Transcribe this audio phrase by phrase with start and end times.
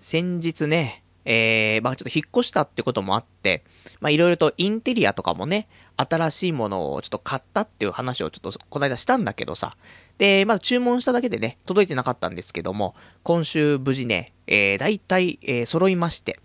[0.00, 3.62] 先日ね、えー、まあちょっと引っ越したってこともあって、
[4.00, 9.76] まあいろいろとインテリアとかもね、新しいものをちょっと買ったっていう話をちょっとこの間したんだけどさ。
[10.16, 16.40] で、まだ注文しただけでね、届いてなかったんですけども、今週無事ね、えー、大体、えー、揃いまして。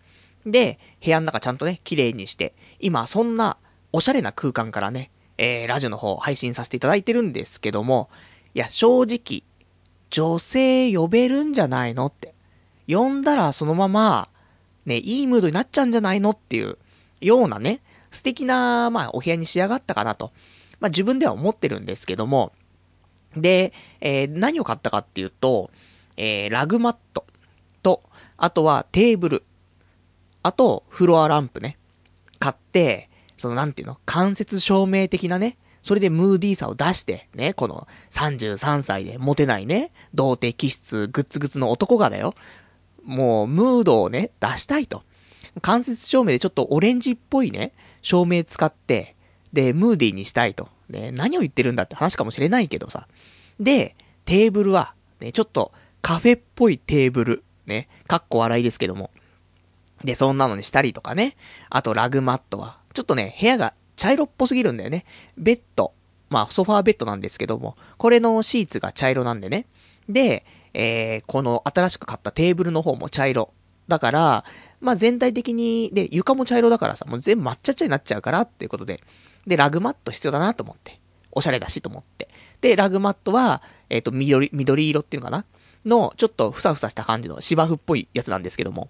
[0.46, 3.58] で、部屋の中ちゃんとね、綺麗にして、今そんな
[3.94, 8.10] おしゃれな空間からね、えー、ラジオの方配信させていただいてるんですけども、
[8.54, 9.44] いや、正直、
[10.10, 12.35] 女性呼べるんじゃないのって。
[12.88, 14.30] 呼んだらそのまま、
[14.86, 16.78] ね、いいムードになっちゃうんじゃないのっていう
[17.22, 20.32] ようなね、素敵な、まあ、お部屋に仕上がったかなと。
[20.80, 22.52] まあ、自分では思ってるんですけども、
[23.36, 25.72] で、えー、何を買ったかっていうと、
[26.18, 27.26] えー、ラグマット
[27.82, 28.04] と、
[28.38, 29.44] あとはテーブル、
[30.44, 31.78] あと、フロアランプね。
[32.40, 42.34] 買って、そのなんていうの間接照明的なね、それでムーディーさを出して、ね、この33歳でモテないね、童貞気質グッツグツの男がだよ。
[43.06, 45.04] もう、ムードをね、出したいと。
[45.62, 49.16] 間接照明でちょっとオレンジっぽいね、照明使って、
[49.54, 50.68] で、ムーディーにしたいと。
[50.90, 53.08] で、何を言ってるんだって話かもしれないけどさ。
[53.60, 53.96] で、
[54.26, 59.12] テーブルは、ね、ちょっとカフェっぽいテーブル、ね、かっこ笑いですけども。
[60.04, 61.38] で、そんなのにしたりとかね。
[61.70, 65.06] あと、ラグマットは、ちょっとね、部屋が茶色っぽすぎるんだよね。
[65.38, 65.94] ベッド。
[66.30, 69.68] まあ、ソファーベッドなんですけども、これのシーツが茶色なんでね。
[70.10, 70.46] で、
[70.78, 73.54] えー、この新しく買ったテーブルの方も茶色。
[73.88, 74.46] だから、
[74.82, 79.02] まあ全体的に、で、床も茶色だからさ、もう全部抹茶茶になっちゃうからっていうことで、
[79.48, 81.00] で、ラグマット必要だなと思って。
[81.32, 82.30] おしゃれだしと思って。
[82.62, 85.46] で、ラグマットは、えっ、ー、と、緑、緑色っていうのかな？
[85.86, 88.90] の、ちょっとふさふさした感じの芝生っぽいやつなんですけども。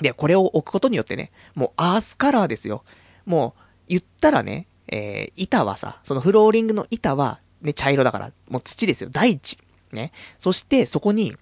[0.00, 2.84] で、これを置くことによってね、もうアースカラーですよ。
[3.26, 9.10] もう、言ったらね、えー、板はさ、そのフローリングの板は、ね、茶色だから、もう土ですよ。
[9.10, 9.58] 大地。
[9.92, 10.12] ね。
[10.38, 11.36] そして、そこに、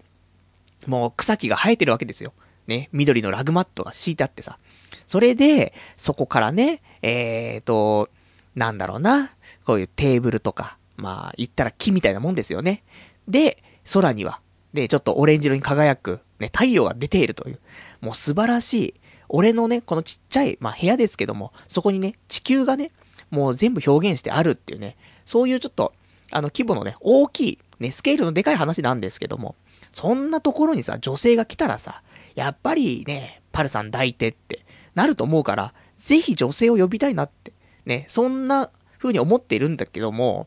[0.87, 2.33] もう草木が生えてるわけですよ。
[2.67, 2.89] ね。
[2.93, 4.59] 緑のラグマットが敷いてあってさ。
[5.07, 8.09] それで、そこからね、えーと、
[8.55, 9.33] なんだろうな。
[9.65, 12.83] こういうテーブルとか、まあ、言ったら木みたいなもんですよね。
[13.29, 13.63] で、
[13.93, 14.41] 空には、
[14.73, 17.59] で、ちょっとオレンジ色に輝く、ね、太陽が出ているという。
[18.01, 18.95] もう素晴らしい。
[19.29, 22.91] 俺のね、このちっちゃい、まあ部屋ですけども、そこにね、地球がね、
[23.31, 25.93] もう全部表現してあるっていうね、そういうちょっと、
[26.33, 29.57] あの規模のね、大きい、ね、スケールのでかい話なんですけども、
[29.93, 32.03] そんなところにさ、女性が来たらさ、
[32.35, 34.65] やっぱりね、パルさん抱いてって
[34.95, 37.53] なると思うから、ぜひ女性を呼びたいなって、
[37.87, 40.47] ね、そんな風に思っているんだけども、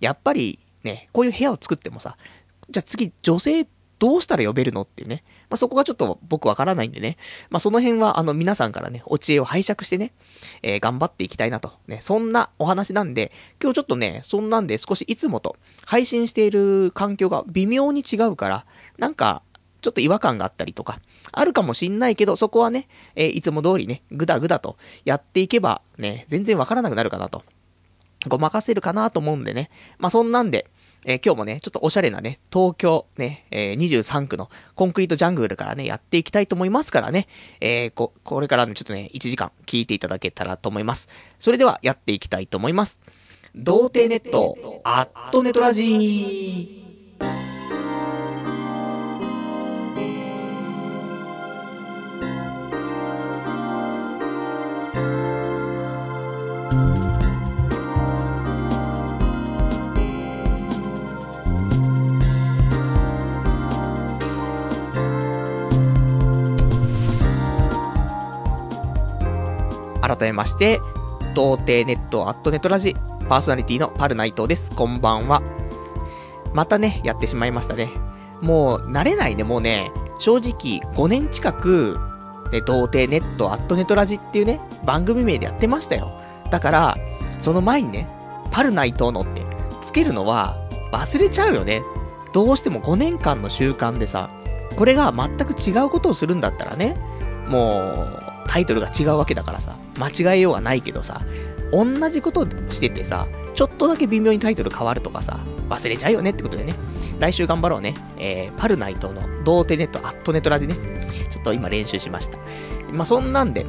[0.00, 2.16] やっぱりね、こういう部屋を作ってもさ、
[2.68, 3.66] じゃあ次女性
[3.98, 5.22] どうしたら呼べるのっていうね。
[5.52, 7.18] まあ、そこがちょっと僕わからないんでね。
[7.50, 10.12] まあ、その辺はあの皆さんからね、お知恵を拝借してね、
[10.62, 11.72] えー、頑張っていきたいなと。
[11.86, 18.64] ね、そんなお話なんで、今日ちょっとね、そんなんで少しいつもと配信している環境が微妙に違うから、
[18.96, 19.42] なんか、
[19.82, 21.00] ちょっと違和感があったりとか、
[21.32, 27.42] あるかもしんないけど、そこはね、えー、いつも通りね、ぐだぐだとやっていけば、ね、全然わからなくなるかなと。
[28.26, 29.68] ごまかせるかなと思うんでね。
[29.98, 30.70] まあ、そんなんで、
[31.04, 37.26] えー、今日もね、ちょっとおしゃれなね、東京ね、えー、23区のコンクリートジャングルからね、やっていきたいと思いますからね、
[37.60, 41.08] えー、こ、これからのちょっとね、1時間聞いていただけたらと思います。
[41.38, 43.00] それでは、やっていきたいと思います。
[43.54, 47.51] 童貞ネット、アットネトラジー。
[70.22, 70.80] めまして、
[71.34, 72.94] 童貞ネットアットネットラジ、
[73.28, 74.72] パーソナリティのパルナイトです。
[74.74, 75.42] こんばんは。
[76.52, 77.90] またね、やってしまいましたね。
[78.40, 81.98] もう、慣れないね、もうね、正直、5年近く、
[82.52, 86.12] ね、童貞ネットアットネットラジっていうね、番組名でやってましたよ。
[86.50, 86.98] だから、
[87.38, 88.08] その前にね、
[88.50, 89.42] パルナイトのって
[89.80, 90.56] つけるのは
[90.92, 91.82] 忘れちゃうよね。
[92.32, 94.30] どうしても5年間の習慣でさ、
[94.76, 96.96] これが全く違うことをするんだったらね、
[97.48, 101.22] もう、タイトルが違うわけだからさ、間違えようがないけどさ、
[101.72, 106.74] 同じことしててさ、ちょっとだけ微妙にタイトル変わるとかさ、忘れちゃうよねってことでね、
[107.18, 107.94] 来週頑張ろうね。
[108.18, 110.76] えー、パルナイトの童貞ネット、アットネットラジね、
[111.30, 112.38] ちょっと今練習しました。
[112.92, 113.66] まあ、そんなんで、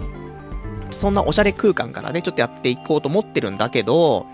[0.89, 4.25] そんなおしゃれ空間からね、ちょっとやっていこうと思ってるんだけど、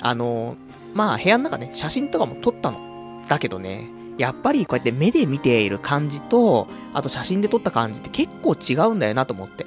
[0.00, 0.56] あのー、
[0.94, 3.22] まあ、部屋の中ね、写真とかも撮ったの。
[3.28, 3.88] だけどね、
[4.18, 9.66] やっぱりこうやって目で見ている感じと、あと写真で撮った感じって結構違うんだよなと思って。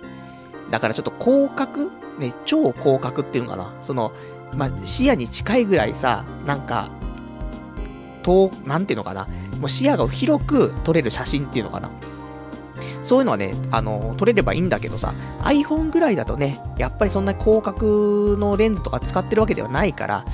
[0.74, 1.92] だからちょっと広角？
[2.18, 3.72] ね、超広角っていうのかな？
[3.84, 4.12] その、
[4.58, 6.90] まあ、視野に近いぐらいさ、なんか、
[8.24, 9.28] 遠、なんていうのかな？
[9.60, 11.92] もう視野が広く撮れる写真っていうのかな？
[13.04, 20.25] そういうのはね、あの、撮れればいいんだけどさ、iPhone ぐらいだとね、やっぱりそんな広角のレンズとか使ってるわけではないから、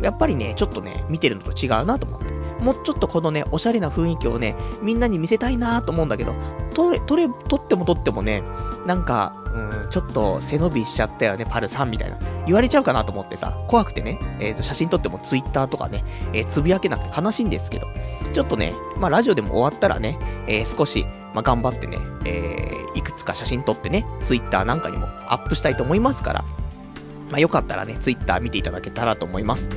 [0.00, 2.32] やっぱりね、ちょっとね、見てるのと違うなと思って。
[2.62, 6.34] もうちょっとこのね、おしゃれな雰囲気をね、みんなに見せたいなと思うんだけど、
[6.74, 8.42] 撮れ、撮れ、撮っても撮ってもね、
[8.86, 12.18] なんか、うん、ちょっと背伸びしちゃったよね、パルさんみたいな。
[12.46, 17.88] 言われちゃうかなと思ってさ、怖くてね、えー、と写真撮っても Twitter とかね、えー、つぶやけなくて悲しいんですけど、
[18.32, 21.04] ちょっとね、まあラジオでも終わったらね、えー、少し、
[21.34, 26.44] まあ頑張ってね、えー、いくつか写真撮ってね、Twitter なんかにもアップしたいと思いますから、
[27.32, 29.70] まあよかったらね、Twitter 見ていただけたらと思います。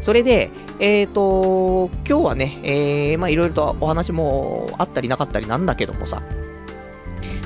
[0.00, 6.22] それで、えっ、ー、と、今日はね、えー、まあいろいろとお話もあったりなかったりなんだけどもさ、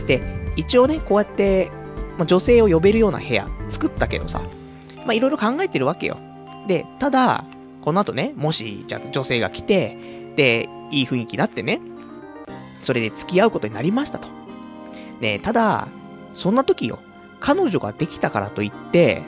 [0.07, 0.23] で、
[0.55, 1.71] 一応ね、こうやって、
[2.17, 4.43] まあ、女性を呼べるような部屋作ったけどさ、
[5.05, 6.19] まあいろいろ考えてるわけよ。
[6.69, 7.45] で、ただ、
[7.81, 9.99] この後ね、もし、じゃ女性が来て、
[10.37, 11.81] で、いい雰囲気になってね、
[12.81, 14.29] それで付き合うことになりましたと。
[15.21, 15.89] ねただ、
[16.33, 17.01] そんな時よ、
[17.41, 19.23] 彼女ができたからといって、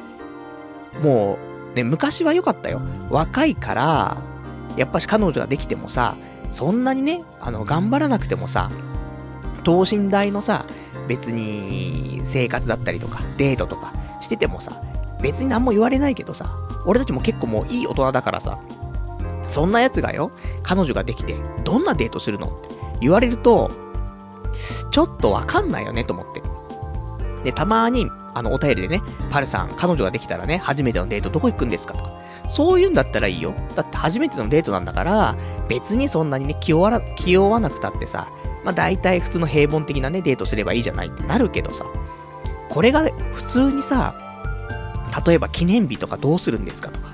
[1.02, 1.38] も
[1.72, 2.80] う、ね、昔は良かったよ。
[3.10, 4.16] 若いから、
[4.76, 6.16] やっぱし彼女ができてもさ、
[6.50, 8.70] そんなにね、あの、頑張らなくてもさ、
[9.62, 10.64] 等身大のさ、
[11.06, 14.80] 別に生活だったりとか、デートとかしててもさ、
[15.22, 16.50] 別に何も言われないけどさ、
[16.86, 18.58] 俺たちも結構もういい大人だからさ、
[19.48, 20.30] そんな奴がよ、
[20.62, 22.68] 彼女ができて、どんなデートするのって
[23.00, 23.70] 言われると、
[24.90, 26.42] ちょっとわかんないよねと思って。
[27.44, 32.20] で、たまに、あの、お便りでね、パルさん、彼女ができたらね、初めてのデートどこ行くんですかとか。
[32.48, 33.54] そういうんだったらいいよ。
[33.76, 35.36] だって初めてのデートなんだから、
[35.68, 38.28] 別にそんなにね、気負わ気負わなくたってさ、
[38.64, 41.84] まあ大体普通の平凡的なね、デートすればいいじゃないってなるけどさ、
[42.68, 44.14] これが普通にさ、
[45.26, 47.10] 例えば記念日とかどうするんですかとか。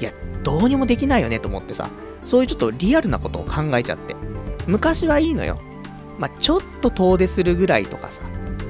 [0.00, 0.12] いや、
[0.42, 1.88] どうにもできないよねと思ってさ、
[2.24, 4.14] そういうちょっとリアルなことを考えちゃって。
[4.66, 5.58] 昔はいいのよ。
[6.18, 8.22] まあ、ちょっと遠出するぐらいとかさ、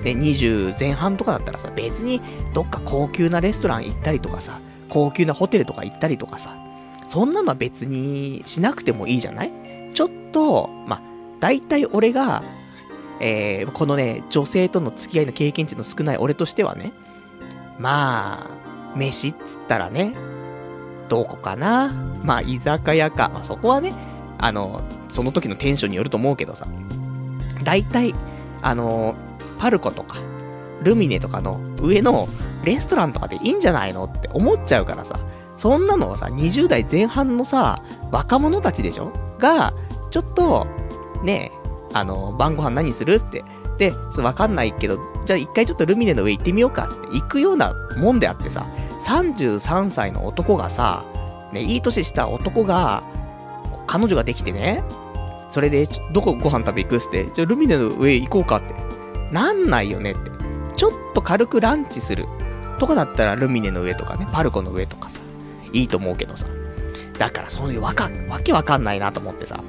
[0.04, 2.20] ね、20前半とかだったらさ、別に
[2.54, 4.58] どっか高級なレストラン行ったりとかさ、
[4.88, 6.56] 高級なホテルとか行ったりとかさ、
[7.08, 9.52] そんなのは別にしなくてもいいじゃない？
[9.94, 11.02] ちょっと、まあ、
[11.40, 12.42] 大体俺が、
[13.20, 16.92] えー、このね、女性との付き合いの経験値の少ない俺としてはね、
[17.78, 18.46] ま
[18.94, 20.14] あ、飯っつったらね、
[21.08, 21.92] どこかな？
[22.22, 23.28] まあ、居酒屋か。
[23.28, 23.92] まあ、そこはね、
[24.38, 26.66] あの、その時のテンションによると思うけどさ、
[27.64, 28.14] 大体、
[28.62, 29.16] あの、
[29.60, 30.16] パルコとか、
[30.82, 32.28] ルミネとかの上の
[32.64, 35.20] レストランとかでいいんじゃないのって思っちゃうからさ、
[35.58, 39.12] そんなのはさ、20代前半のさ、若者たちでしょ？
[39.38, 39.74] が、
[40.10, 40.66] ちょっと、
[41.22, 41.58] ねえ
[41.92, 43.44] あの、晩ご飯何するって。
[43.76, 48.64] で、そわかんないけど、じゃあ一回ちょっとルミネの上行ってみようかって行くようなもんであってさ、
[49.02, 51.04] 33歳の男がさ、
[51.52, 53.02] ね、いい年した男が、
[53.86, 54.82] 彼女ができてね、
[55.50, 58.74] それで、どこご飯食べ行くって、じゃあルミネの上行こうかって。
[59.32, 60.30] なんないよねって。
[60.76, 62.26] ちょっと軽くランチする。
[62.78, 65.20] とかだったらルミネの上とかね、パルコの上とかさ、
[65.72, 66.46] いいと思うけどさ。
[67.18, 69.62] だからそういうわか、わけわかんないなと思ってさ。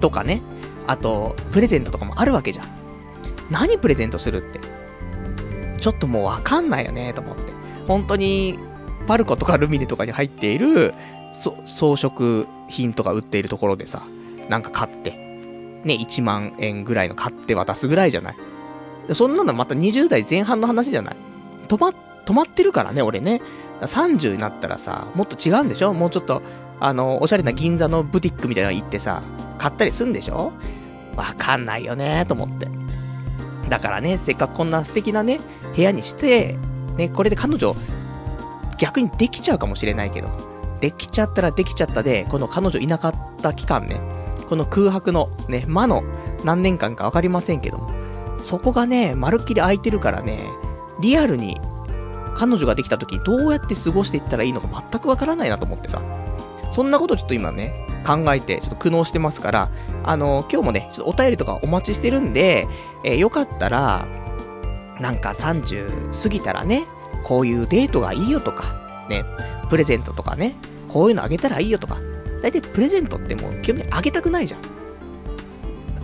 [0.00, 0.42] とかね。
[0.86, 2.66] あと、プレゼントとかもあるわけじゃん。
[3.50, 4.60] 何プレゼントするって？
[5.78, 7.52] ちょっともうわかんないよねと思って。
[7.86, 8.58] 本当に、
[9.06, 10.92] パルコとかルミネとかに入っている、
[11.32, 14.02] 装飾品とか売っているところでさ、
[14.50, 15.12] なんか買って、
[15.84, 18.34] ね、1万円ぐらいの買って渡すぐらいじゃない？
[19.14, 21.16] そんなのまた20代前半の話じゃない？
[21.68, 21.88] 止ま、
[22.24, 23.40] 止まってるからね、俺ね。
[23.80, 25.94] 30になったらさ、もっと違うんでしょ？
[25.94, 26.42] もうちょっと、
[26.80, 29.22] あの、おしゃれな銀座のブティックみたいなの行ってさ、
[29.58, 30.52] 買ったりすんでしょ？
[31.16, 32.68] わかんないよね、と思って。
[33.68, 35.40] だからね、せっかくこんな素敵なね、
[35.76, 36.56] 部屋にして、
[36.96, 37.76] ね、これで彼女、
[38.78, 40.28] 逆にできちゃうかもしれないけど、
[40.80, 44.00] できちゃったらできちゃったで、この彼女いなかった期間ね、
[44.48, 46.02] この空白のね、魔の
[46.44, 47.90] 何年間かわかりませんけども、
[48.40, 50.46] そこがね、まるっきり空いてるからね、
[51.00, 51.60] リアルに
[52.34, 56.00] 彼女ができた時どうやって過ごしていったらいいのか全くわからないなと思ってさ。
[56.70, 59.70] そんなことちょっと今ね、考えて、ちょっと苦悩してますから、
[60.04, 62.68] あの今日もね、ちょっとお便りとかお待ちしてるんで、
[63.04, 64.06] えー、よかったら、
[65.00, 66.84] なんか30過ぎたらね、
[67.24, 69.24] こういうデートがいいよとか、ね、
[69.70, 70.54] プレゼントとかね、
[70.88, 71.98] こういうのあげたらいいよとか、
[72.42, 74.60] 大体プレゼントってもう基本的にあげたくないじゃん。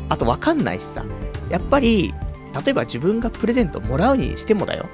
[0.08, 1.04] あとわかんないしさ、
[1.48, 2.14] やっぱり、
[2.54, 4.86] 例えば自分がプレゼントもらうにしてもだよ。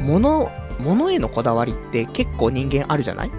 [0.00, 3.30] 物、物へのこだわりって結構人間あるじゃない？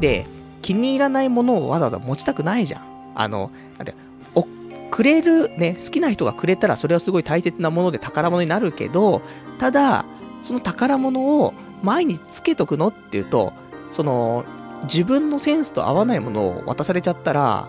[0.00, 0.26] で、
[0.62, 3.12] 気に入らないものをわざわざ持ちたくないじゃん。
[3.14, 3.94] あの、なんて、
[4.34, 4.46] お、
[4.90, 9.22] くれる、ね、好きな人がくれたらそれはすごい大切なもので宝物になるけど、
[9.58, 10.04] ただ、
[10.42, 13.52] その宝物を前につけとくのっていうと、
[13.90, 14.44] その、
[14.84, 17.68] 自分のセンスと合わないものを渡されちゃったら、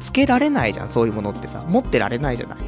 [0.00, 1.64] つけられないじゃん、そういうものってさ。
[1.66, 2.58] 持ってられないじゃない？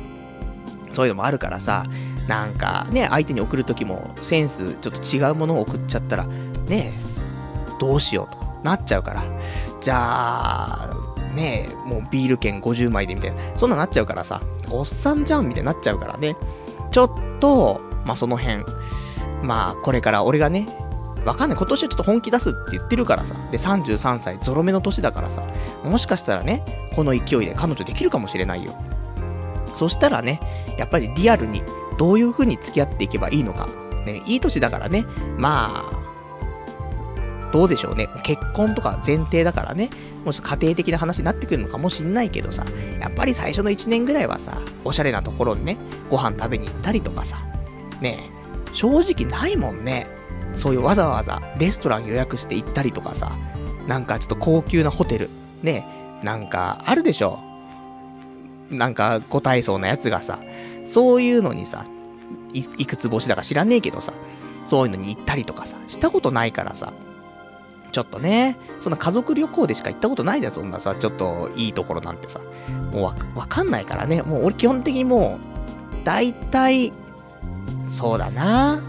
[0.96, 1.84] そういうのもあるからさ、
[2.26, 6.92] なんかね、相手に送るときもセンスちょっと違うものを送っちゃったら、ねえ
[7.78, 9.22] どうしようとなっちゃうから。
[9.78, 10.88] じゃあ、
[11.34, 16.34] ねえもうビール券50枚でみたいな、そんななっちゃうからさ、おっさんじゃんみたいになっちゃうからね。
[16.92, 17.10] ちょっ
[17.40, 18.64] と、まあ、その辺、
[19.42, 20.66] まあ、これから俺がね、
[21.26, 21.58] わかんない。
[21.58, 23.34] 今年はちょっと本気出すって言ってるからさ。
[23.50, 25.42] で、33歳、ゾロ目の年だからさ。
[25.84, 28.72] もしかしたらね、この勢いで彼女できるかもしれないよ。
[29.76, 30.40] そしたらね、
[30.78, 31.62] やっぱりリアルに
[31.98, 33.68] どういう風に付き合っていけばいいのか。
[34.04, 35.04] ね、いい年だからね、
[35.36, 38.08] まあ、どうでしょうね。
[38.22, 39.90] 結婚とか前提だからね、
[40.24, 42.64] もし家庭的な話になってくるのかもしんないけどさ、
[43.00, 45.76] やっぱり最初の1年ぐらいはさ、おしゃれなところにね、
[46.10, 47.38] ご飯食べに行ったりとかさ、
[48.00, 48.30] ね
[48.72, 50.06] 正直ないもんね。
[50.54, 53.36] そういうわざわざレストラン予約して行ったりとかさ、
[53.86, 55.30] なんかちょっと高級なホテル、
[55.62, 55.86] ね
[56.22, 57.45] なんかあるでしょ。
[58.70, 60.38] なんか、ご体操なやつがさ、
[60.84, 61.84] そういうのにさ、
[62.52, 64.12] い、いくつ星だか知らねえけどさ、
[64.64, 66.92] そういうのに行ったりとかさ、したことないからさ、
[67.92, 72.40] ちょっとね、そんな家族旅行でしか行ったことないじゃん、そんなさ、ちょっといいところなんてさ。
[72.92, 74.22] もうわ、わかんないからね。
[74.22, 75.38] もう俺基本的にも
[76.02, 76.92] う、大体、
[77.88, 78.82] そうだな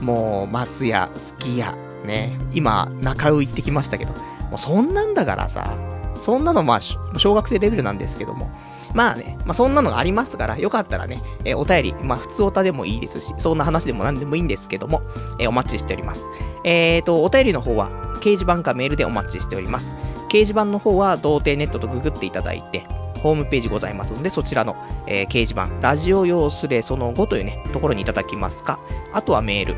[0.00, 2.38] もう、松屋、すき家、ね。
[2.52, 4.12] 今、中尾行ってきましたけど、
[4.50, 5.74] もうそんなんだからさ、
[6.20, 6.80] そんなのまあ、
[7.18, 8.50] 小学生レベルなんですけども、
[8.94, 15.02] まあね、まあそんなのがありますから、よかったらね、えー、お便り、まあ普通おたでもいいですし、そんな話でも何でもいいんですけども、
[15.38, 16.22] えー、お待ちしております。
[16.64, 19.94] えーと、お便りの方は、掲示板かメールでお待ちしております。
[20.28, 22.86] 掲示板の方は、童貞ネットとググっていただいて、
[23.18, 28.78] ホームページございますので、そちらの、えー、掲示板、ラジオ用スレその後というね、ところにいただきますか、
[29.12, 29.76] あとはメール。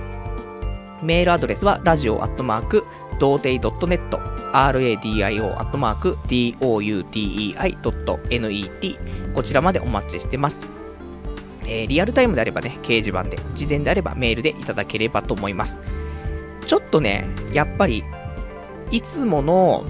[1.03, 2.87] メールアドレスは、ラジオアットマーク、
[3.19, 4.01] 童貞 .net、
[4.53, 7.83] radio アットマーク、doutei.net、
[9.35, 10.67] こちらまでお待ちしてます。
[11.67, 15.81] えー、リアルタイムであればね、掲示板で、事前であればメールでいただければと思います。
[16.67, 18.05] ちょっとね、やっぱり、
[18.91, 19.85] いつもの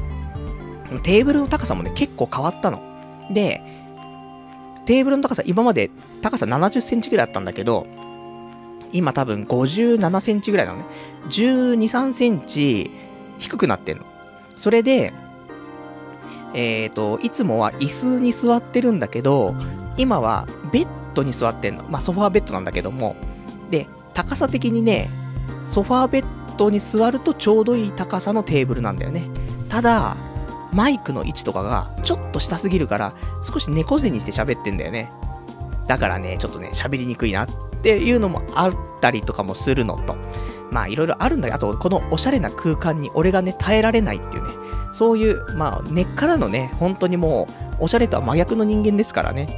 [1.03, 2.81] テーブルの高さもね、結構変わったの。
[3.31, 3.61] で、
[4.87, 5.91] テーブルの高さ、今まで
[6.23, 7.87] 高さ70センチぐらいあったんだけど、
[8.93, 10.85] 今多分57センチぐらいなのね。
[11.29, 12.91] 12、3センチ
[13.39, 14.05] 低くなってんの。
[14.57, 15.13] それで、
[16.55, 19.55] えっ、ー、と、いつもは椅子に座ってるんだけど、
[19.97, 21.85] 今はベッドに座ってんの。
[21.85, 23.17] まあ、ソファーベッドなんだけども。
[23.71, 25.09] で、高さ的にね、
[25.69, 26.25] ソファーベッ
[26.57, 29.29] ドに座るとちょうどいい高さのテーブルなんだよね。
[29.69, 30.17] ただ、
[30.73, 35.11] マイクの位置とかがちょっと下すぎるから、少し猫背にして喋ってんだよね。
[35.87, 37.49] だからね、ちょっとね、喋りにくいなっ
[37.83, 40.17] ていうのもあったりとかもするのと、
[40.71, 44.51] まあいろいろあるんだけど、あとこのおしゃれな空間に俺がね、耐えられないっていうね、
[44.93, 47.47] そういう、まあ根っからのね、本当にも
[47.81, 49.49] う、おしゃれとは真逆の人間ですからね。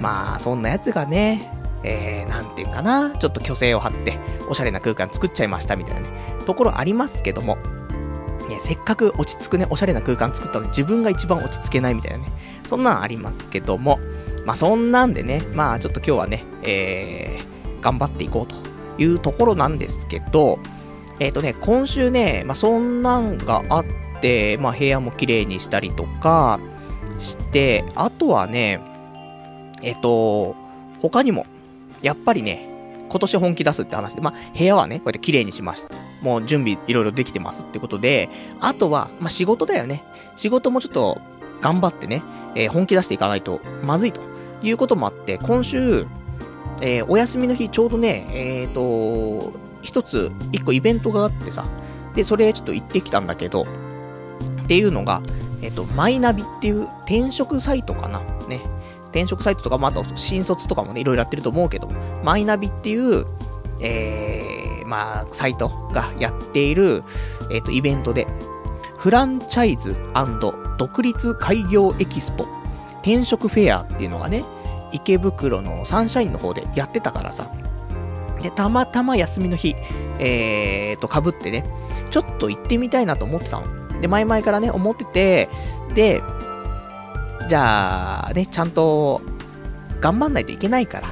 [0.00, 1.52] まあそんなやつがね、
[1.84, 4.18] えー、なんていうかな、ちょっと虚勢を張って、
[4.48, 6.08] おしゃれな空間作っちゃいましたみたいなね、
[6.46, 7.56] ところありますけども、
[8.48, 12.24] ね、せっかく落ち着くね、おしゃれな空間作ったのに自分が一番落ち着けないみたいなね、
[12.66, 14.00] そんなんありますけども、
[14.48, 18.56] まあそんなんでね、まあちょっと今日はね、えー、頑張っていこうと
[18.96, 20.58] いうところなんですけど、
[21.20, 23.84] えっ、ー、とね、今週ね、まあそんなんがあっ
[24.22, 26.60] て、まあ部屋も綺麗にしたりとか
[27.18, 28.80] して、あとはね、
[29.82, 30.56] えっ、ー、と、
[31.02, 31.44] 他にも、
[32.00, 32.70] やっぱりね、
[33.10, 35.96] 今年本気出すって話で、まあ、部屋はね、こうやって綺麗にしましたと。
[36.22, 40.04] もう準備いろいろできてますってことで、あとは、まあ、仕事だよね。
[40.36, 41.20] 仕事もちょっと
[41.60, 42.22] 頑張ってね、
[42.54, 44.20] えー、本気出していかないとまずいと
[44.62, 46.06] いうこともあって、今週、
[46.80, 51.64] えー、お休みの日ちょうどね、えっ、ー、と、一つ、一個イベントがあってさ、
[52.14, 53.66] で、それちょっと行ってきたんだけど、
[54.64, 55.22] っていうのが、
[55.62, 58.20] えっ、と、マイナビっていう転職サイトかな。
[58.48, 58.60] ね。
[59.06, 61.88] 転職サイトとかも、あと新卒とかもね、いろいろやってると思うけど、
[62.22, 63.26] マイナビっていう、
[63.80, 67.02] えー、まあ、サイトがやっている、
[67.50, 68.26] えっ、ー、と、イベントで、
[68.98, 69.96] フランチャイズ
[70.76, 72.44] 独立開業エキスポ、
[73.08, 74.44] 転職フェアっていうのがね、
[74.92, 77.50] 池袋のサンシャインの方でやってたからさ、
[78.42, 79.74] で、たまたま休みの日、
[80.18, 81.64] えーと、被ってね、
[82.10, 84.00] ちょっと行ってみたいなと思ってたの。
[84.00, 85.48] で、前々からね、思ってて、
[85.94, 86.22] で、
[87.48, 89.22] じゃあ、ね、ちゃんと
[90.00, 91.08] 頑張んないといけないから、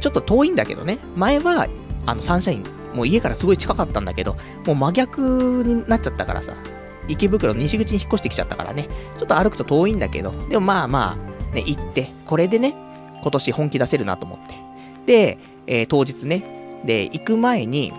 [0.00, 1.68] ちょっと遠いんだけどね、前は、
[2.04, 4.36] あの、サンシャイン、もう家からすごい近かったんだけど、
[4.66, 6.52] もう真逆になっちゃったからさ、
[7.08, 8.88] 池袋の西口に引っ越してきちゃったからね、
[9.18, 11.16] ちょっと歩くと遠いんだけど、でもまあま
[11.50, 12.74] あ、ね、行って、これでね、
[13.22, 14.54] 今年本気出せるなと思って。
[15.06, 17.92] で、えー、当日ね、で、行く前に、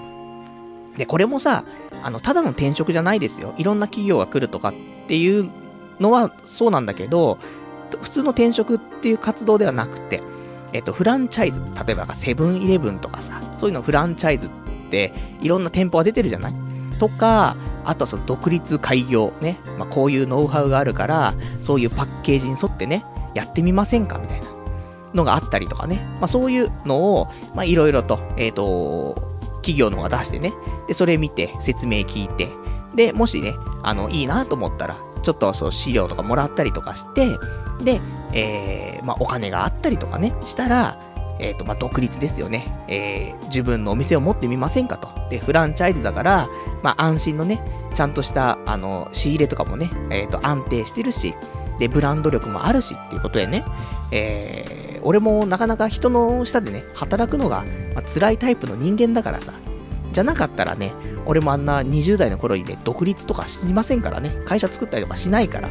[0.98, 1.64] で、これもさ、
[2.04, 3.54] あの、ただの転職じゃないですよ。
[3.58, 4.74] いろんな企業が来るとかっ
[5.08, 5.50] ていう
[6.00, 7.38] のはそうなんだけど、
[8.02, 10.22] 普通の転職っていう活動ではなくて、
[10.72, 14.50] えっと、フランチャイズ、例えばセブンイレブンとかさ、そういうのフランチャイズっ
[14.90, 15.12] て、
[15.42, 16.54] いろんな店舗が出てるじゃない？
[17.00, 19.58] とか、あとはその独立開業ね。
[19.78, 23.04] まあ、こういうノウハウがあるから、そういうパッケージに沿ってね、
[23.34, 24.48] やってみませんかみたいな
[25.14, 26.06] のがあったりとかね。
[26.20, 30.54] まあ、そういうのを、まあ、いろいろと、えっ、ー、と、企業の方が出してね。
[30.88, 32.50] で、それ見て、説明聞いて、
[32.96, 33.54] で、もしね、
[33.84, 37.38] あの、いいなと思ったら、ちょっとそう資料とかもらったりとかして、
[37.84, 38.00] で、
[38.34, 41.00] えー、まあ、お金があったりとかね、したら、
[41.40, 42.84] えっ、ー、と、まあ、独立ですよね。
[42.88, 45.10] えー、自分のお店を持ってみませんかと。
[45.30, 46.50] で、フランチャイズだから、
[46.84, 47.62] まあ、安心のね、
[47.94, 51.36] ちゃんとした、あの、仕入れとかもね、えっ、ー、と、安定してるし、
[51.80, 53.66] で、ブランド力もあるしっていうことでね、
[54.12, 57.64] えー、俺もなかなか人の下でね、働くのが、
[57.96, 59.54] まあ、辛いタイプの人間だからさ、
[60.12, 60.92] じゃなかったらね、
[61.26, 65.70] 俺もあんな20代の頃にね、独立とかしませんからね、会社作ったりとかしないから。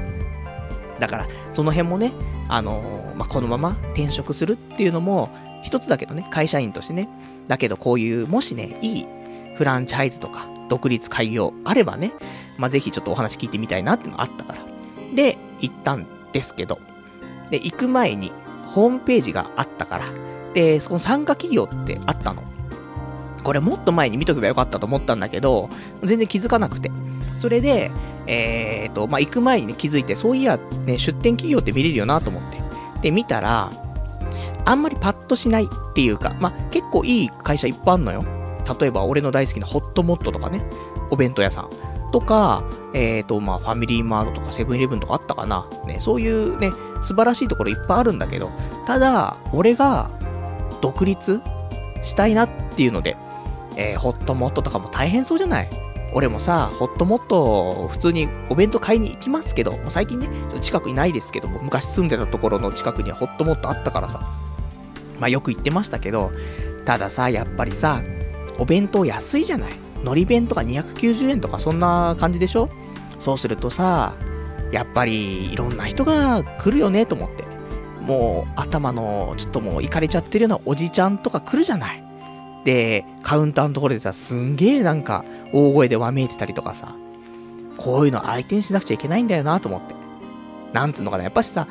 [0.98, 2.12] だから、その辺もね、
[2.48, 5.30] あのー、まあ、このまま転職するっていうのも、
[5.62, 7.08] 一つだけどね、会社員としてね。
[7.48, 9.06] だけどこういう、もしね、いい
[9.56, 12.12] フランチャイズとか、独立開業あればね、
[12.56, 14.58] まあ、ぜひちょっとお話聞いてみたいなっていうのあったから。
[15.14, 16.78] で、行ったんですけど、
[17.50, 18.32] で、行く前に、
[18.66, 20.04] ホームページがあったから、
[20.54, 22.42] で、そこの参加企業ってあったの。
[23.42, 25.70] これもっと前に見とけばよかったと思ったんだけど、
[26.02, 26.90] 全然気づかなくて。
[27.40, 27.90] それで、
[28.26, 32.58] えーと、まあ、行く前にね、気づいて、そういや、ね、出店企業って見れるよなと思って。
[33.02, 33.70] で、見たら、
[34.64, 38.24] あんまりパッとしないっていうか、まあ、結構いい会社いっぱいあんのよ。
[38.80, 40.64] 例えば、俺の大好きなホットモットとかね、
[41.10, 41.70] お弁当屋さん。
[42.10, 42.62] とか、
[42.94, 45.66] えっ、ー、と、まあ、ファミリーマートとかセブンイレブンとかあったかな。
[45.86, 46.72] ね、そういうね、
[47.02, 48.50] 素晴らしいところいっぱいあるんだけど、
[48.86, 50.10] ただ、俺が
[50.80, 51.40] 独立
[52.02, 53.16] したいなっていうので、
[53.76, 55.70] えー、ホットモットとかも大変そうじゃない？
[56.14, 64.22] 俺もさ、ホットモット、普通にお弁当買いに行きますけど、もう最近ね、ちょっと近くにないですけども、昔住んでたところの近くにはホットモットあったからさ、
[65.20, 66.32] まあよく行ってましたけど、
[66.86, 68.00] たださ、やっぱりさ、
[68.58, 69.72] お弁当安いじゃない
[70.04, 72.68] のり弁とか290円とかそんな感じでしょ？
[73.18, 74.14] そうするとさ、
[74.70, 77.44] やっぱりいろんな人が来るよねと思って。
[78.00, 82.02] もう頭のちょっともういかれちゃってるようなおじちゃんとか来るじゃない。
[82.64, 86.94] で、カウンターのところでさ、すんげえなんか大声でわめいてたりとかさ、
[87.76, 89.94] こういうの相手にしなくちゃいけないんだよなと思って。
[90.72, 91.66] なんつうのかな、やっぱしさ、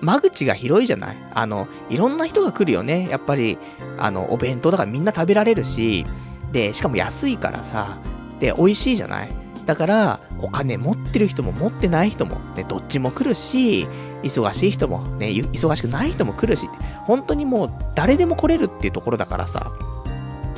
[0.00, 3.08] 間口が広いじゃないあの、いろんな人が来るよね。
[3.10, 3.58] やっぱり、
[3.98, 6.06] あの、お弁当だからみんな食べられるし、
[6.52, 7.98] で、しかも安いからさ、
[8.38, 9.30] で、美味しいじゃない？
[9.66, 13.86] だから、お金持ってる人も持ってない人も、ね、どっちも来るし、
[14.22, 16.68] 忙しい人も、ね、忙しくない人も来るし、
[17.04, 19.72] 本当にもう誰でも来れるっていうところだからさ、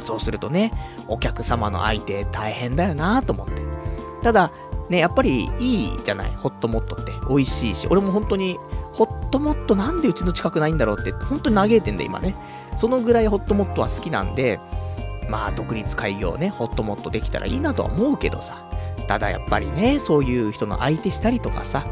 [0.02, 0.72] そうするとね、
[1.08, 3.62] お客様の相手大変だよなと思って。
[4.22, 4.50] ただ、
[4.88, 7.12] ね、やっぱりいいじゃない、ホットモットって。
[7.28, 8.58] 美味しいし、俺も本当に、
[8.92, 12.34] ホットモットなんでうちの近くないんだろうって、本当に嘆いてんだ、今ね。
[12.76, 14.60] そのぐらいホットモットは好きなんで、
[15.28, 18.70] まあ、独立開業ね、ホットモットできたらいいなとは思うけどさ。
[19.06, 21.86] ただやっぱりね、そういう人の相手したりとかさ、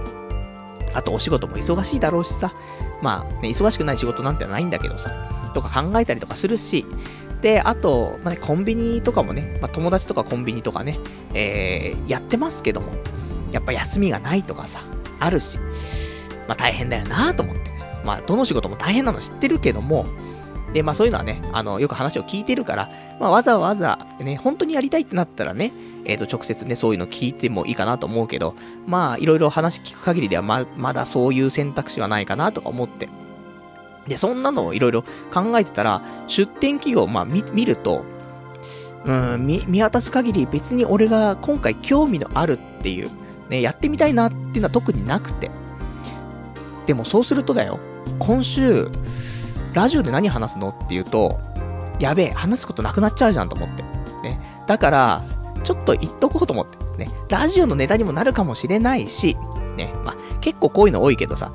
[0.94, 2.52] あとお仕事も忙しいだろうしさ、
[3.02, 6.84] まあ、ね、忙しくない仕事なんてないんだけどさ、とか考えたりとかするし、
[7.40, 10.98] で、あと、まあね、コンビニとかもね、まあ、友達とかコンビニとかね、
[11.34, 12.92] えー、やってますけども、
[13.50, 14.80] やっぱ休みがないとかさ、
[15.18, 15.58] あるし、
[16.48, 17.72] まあ大変だよなと思って。
[18.04, 20.06] まあ、どの仕事も大変なの知ってるけども、
[20.72, 25.72] で、まあそういうのはね、あの、よく話を聞いてるから、まあわざわざ、ね、本当にやりたいってなったらね、
[26.04, 28.54] えっ、ー、と、直接ね、そういうの聞いてもいいかなと思うけど、
[28.87, 33.08] まあ、いろいろ話聞く限りでは、ま、まだそういう選択肢はないかなとか思って。
[34.08, 38.04] で、そんなのをいろいろ考えてたら、出店企業、まあ、見、見ると、
[39.04, 43.11] うん、見、見渡す限り別に俺が今回興味のあるっていう、
[43.48, 45.50] ね、やってみたいなっていうのは特になくて。
[46.87, 47.78] でもそうするとだよ、
[48.18, 48.88] 今週、
[49.74, 50.70] ラジオで何話すの？
[50.70, 51.38] って言うと、
[51.98, 53.82] やべえ、話すことなくなっちゃうじゃんと思って。
[54.22, 54.40] ね。
[54.66, 55.24] だから、
[55.64, 56.78] ちょっと言っとこうと思って。
[56.98, 57.11] ね。
[57.28, 59.37] ラジオのネタにもなるかもしれないし、
[59.76, 59.92] ね。
[60.04, 61.52] まあ、結構こういうの多いけどさ、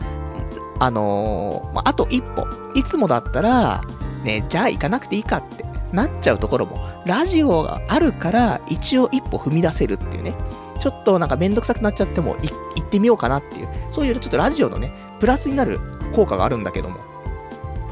[0.79, 2.47] あのー、まあ、あと一歩。
[2.75, 3.81] いつもだったら、
[4.23, 10.33] ね、じゃあ行かなくていいかってなっちゃうところも、ラジオがあるから、一応一歩踏み出せるっていうね。
[10.79, 12.35] ちょっとなんかめんどくさくなっちゃっても、
[12.75, 15.79] 行ってみようかなっていう、そういうちょっとラジオのね、プラスになる
[16.15, 16.97] 効果があるんだけども。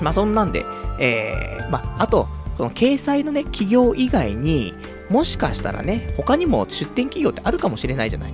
[0.01, 0.65] まあ、そんなんで、
[0.99, 2.27] えー、まあ、あと、
[2.57, 4.73] その掲載のね、企業以外に、
[5.09, 8.33] もしかしたらね、他にも出店企業ってあるかもしれないじゃない。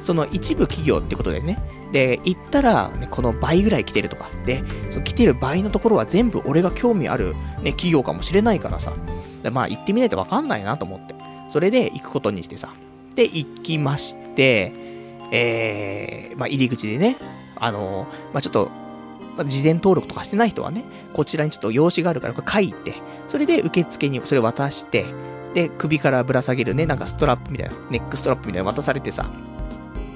[0.00, 1.58] その一部企業ってことでね。
[1.92, 4.28] で、行ったら、ね、この倍ぐらい来てるとか。
[4.44, 8.92] で、その来てる倍のところは全部俺が興味ある、ね、企業かもしれないからさ。
[9.42, 11.14] でまあ行ってみないとわかんないなと思って。
[11.48, 12.72] それで行くことにしてさ。
[13.14, 14.72] で、行きまして、
[15.32, 17.16] えー、まあ入り口でね、
[17.56, 18.70] あのー、まあちょっと、
[19.36, 22.94] まあ、事前登録とかしてない人はね、こちらにちょっと用紙があるからこれ書いて、
[23.28, 25.04] それで受付にそれ渡して、
[25.54, 29.30] で、首からぶら下げるね、なんかストラップみたいな、ネックストラップみたいな渡されてさ、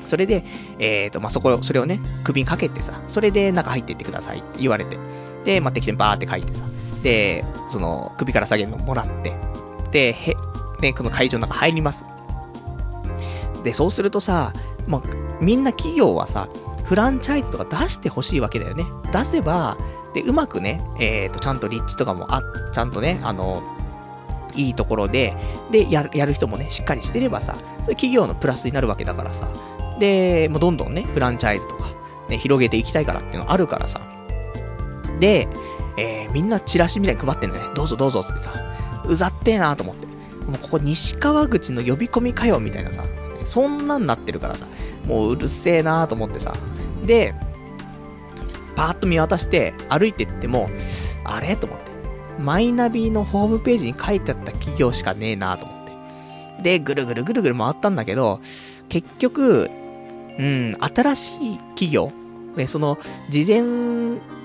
[0.06, 0.44] それで、
[0.78, 4.98] えっ、ー、と、まあ、そこ、それをね、首にかけてさ、それで中入っていってくださいって言われて、
[5.44, 6.64] で、まあ、適当にバーって書いてさ、
[7.02, 9.34] で、その、首から下げるのもらって、
[9.92, 10.34] で、へ、
[10.80, 12.04] ね、この会場の中入ります。
[13.62, 14.52] で、そうするとさ、
[14.86, 15.02] まあ、
[15.40, 16.48] みんな企業はさ、
[16.90, 18.84] フランチャイズとか出してほしいわけだよね。
[19.12, 19.78] 出せば、
[20.12, 23.62] で、うまくね、えっ、ー、と、ちゃんと立地とかもあ、ちゃんとね、あの、
[24.56, 25.36] いいところで、
[25.70, 27.54] で、やる人もね、しっかりしてればさ、
[27.90, 29.48] 企業のプラスになるわけだからさ。
[30.00, 31.92] で、もうどんどんね、フランチャイズとか、
[32.28, 34.00] ね、広げていきたいからっていうのあるからさ。
[35.20, 35.46] で、
[35.96, 37.66] えー、みんなチラシみたいに配ってんだね。
[37.76, 38.52] どうぞどうぞってさ、
[39.06, 40.06] うざってえなと思って。
[40.06, 43.04] もうここ西川口の呼び込みかよみたいなさ、
[43.44, 44.66] そんなんなってるからさ、
[45.06, 46.54] もううるせえなと思ってさ。
[47.04, 47.34] で、
[48.76, 50.70] パーッと見渡して歩いてっても、
[51.24, 51.56] あれ？
[51.56, 51.90] と思って。
[52.40, 55.86] マイナビのホームページに書いてあった企業しかねえなと思っ
[56.56, 56.62] て。
[56.62, 58.40] で、ぐるぐるぐるぐる回ったんだけど、
[58.88, 59.68] 結局、
[60.38, 62.12] うん、新しい企業、
[62.56, 62.98] ね、その、
[63.28, 63.62] 事前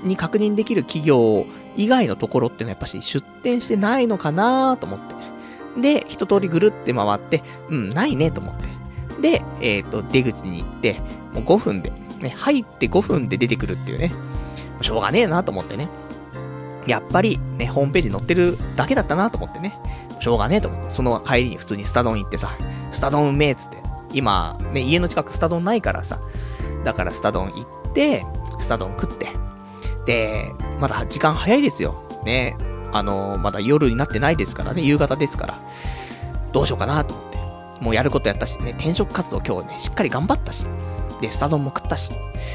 [0.04, 1.46] に確認できる企業
[1.78, 5.16] 以外のところってのはやっぱし出店してないのかなと思って。
[5.82, 8.75] で、一通りぐるって回って、うん、ないねと思って。
[9.26, 11.00] で、えっ、ー、と、出口に行って、
[11.34, 14.12] もう5分で、ね、入って5分で出てくるっていうね。
[14.82, 15.90] しょうがねえなと思ってね。
[16.86, 19.80] やっぱり、ね、ホームページに載ってるだけだったなと思ってね。
[20.20, 20.92] しょうがねえと思って。
[20.92, 22.56] その帰りに普通にスタ丼行ってさ、
[22.92, 23.78] スタ丼うめえっつって。
[24.14, 26.22] 今、ね、家の近くスタ丼ないからさ。
[26.84, 28.28] だからスタ丼行って、
[28.60, 29.30] スタ丼食って。
[30.06, 31.96] で、まだ時間早いですよ。
[32.24, 32.56] ね。
[32.94, 34.84] あの、まだ夜になってないですからね。
[34.84, 35.60] 夕方ですから。
[36.52, 37.25] どうしようかなと思っ。
[37.82, 40.66] もうやることやったしね、転職活動今日ね、しっかり頑張ったし。
[41.22, 42.12] で、スタ丼も食ったし。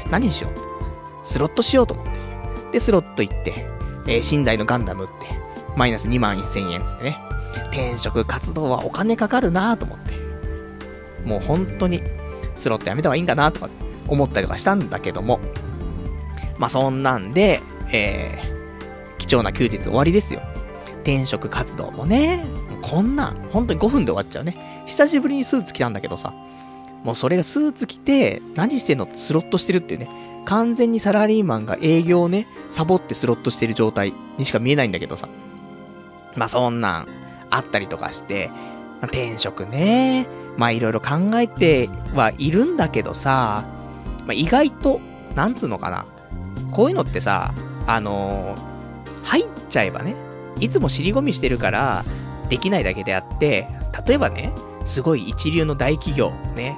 [0.09, 0.53] 何にしよう
[1.23, 2.11] スロットしようと思って。
[2.73, 3.65] で、スロット行って、
[4.07, 5.13] えー、寝台のガンダムって、
[5.75, 7.17] マイナス2万1000円つってね。
[7.71, 10.15] 転職活動はお金かかるなと思って。
[11.25, 12.01] もう本当に、
[12.55, 13.69] スロットやめた方がいいんかなとか
[14.07, 15.39] 思ったりとかしたんだけども。
[16.57, 20.41] まあそんなんで、えー、貴重な休日終わりですよ。
[21.03, 22.43] 転職活動もね、
[22.81, 24.70] こんなん、本当に5分で終わっちゃうね。
[24.85, 26.33] 久しぶりにスーツ着たんだけどさ、
[27.03, 29.07] もうそれがスーツ着て、何してんの？
[29.15, 30.09] スロットしてるっていうね。
[30.45, 35.29] 完全にサラリーマンが営業をね、サボってスロットしてる状態にしか見えないんだけどさ。
[36.35, 37.07] まあそんなん
[37.49, 38.55] あったりとかして、ま
[39.03, 40.27] あ、転職ね。
[40.57, 43.65] まあいろいろ考えてはいるんだけどさ、
[44.21, 45.01] まあ意外と、
[45.35, 46.05] なんつうのかな。
[46.71, 47.53] こういうのってさ、
[47.87, 50.15] あのー、入っちゃえばね、
[50.59, 52.05] いつも尻込みしてるから、
[52.49, 53.67] できないだけであって、
[54.05, 54.51] 例えばね、
[54.85, 56.77] すごい一流の大企業、ね、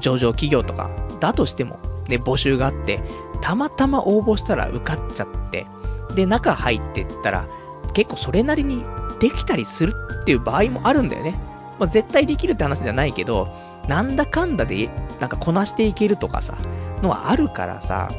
[0.00, 3.00] 上場企業とか、だとしても、ね、募集があって、
[3.40, 5.66] たまたま応募したら受かっちゃって、
[6.14, 7.46] で、中入ってったら、
[7.92, 8.84] 結構それなりに
[9.20, 11.38] できたりするっていう場合もあるんだよね。
[11.78, 13.48] まあ、絶対できるって話じゃないけど、
[13.88, 14.88] なんだかんだで、
[15.20, 16.56] なんかこなしていけるとかさ、
[17.02, 18.10] のはあるからさ、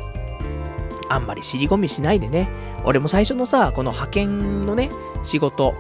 [1.10, 2.50] あんまり尻込みしないでね。
[2.84, 4.90] 俺も最初のさ、この派遣のね、
[5.24, 5.74] 仕事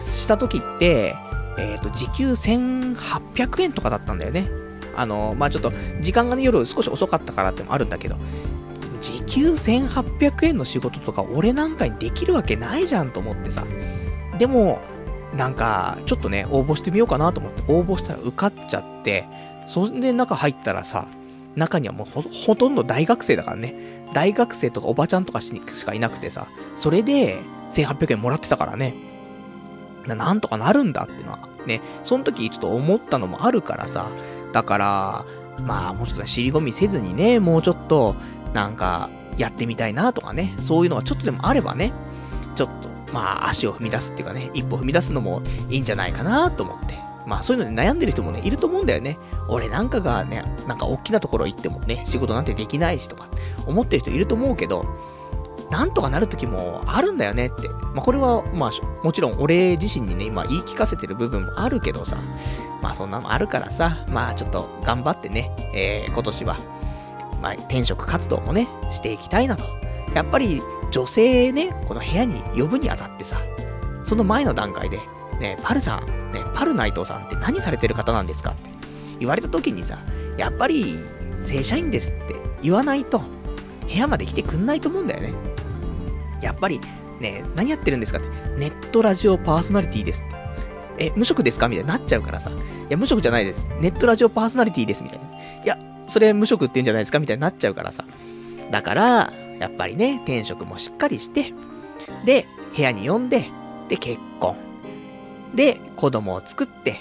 [0.00, 1.16] した時って、
[1.58, 4.48] えっ、ー、と、時給1800円とかだったんだよね。
[4.96, 8.16] あの、まあ、ちょっと、時間がね、夜少し遅かったからってもあるんだけど、
[9.00, 13.64] 時給1800円の仕事とか俺なんかにできるわけないじゃんと思ってさ。
[14.38, 14.80] でも、
[15.36, 19.26] なんか、ちょっとね、応募してみようかなと思って、応募したら受かっちゃって、
[19.66, 21.06] それで中入ったらさ、
[21.56, 23.74] 中にはもうほほとんど大学生だからね。
[24.12, 28.94] 大学生とかおばちゃんとかしかいなくてさ、それで1800円もらってたからね。
[30.06, 34.06] なんとかなるんだっていうのは、ね、その時ちょっと思ったのもあるからさ、
[34.52, 35.24] だから、
[35.64, 38.14] まあもうちょっと尻込みせずにね、もうちょっと、
[38.52, 41.92] なんか、やってみたいなとかね、そういうのがちょっとでもあればね、
[42.54, 46.98] ちょっと、まあ足を踏み出すっていうかね、一歩踏み出すのもいいんじゃないかなと思って。
[47.26, 49.18] まあそういうので悩んでる人もね、いると思うんだよね。
[49.48, 53.28] 俺なんかがね、なんか大きなところ行ってもね、仕事なんてできないしとか、
[53.66, 54.84] 思ってる人いると思うけど、
[55.72, 57.70] なんとかなる時もあるんだよねって。
[57.70, 58.70] まあ、これは、まあ、
[59.02, 62.18] もちろん俺自身にね、今言い聞かせてる部分もあるけどさ、
[62.82, 66.58] まあそんなのあるからさ、まあちょっと頑張ってね、えー、今年は、
[67.40, 69.64] まあ転職活動もね、していきたいなと。
[70.14, 73.38] やっぱり女性ね、この部屋に呼ぶにあたってさ、
[74.04, 75.00] その前の段階で、
[75.40, 78.68] ね、パルさん、ね、パル内藤さんって何されてる方なんですかって
[79.20, 79.96] 言われた時にさ、
[80.36, 80.98] やっぱり
[81.40, 83.22] 正社員ですって言わないと、
[83.88, 85.51] 部屋まで来てくんないと思うんだよね。
[86.42, 86.80] やっぱり、
[87.20, 88.28] ね、何やってるんですかって、
[88.58, 91.06] ネットラジオパーソナリティですって。
[91.06, 92.50] え、無職ですかみたいになっちゃうからさ。
[92.50, 92.54] い
[92.90, 93.66] や、無職じゃないです。
[93.80, 95.02] ネットラジオパーソナリティです。
[95.02, 95.24] みたいな。
[95.24, 97.18] いや、それ無職って言うんじゃないですか？
[97.18, 98.04] みたいになっちゃうからさ。
[98.70, 101.52] だから、やっぱりね、転職もしっかりして、
[102.26, 103.46] で、部屋に呼んで、
[103.88, 104.56] で、結婚。
[105.54, 107.00] で、子供を作って、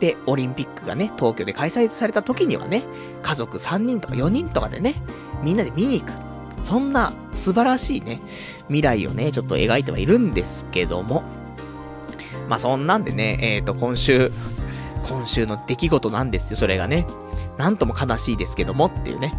[0.00, 2.84] で、オリンピックがね、東京で開催された時にはね、
[3.22, 4.96] 家族3人とか4人とかでね、
[5.42, 6.12] みんなで見に行く。
[6.62, 8.20] そんな素晴らしいね、
[8.68, 11.22] 未来をね、ちょっと描いてはいるんですけども。
[12.48, 14.30] まあそんなんでね、えっ、ー、と、今週、
[15.08, 17.06] 今週の出来事なんですよ、それがね。
[17.58, 19.34] なんとも悲しいですけどもっていうね。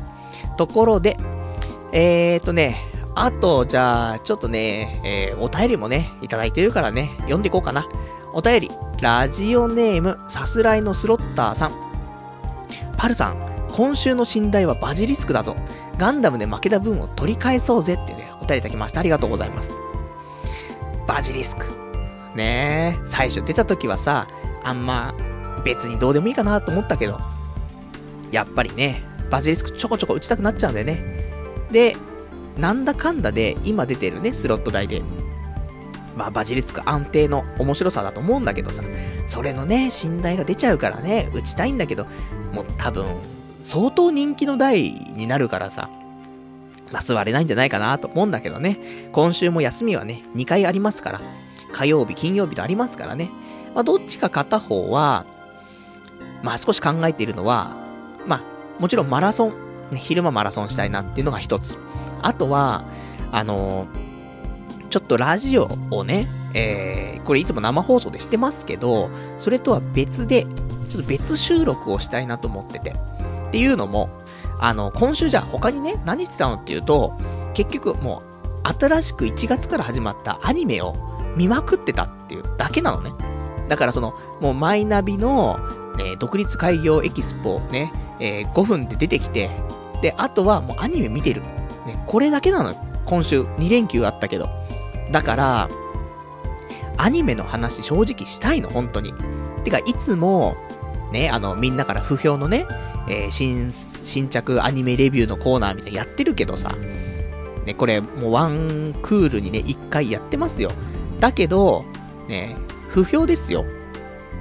[0.58, 1.18] ところで、
[1.92, 2.78] えーとね、
[3.16, 7.88] あと、じゃあ、ちょっとね、えー、お便りもね、いただいてるからね、読んでいこうかな。
[8.34, 11.72] お便り、ラジオネーム、さすらいのスロッターさん。
[12.98, 13.38] パルさん、
[13.72, 15.56] 今週の寝台はバジリスクだぞ。
[15.98, 19.00] ガンダムで負けた分を取り返そうぜってね、お便りいただきました。
[19.00, 19.74] ありがとうございます。
[21.08, 21.66] バジリスク。
[22.36, 24.28] ねえ、最初出た時はさ、
[24.64, 25.14] あんま、
[25.64, 27.20] 別にどうでもいいかなと思ったけど、
[28.32, 31.24] やっぱりね、バジリスクちょこちょこ打ちたくなっちゃうんだよね。
[31.72, 31.96] で、
[32.58, 35.02] なんだかんだで今出てるね、スロット台で。
[36.16, 38.84] まあ、バジリスク安定の面白さだと思うんだけどさ、
[39.28, 42.06] それのね、信頼が出ちゃうからね、打ちたいんだけど、
[42.52, 43.06] もう多分、
[43.64, 45.90] 相当人気の台になるからさ、
[46.92, 49.10] まあ、座れないんじゃないかなと思うんだけどね。
[49.12, 51.22] 今週も休みはね、2回ありますから。
[51.72, 53.32] 火曜日、金曜日とありますからね。
[53.74, 55.26] まあ、どっちか片方は、
[56.44, 57.76] まあ、少し考えているのは、
[58.28, 58.42] まあ、
[58.80, 59.50] もちろんマラソン、
[59.92, 61.80] ね、昼間マラソンしたいなっていうのが一つ。
[62.22, 62.86] あとは、
[63.32, 70.46] あのー、ちょっとラジオをね、えー、これいつも生放送でしてますけど、それとは別で、
[70.90, 72.96] ちょっと別収録をしたいなと思ってて。
[73.54, 74.10] っていうのも、
[74.60, 77.16] あの、今週じゃ他にね、何してたのっていうと、
[77.54, 78.24] 結局も
[78.66, 80.96] う、新しく1月から始まったアニメを
[81.36, 83.12] 見まくってたっていうだけなのね。
[83.70, 85.60] だからその、もうマイナビの、
[85.98, 89.52] ね、独立開業エキスポね、えー、5分で出てきて、
[90.02, 91.42] で、あとはもうアニメ見てる。
[91.86, 92.78] ね、これだけなのよ。
[93.06, 94.50] 今週2連休あったけど。
[95.12, 95.70] だから、
[96.98, 99.14] アニメの話正直したいの、本当に。
[99.64, 100.56] てか、いつも、
[101.12, 102.66] ね、あの、みんなから不評のね、
[103.08, 106.76] えー、新、新着アニメレビューのコーナーみたいなやってるけどさ、
[107.66, 110.72] ね、これもうワンクールにね、一回やってますよ。
[111.20, 111.86] だけど、
[112.28, 112.56] ね、
[112.90, 113.66] 不評ですよ。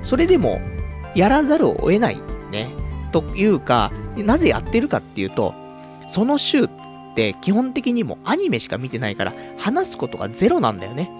[0.02, 0.60] それでも、
[1.14, 2.18] やらざるを得ない。
[2.50, 2.70] ね。
[3.12, 5.54] というか、なぜやってるかっていうと、
[6.08, 6.68] その週っ
[7.14, 11.10] て基本的にもアニメしか見てないから、話すことがゼロなんだよね。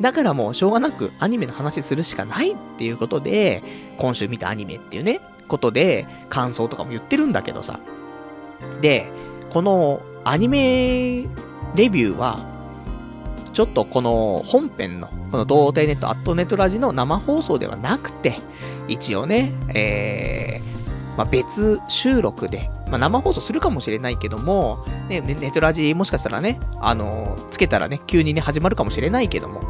[0.00, 3.62] だからもうしょうがなくアニメの話するしかないっていうことで、
[3.98, 7.80] 今週見たアニメっていうね、ことで感想とかも言ってるんだけどさ。
[8.80, 9.10] で、
[9.50, 11.26] このアニメ
[11.74, 12.38] レビューは、
[13.52, 18.38] ちょっとこの本編の、この童貞ネット、アットネットラジの生放送ではなくて、
[18.88, 29.62] 一応ね、えー、まあ、別収録で、まあ、生放送するかもしれないけども、ね、ネトラジもしかしたらね、あの、つけたらね、急にね、始まるかもしれないけども、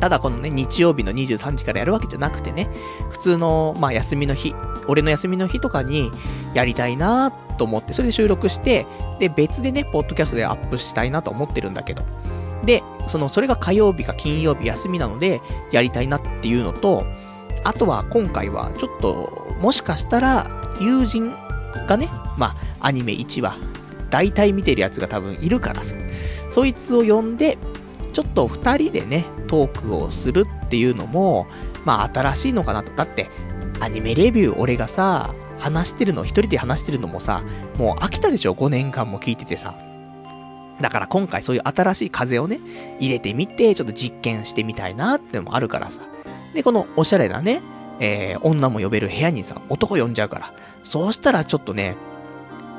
[0.00, 2.68] ただこのね、日曜日の23時からやるわけじゃなくてね、
[3.10, 4.54] 普通の、まあ休みの日、
[4.86, 6.10] 俺の休みの日とかに
[6.54, 8.86] やりたいなと思って、それで収録して、
[9.18, 12.02] で、別でね、ポッドキャストでアップしたいなと思ってるんだけど。
[12.64, 15.40] で、その、それが火曜日か金曜日休みなので、
[15.72, 17.04] やりたいなっていうのと、
[17.64, 20.48] あとは今回は、ちょっと、もしかしたら、
[20.80, 21.34] 友人
[21.88, 23.56] がね、まあ、アニメ1話、
[24.10, 25.94] 大体見てるやつが多分いるからさ、
[26.48, 27.58] そいつを呼んで、
[28.18, 31.46] ちょっと2人でね、トークをするっていうのも、
[31.84, 32.90] まあ新しいのかなと。
[32.90, 33.30] だって、
[33.78, 37.44] アニメレビュー俺がさ、話してるの、一人で話してるのもさ、
[37.76, 39.76] もう飽きたでしょ ?5 年間も聞いててさ。
[40.80, 42.58] だから今回そういう新しい風をね、
[42.98, 46.00] 入れてみて、ちょっと実験してみたいなってのもあるからさ。
[46.54, 47.60] で、このおしゃれなね、
[48.00, 50.52] えー、女も呼べる部屋にさ、男呼んじゃうから。
[50.82, 51.96] そうしたらちょっとね、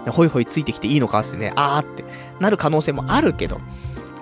[0.07, 2.03] ほいほいついてきていいのかってね、あーって
[2.41, 3.61] なる可能性もあるけど、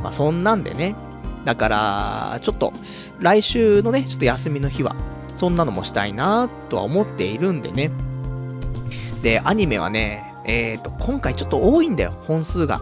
[0.08, 0.96] まあそんなんでね、
[1.44, 2.72] だから、ちょっと、
[3.20, 4.96] 来週のね、ちょっと休みの日は、
[5.36, 7.92] そんなのもしたいなとは思っているんでね。
[9.22, 12.80] で、アニメはね、えっ、ー、と、今回ちょっと多いんだよ、本数が。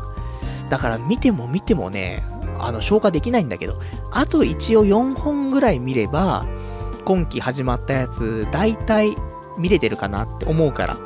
[0.69, 2.23] だから見ても見てもね、
[2.59, 3.79] あの、消化できないんだけど、
[4.11, 6.45] あと一応4本ぐらい見れば、
[7.05, 9.15] 今期始まったやつ、大体
[9.57, 10.97] 見れてるかなって思うから。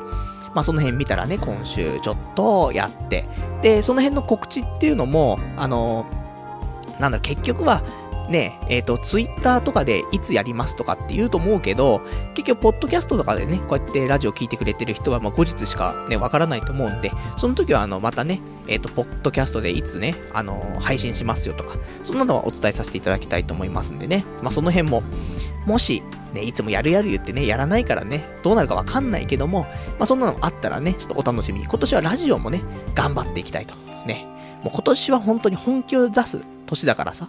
[0.54, 3.24] まあ、その辺見たらね、今週ちょっとやって。
[3.62, 6.06] で、その辺の告知っていうのも、あの、
[6.98, 7.82] なんだろ、結局は、
[8.30, 12.00] ね、えっ、ー、と、ツイッターとかでいつやりますとかって言うと思うけど、
[12.34, 25.02] 結局、ポッドキャストとかでね、こうやってラジオ聞いてくれてる人は、ま、後日しかね、わからないと思うんで、その時は、あの、またね、えっ、ー、と、ポッドキャストでいつね、あのー、配信しますよとか、そんなのはお伝えさせていただきたいと思いますんでね、まあ、その辺も、
[25.66, 26.00] もし、
[26.32, 29.62] ね、いつもやるやる言ってね、やらないからね、どうなるかわかんないけども、
[29.98, 31.66] まあ、そんなのあったらね、ちょっとお楽しみに。
[31.66, 32.62] 今年はラジオもね、
[32.94, 33.74] 頑張っていきたいと、
[34.06, 34.26] ね、
[34.62, 37.28] もう今年は本当に本気を出す年だからさ、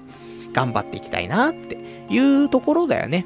[0.53, 3.25] 頑張っていきたいなっていうところだよね。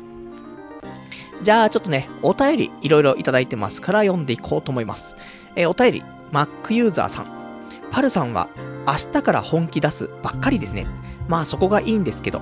[1.44, 5.16] じゃあちょっとね、お便りいろいろいただいてますから読んでいこうと思います。
[5.56, 7.36] えー、お便り、Mac ユーザーさん。
[7.92, 8.50] パルさんは
[8.88, 10.88] 明日から本気出すばっかりですね。
[11.28, 12.42] まあそこがいいんですけど。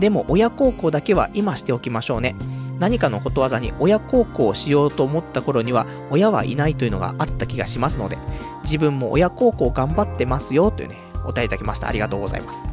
[0.00, 2.34] でも親孝行だけは今しておきましょうね。
[2.78, 8.18] 何かのことわざに親孝行をしようと思った頃には親はいないというのがあった気がしますので、
[8.64, 11.88] 自分も親孝行頑張ってますよというね、お便りいただきました。
[11.88, 12.72] ありがとうございます。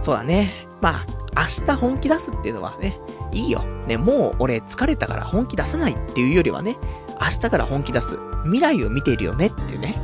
[0.00, 0.50] そうだね。
[0.80, 2.98] まあ、明日本気出すっていうのはね、
[3.32, 3.62] いいよ。
[3.86, 6.76] ね、もう俺疲れたから本気出さないっていうよりはね、
[7.20, 8.18] 明日から本気出す。
[8.44, 9.96] 未来を見ているよねっていうね、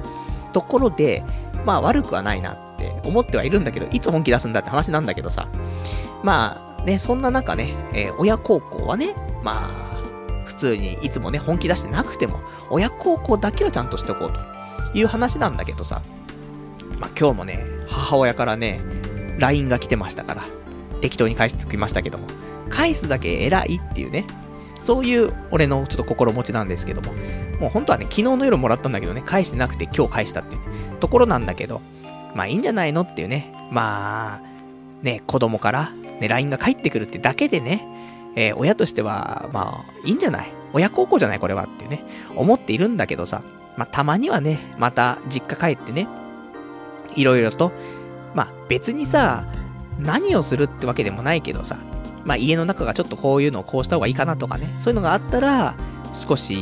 [0.52, 1.24] ところで、
[1.64, 5.48] まあ悪くはないなって思ってはいるんだけど、いつ本気出すんだって話なんだけどさ。
[6.22, 16.00] まあね、そんな中ね、えー、親孝行はね、まあ、普通にいつもね、本気出してなくても、親孝行だけはちゃんとしておこうという話なんだけどさ。
[16.98, 18.80] まあ今日もね、母親からね、
[19.38, 20.44] LINE が来てましたから、
[21.00, 22.26] 適当に返してきましたけども、
[22.68, 24.24] 返すだけ偉いっていうね、
[24.82, 27.12] そういう俺のちょっと心持ちなんですけども、
[27.60, 30.60] もう本当はね、昨日の夜もらったんだけどね、返してなくて今日返したっていう
[31.00, 31.80] ところなんだけど、
[32.34, 34.40] まあいいんじゃないのっていうね、まあ、
[35.02, 37.86] ね、子供から、ね、LINE が返ってくるってだけでね、
[38.36, 40.52] えー、親としては、まあ、いいんじゃない？
[40.72, 41.38] 親孝行じゃない？
[41.38, 43.42] これはっていうね、思っているんだけどさ、
[43.76, 46.08] まあたまにはね、また実家帰ってね、
[47.14, 47.72] いろいろと、
[48.34, 49.46] まあ別にさ、
[49.98, 51.78] 何をするってわけでもないけどさ、
[52.24, 55.74] まあ家の中がちょっとこういうのをこうした方がいいかなとかね、そういうのがあったら、
[56.12, 56.54] 少し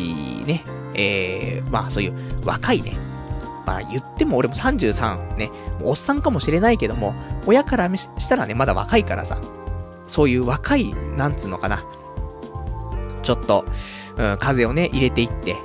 [0.46, 0.64] ね、
[0.94, 2.14] えー、まあそういう
[2.44, 2.96] 若いね、
[3.66, 5.50] まあ言っても俺も33ね、
[5.80, 7.14] もうおっさんかもしれないけども、
[7.46, 9.38] 親からしたらね、まだ若いからさ、
[10.06, 11.84] そういう若い、なんつうのかな、
[13.22, 13.66] ちょっと、
[14.16, 15.56] うん、風をね、入れていって、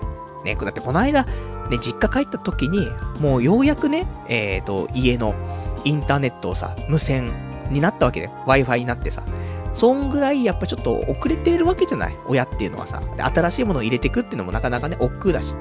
[0.46, 1.26] ね、だってこの間、
[1.70, 2.88] ね、実家帰った時に、
[3.20, 5.36] もうようやくね、えっ、ー、と、家の
[5.84, 7.32] インターネットをさ、無線
[7.70, 9.24] になったわけで、Wi-Fi になってさ。
[9.72, 13.02] そんぐらいやっぱちょっと遅れているわけじゃない親っていうのはさ。
[13.18, 15.54] 新しいものを入れてくっていうのもなかなかね、億劫だし。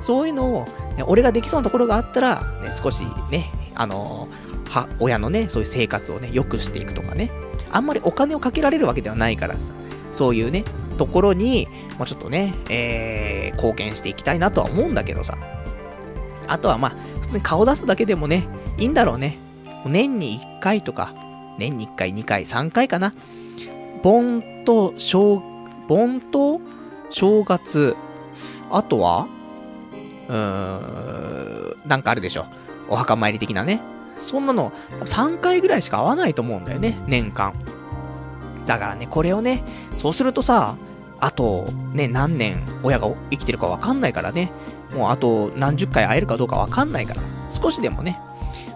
[0.00, 0.64] そういうのを、
[0.96, 7.30] ね、俺ができそうなところがあったら、ね、少しね、あのー、は、親のね、そういう生活をね、良くしていくとかね。
[7.70, 9.72] あんまりお金をかけられるわけではないからさ。
[10.12, 10.64] そういうね、
[10.96, 15.38] ところに、もうちょっとね、えー、貢献していきたいなとは思うんだけどさ。
[16.46, 18.46] あとはまあ、普通に顔出すだけでもね、
[18.78, 19.38] いいんだろうね。
[19.86, 21.14] 年に1回とか、
[21.58, 23.12] 年に1回、2回、3回かな。
[24.02, 25.42] 盆と正、
[25.88, 26.60] 盆と
[27.10, 27.96] 正月、
[28.70, 29.26] あとは、
[30.28, 32.46] うーん、なんかあるでしょ。
[32.88, 33.80] お墓参り的なね。
[34.18, 37.54] そんなの、3回ぐらいしか会わないと思うんだよね、年間。
[38.66, 39.62] だからね、これをね、
[39.96, 40.76] そうするとさ、
[41.20, 44.50] あと、ね、何年親が生きてるかわかんないからね、
[44.94, 48.20] もうあと何十回会えるかどうかわかんないから、少しでもね、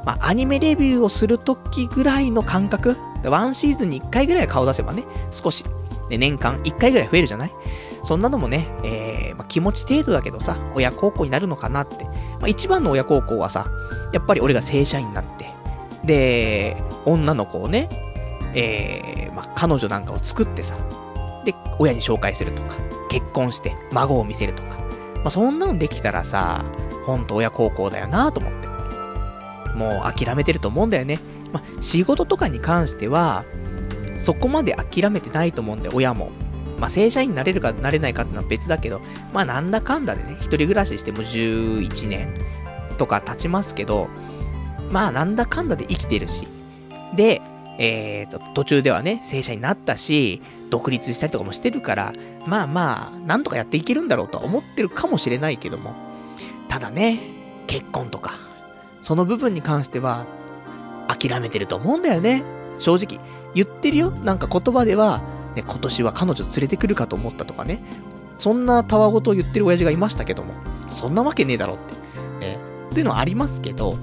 [0.04, 5.64] まあ、アニメレビューをするときぐらいの感覚、ワンシーズンに1回ぐらい顔出せばね、少し、
[6.10, 7.52] ね、年間1回ぐらい増えるじゃない。
[8.02, 12.04] そんなのもね、えー、まあ、気持ち程度だけどさ、親孝行になるのかなって。
[12.04, 13.70] まあ、一番の親孝行はさ、
[14.12, 15.50] やっぱり俺が正社員になって、
[16.04, 17.88] で、女の子をね、
[18.54, 20.76] えー、まあ、彼女なんかを作ってさ、
[21.44, 22.74] で、親に紹介するとか、
[23.08, 24.78] 結婚して孫を見せるとか、
[25.16, 26.64] まあ、そんなのできたらさ、
[27.06, 28.72] ほんと親孝行だよなと思って。
[29.76, 31.18] もう諦めてると思うんだよね。
[31.52, 33.44] まあ、仕事とかに関しては、
[34.18, 36.30] そこまで諦めてないと思うんで、親も。
[36.82, 39.00] まあ、正社員になれるかなれないかってのは別だけど、
[39.32, 42.34] まあ、なんだかんだでね、一人暮らししても11年
[42.98, 44.08] とか経ちますけど、
[44.90, 46.48] まあ、なんだかんだで生きてるし。
[47.14, 47.40] で、
[47.78, 52.12] えーと、途中ではね、正社員になったし、独立したりとかもしてるから、
[52.48, 55.94] まあまあ、なんとかやっていけるんだろうとは思ってるかもしれないけども、
[56.66, 57.20] ただね、
[57.68, 58.32] 結婚とか、
[59.02, 60.26] その部分に関しては、
[61.06, 62.42] 諦めてると思うんだよね。
[62.80, 63.24] 正直。
[63.54, 64.10] 言ってるよ。
[64.10, 65.22] なんか言葉では、
[65.54, 67.82] ね、今年は彼女連れてくるかと思ったとかね。
[68.38, 70.54] そんなたわごとを言ってる親父がいましたけども。
[70.90, 71.76] そんなわけねえだろっ
[72.40, 72.46] て。
[72.46, 72.58] ね。
[72.90, 73.96] っていうのはありますけど、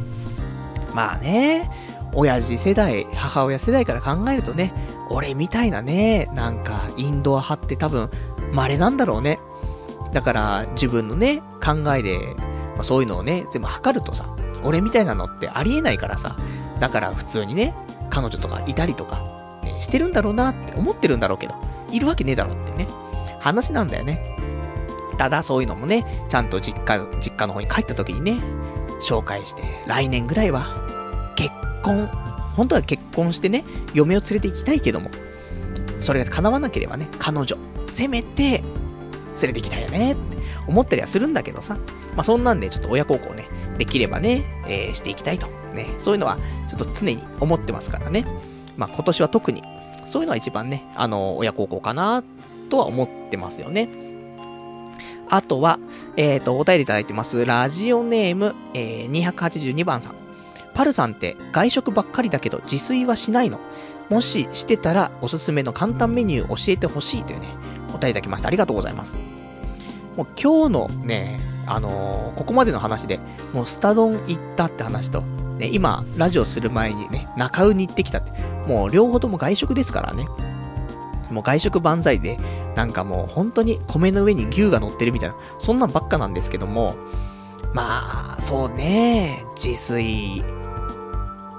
[0.93, 1.70] まあね、
[2.14, 4.74] 親父世代、母親世代から考えるとね、
[5.10, 8.10] 俺みたいなね、なんか、インドア派って多分、
[8.52, 9.39] 稀なんだろうね。
[10.14, 12.18] だから、自分のね、考えで、
[12.76, 14.26] まあ、そういうのをね、全部測るとさ、
[14.64, 16.36] 俺みたいなのってありえないからさ、
[16.80, 17.76] だから普通にね、
[18.10, 19.39] 彼女とかいたりとか、
[19.80, 21.56] してるんだろうなって思ってるんだろうけど、
[21.92, 22.88] いるわけねえだろってね、
[23.40, 24.38] 話なんだよね。
[25.18, 28.40] ただそういうのもね、ちゃんと実家、実家の方に帰った時にね、
[29.02, 31.52] 紹介して、来年ぐらいは、結
[31.84, 32.08] 婚、
[32.56, 35.10] 本当は結婚してね、嫁を連れて行きたいけども、
[36.02, 37.58] それが叶わなければね、彼女、
[37.88, 38.64] せめて、
[39.42, 41.78] 連れて行きたいよねって思ったりはするんだけどさ、
[42.16, 45.48] まあそんなんでちょっと親孝行ね、できればね、えー、していきたいと。
[45.74, 48.26] ね、そういうのは、ちょっと常に思ってますからね。
[48.80, 49.64] まあ今年は特に、
[50.06, 52.24] そういうのは一番ね、あの、親孝行かな、
[52.70, 53.90] とは思ってますよね。
[55.30, 55.80] あとは、
[56.18, 57.46] えっ、ー、と、お便りいただいてます。
[57.46, 60.16] ラジオネーム、えー、282番さん。
[60.74, 63.60] パルさんって外食ばっかりだけど自炊はしないの
[64.10, 67.48] もししてたらおすすめの簡単メニュー教えてほしいというね、
[67.90, 68.48] お便りいただきました。
[68.48, 69.18] ありがとうございます。
[70.16, 73.20] もう今日のね、あのー、ここまでの話で、
[73.54, 75.22] もうスタ丼行ったって話と、
[75.60, 78.32] ね、今、ラジオする前にね、中尾に行ってきたって、
[78.70, 80.28] もう両方とも外食ですからね。
[81.32, 82.38] もう外食万歳で、
[82.76, 86.95] なんかもう本当に米の上に牛が乗ってるみたいな、そんなんばっかなんですけども、
[87.74, 90.43] まあ、そうね、自炊。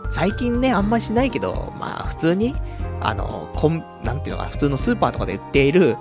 [0.09, 2.55] 最近ね、あんまりしないけど、まあ普通に、
[3.01, 5.97] あの、こん、なんていうのか、普通のスーパーとかで売っている、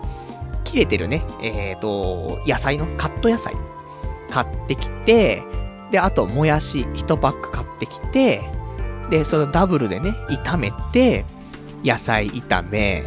[0.64, 3.56] 切れてるね、えっ、ー、と、野菜の、カット野菜、
[4.30, 5.42] 買ってきて、
[5.90, 8.59] で、あと、もやし1パック買ってきて、
[9.10, 11.26] で、それをダブルでね、炒めて、
[11.84, 13.06] 野菜炒め、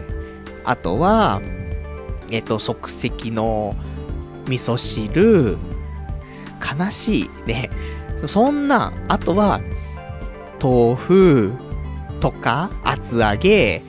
[0.65, 1.41] あとは、
[2.31, 3.77] えっ、と、即席の
[4.49, 5.59] 味噌汁、
[6.79, 7.71] 悲しいね。
[8.27, 9.61] そんな、あとは、
[10.63, 11.53] 豆腐
[12.21, 13.83] とか、厚揚げ、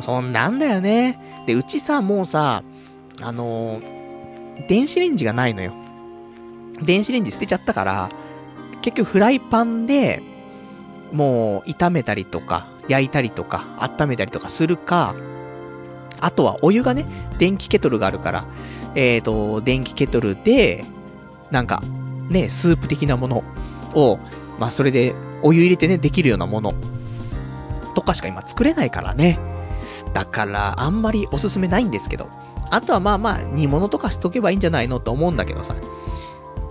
[0.00, 1.18] そんなんだよね。
[1.46, 2.62] で、うちさ、もうさ、
[3.20, 5.72] あのー、電子レンジがないのよ。
[6.82, 8.08] 電子レンジ捨てちゃったから、
[8.80, 10.22] 結局フライパンで、
[11.12, 15.14] もう炒めたりとか、焼いたりとか、温めたりとかするか、
[16.20, 17.06] あとはお湯がね、
[17.38, 18.44] 電気ケトルがあるから、
[18.94, 20.84] えっ、ー、と、電気ケトルで、
[21.50, 21.82] なんか、
[22.28, 23.44] ね、スープ的なもの
[23.94, 24.18] を、
[24.58, 26.72] まあそれでお湯入れてね、できるようなもの、
[27.94, 29.38] とかしか今作れないからね。
[30.14, 32.28] だから、あんまりおすすめないんですけど。
[32.70, 35.74] あとはまあまあ、煮物とかしとけばいいんじゃないのと思うんだけどさ。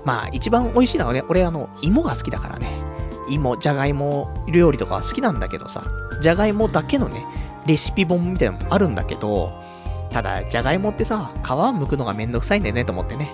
[0.04, 2.91] まあ、一番美味しいのはね、俺あの、芋が好きだからね。
[3.34, 5.84] 芋、じゃがいも料理とか好きなんだけどさ。
[6.22, 7.26] じゃがいもだけのね、
[7.66, 9.52] レシピ本みたいなのもあるんだけど、
[10.12, 13.34] ただ、じゃがいもってさ、皮を剥くのがめんどくさいんだよねと思ってね。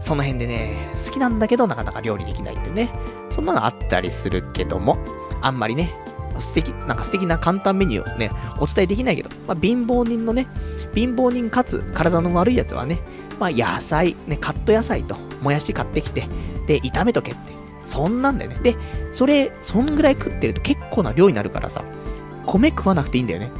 [0.00, 2.90] その辺でね、好きなんだけど、なかなか料理できないってね。
[3.30, 4.98] そんなのあったりするけども、
[5.42, 5.92] あんまりね、
[6.38, 10.46] 素敵、なんか素敵な簡単メニューをね、お伝えできないけど、まあ、貧乏人のね、
[10.94, 13.00] 貧乏人かつ体の悪いやつはね、
[13.40, 16.28] まあ、野菜、ね、カット野菜と、もやし買ってきて、
[16.66, 17.65] で、炒めとけって。
[17.86, 18.58] そんなんだよね。
[18.62, 18.76] で、
[19.12, 21.84] それ、そんぐらい食ってると結構な量になるからさ、
[22.44, 23.50] 米食わなくていいんだよね。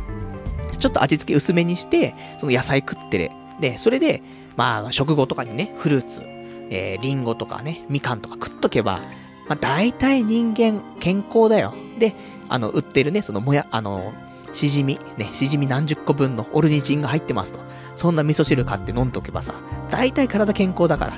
[0.78, 3.30] ちょっと味付け薄めにして、その野菜食ってる。
[3.60, 4.22] で、それで、
[4.56, 6.22] まあ、食後とかにね、フルーツ、
[6.70, 9.00] えー、リンゴとかね、みかんとか食っとけば、
[9.48, 11.74] まあ、大体人間健康だよ。
[11.98, 12.14] で、
[12.48, 14.12] あの、売ってるね、そのもや、あの、
[14.52, 17.60] しじみ、ね、しじみ何十個分のオルニチンが入ってますと。
[17.94, 19.54] そんな味噌汁買って飲んどけばさ、
[19.90, 21.12] 大体体健康だから。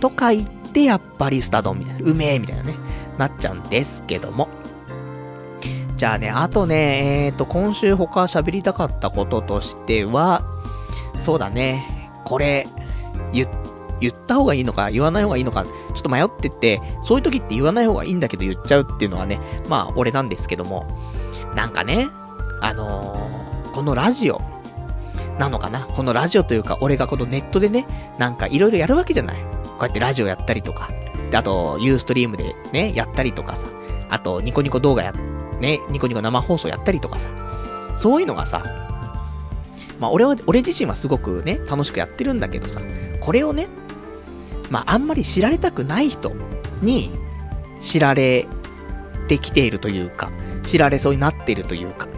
[0.00, 2.74] とか言って、やっぱりスタ丼みたいな、うめえみたいなね、
[3.16, 4.48] なっちゃうんですけども。
[5.96, 10.42] じゃあね、あとね、えっ、ー、と、今週他喋りたかったこととしては、
[11.16, 12.66] そうだね、これ、
[13.32, 13.48] 言、
[14.00, 15.70] 言った方がいいのか、言わない方がいいのか、ちょ
[16.00, 20.86] っと迷ってて、そういう時って言わない方がいいんだけど言っちゃうっていうのはね、まあ、俺なんですけども、
[21.54, 22.08] なんかね、
[22.60, 24.42] あのー、このラジオ、
[25.38, 27.86] なのかなこのラジオというか、俺がこのネットでね、
[28.18, 29.36] なんかいろいろやるわけじゃない
[29.74, 30.90] こうやってラジオやったりとか、
[31.32, 33.68] あと、ユーストリームでね、やったりとかさ、
[34.08, 35.12] あと、ニコニコ動画や、
[35.60, 37.28] ね、ニコニコ生放送やったりとかさ、
[37.96, 38.62] そういうのがさ、
[39.98, 42.80] まあ俺は、俺自身はすごくね、楽しくやってるんだけどさ、
[43.20, 43.68] これをね、
[44.70, 46.32] まああんまり知られたくない人
[46.82, 47.10] に
[47.80, 48.46] 知られ
[49.28, 50.30] てきているというか、
[50.62, 52.08] 知られそうになっているというか、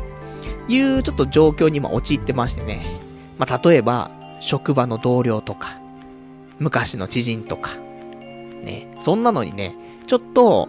[0.69, 3.01] いうちょっと状況に今陥ってましてね。
[3.39, 5.79] まあ例えば、職場の同僚とか、
[6.59, 9.75] 昔の知人とか、ね、そんなのにね、
[10.07, 10.69] ちょっと、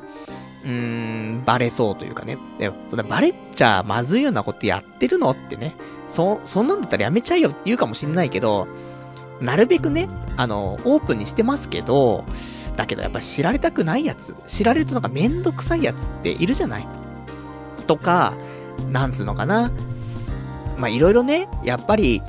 [0.63, 2.37] うーん、バレそうというかね。
[2.59, 5.75] でも、そんなバレちゃまずいようなことやってるのってね。
[6.07, 8.67] そ、そんなんだったらやめちゃえよって言うかもしんないけど、
[9.39, 12.25] なるべくね、あの、オープンにしてますけど、
[12.75, 16.87] だけどやっぱ知られたくないやつ、知られるとなんかめんどくさいやつっているじゃない？
[17.87, 18.33] とか、
[18.91, 19.71] なんつうのかな。
[20.77, 22.21] まあ、いろいろね、やっぱり、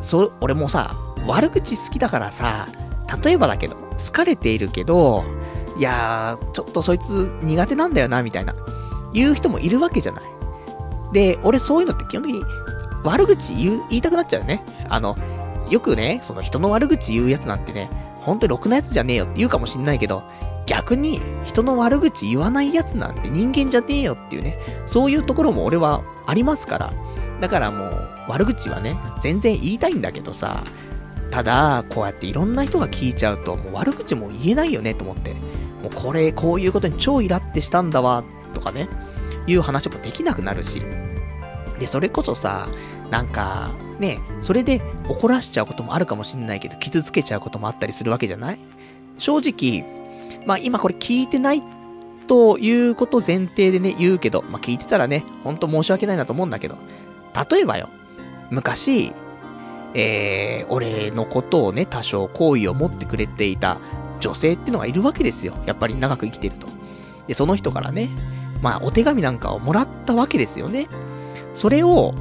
[0.00, 0.96] そう、俺もさ、
[1.26, 2.68] 悪口好きだからさ、
[3.22, 5.24] 例えばだけど、好かれているけど、
[5.78, 8.54] いやー、ちょっとそいつ苦手なんだよな、みたいな、
[9.12, 10.24] 言う人もいるわけじゃない。
[11.12, 12.44] で、俺そういうのって基本的に
[13.04, 14.64] 悪口言、いたくなっちゃうよね。
[14.88, 15.16] あの、
[15.70, 20.24] よくね、その人の悪口言うやつなんてね、本当にろくなやつじゃねえよって言うかもしんないけど、
[20.66, 26.92] 逆に人の悪口言わないやつなんて人間じゃねえよっていうね、そういうところも俺はありますから。
[27.40, 30.64] だからもう、悪口はね、全然言いたいんだけどさ、
[31.30, 35.34] ただ、こうやっていろんな人が聞いちゃうと、もう悪口も言えないよねと思って。
[35.82, 38.24] もうこれ、こういうことに超イラってしたんだわ、
[38.54, 38.88] とかね、
[39.46, 40.82] いう話もできなくなるし。
[41.78, 42.68] で、それこそさ、
[43.10, 48.58] なんか、ね、それで怒らしちゃうこともあるかもしんないけど、傷つけちゃうこともあったりするわけじゃない？
[49.18, 49.84] 正直、
[50.46, 51.62] まあ今これ聞いてない
[52.26, 56.76] ということ前提でね、言うけど、まあ聞いてたらね、ほんと申し訳ないなと思うんだけど、
[57.50, 57.88] 例えばよ、
[58.50, 59.12] 昔、
[59.98, 63.78] えー、俺のことをね、多少好意を持ってくれていた
[64.20, 65.54] 女性ってのがいるわけですよ。
[65.64, 66.68] やっぱり長く生きてると。
[67.26, 68.10] で、その人からね、
[68.60, 70.88] まあお手紙なんかをもらったわけですよね。
[71.54, 72.14] それを、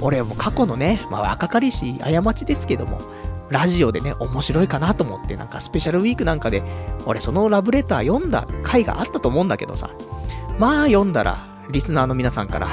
[0.00, 2.98] 俺も過去のね、まあ若かりし過ちですけども、
[3.50, 6.62] ラジオでね、面白いかなと思って、なんかスペシャルウィークなんかで、
[7.04, 9.90] 俺そのラブレター読んだ回があったと思うんだけどさ、
[10.58, 12.68] まあ読んだら、リスナーの皆さんから、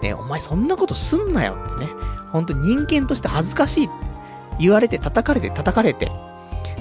[0.00, 1.90] ね、お前そんなことすんなよってね、
[2.32, 3.88] 本当に人間として恥ずかしい
[4.58, 6.10] 言われて叩かれて叩かれて、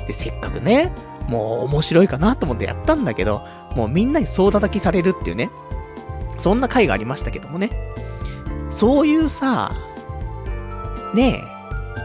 [0.08, 0.94] で、せっかくね、
[1.28, 5.50] もう面白いかなと思ってやったんだけど、もうみんなに総叩きされるっていうね、
[6.38, 7.70] そんな回がありましたけどもね。
[8.70, 9.74] そういうさ、
[11.14, 11.44] ね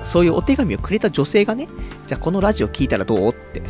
[0.03, 1.69] え、そういうお手紙をくれた女性がね、
[2.07, 3.63] じゃあこのラジオ聞いたらどうって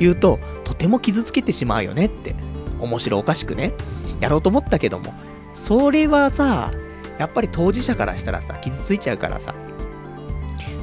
[0.00, 2.34] 言うと、とても傷つけてしまうよねって、
[2.80, 3.74] 面白おかしくね、
[4.20, 5.14] やろうと思ったけども、
[5.54, 6.70] それはさ、
[7.18, 9.54] やっぱり当事者からしたらさ、傷ついちゃうからさ。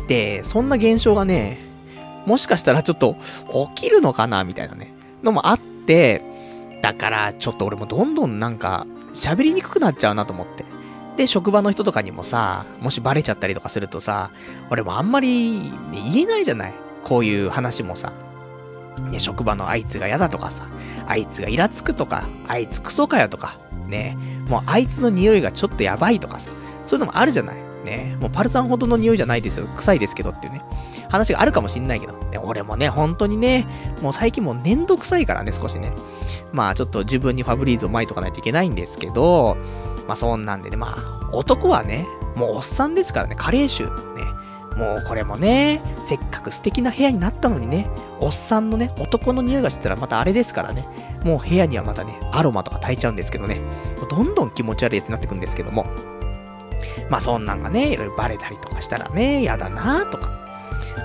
[0.07, 1.57] で、そんな現象がね、
[2.25, 3.15] もしかしたらちょっと
[3.75, 6.21] 起きるのかなみたいなね、のもあって、
[6.81, 10.65] だからちょっと俺もどんどんなんか喋りにくくなっちゃうなと思って。
[11.17, 14.31] で、職場の人とかにもさ、もしバレちゃったりとかするとさ、
[14.69, 16.73] 俺もあんまり、ね、言えないじゃない
[17.03, 18.11] こういう話もさ。
[19.09, 20.67] ね、職場のあいつが嫌だとかさ、
[21.07, 24.17] あいつがイラつくとか、あいつクソかよとか、ね、
[24.47, 26.49] もうあいつの匂いがちょっとやばいとかさ、
[26.85, 29.67] そういうのもあるじゃないね、もうパルさんほどの匂いじゃないですよ。
[29.77, 30.61] 臭いですけどっていうね。
[31.09, 32.13] 話があるかもしんないけど。
[32.13, 33.67] ね、俺もね、本当にね、
[34.01, 35.93] もう最近もうめんどくさいからね、少しね。
[36.51, 39.55] まあちょっと自分にファブリーズを巻いとかないといけないんですけど、
[40.07, 42.05] まあそんなんでね、まあ男はね、
[42.35, 43.83] もうおっさんですからね、加齢臭。
[43.83, 43.91] ね。
[44.75, 47.87] もうこれもね、せっかく素敵な部屋になったのにね、
[48.19, 50.85] おっさんのね、男の匂いがしてたらまたあれですからね、
[51.23, 53.57] もう部屋にはまたね、アロマとか焚いちゃうんですけどね、
[54.09, 55.85] どんどん気持ち悪いやつになってくんですけども、
[57.09, 60.33] まあそんなんがね、いろいろバレたりとかしたらね、やだなとか、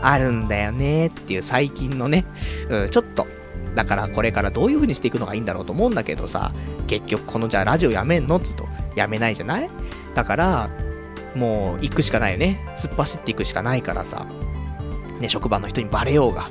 [0.03, 2.25] あるんだよねっていう最近のね、
[2.69, 3.27] うん、ちょっと、
[3.77, 6.53] だからこれからどういう風にしていくのがいいんだろうと思うんだけどさ、
[6.89, 8.67] 結局このじゃあラジオやめんのっつうと、
[8.97, 9.71] やめないじゃない？
[10.15, 10.71] だから、
[11.35, 12.61] もう行くしかないよね。
[12.77, 14.27] 突っ走っていくしかないからさ、
[15.21, 16.49] ね、職場の人にバレようが、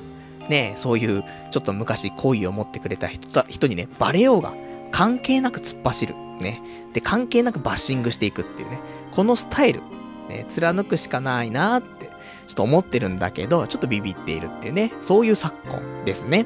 [0.50, 4.54] ね、そういうちょっと昔好意を持ってくれた人人にね、バレようが、
[4.92, 6.16] 関係なく突っ走る。
[6.40, 6.62] ね。
[6.94, 8.80] で、関係なくバッシングしていくっていうね。
[9.12, 9.82] このスタイル、
[10.30, 12.10] ね、貫くしかないなって、
[12.48, 16.46] ちょっと思ってるんだけど、ちょっとビビっているっていうね、そういう昨今ですね。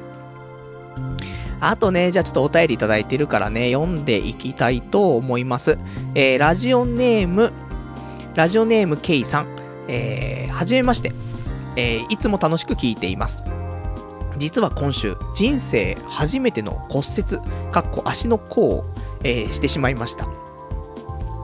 [1.60, 5.78] あとね、じゃあちょっとお便りいただいてるからね、読んでいきたいと思います。
[6.14, 7.52] えー、ラジオネーム、
[8.34, 9.46] ラジオネーム K さん、
[9.86, 11.12] えー、はじめまして。
[11.76, 13.42] えー、いつも楽しく聞いています。
[14.38, 17.38] 実は今週、人生初めての骨折、
[17.72, 18.84] かっこ足の甲を、
[19.24, 20.28] えー、してしまいました。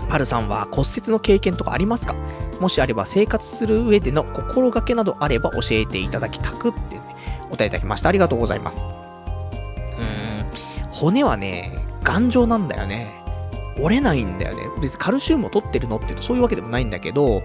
[0.09, 2.14] パルさんは骨折の経験とかありますか？
[2.61, 7.03] もしあれば生活する上での心がけなどあれば教えていただきたくってね、
[7.51, 8.09] お答えいただきました。
[8.09, 8.86] ありがとうございます。
[8.86, 10.47] うーん、
[10.91, 13.19] 骨はね、頑丈なんだよね。
[13.78, 14.62] 折れないんだよね。
[14.80, 17.42] 別にカルシウムを取ってるのって言うとそういうわけでもないんだけど、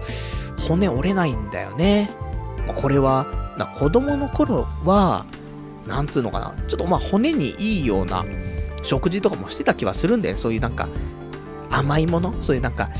[0.68, 2.10] 骨折れないんだよね。
[2.66, 5.24] まこれは、な子供の頃は、
[5.86, 6.54] なんつうのかな。
[6.68, 8.24] ちょっとまあ骨にいいような
[8.82, 10.40] 食事とかもしてた気はするんだよね。
[10.40, 10.88] そういうなんか、
[11.70, 12.34] 甘いもの？
[12.42, 12.90] そういうなんか、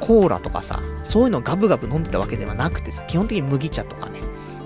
[0.00, 4.20] コーラとかさ、そういうのガブガブ飲んでたわけではなくてさ、基本的に麦茶とかね、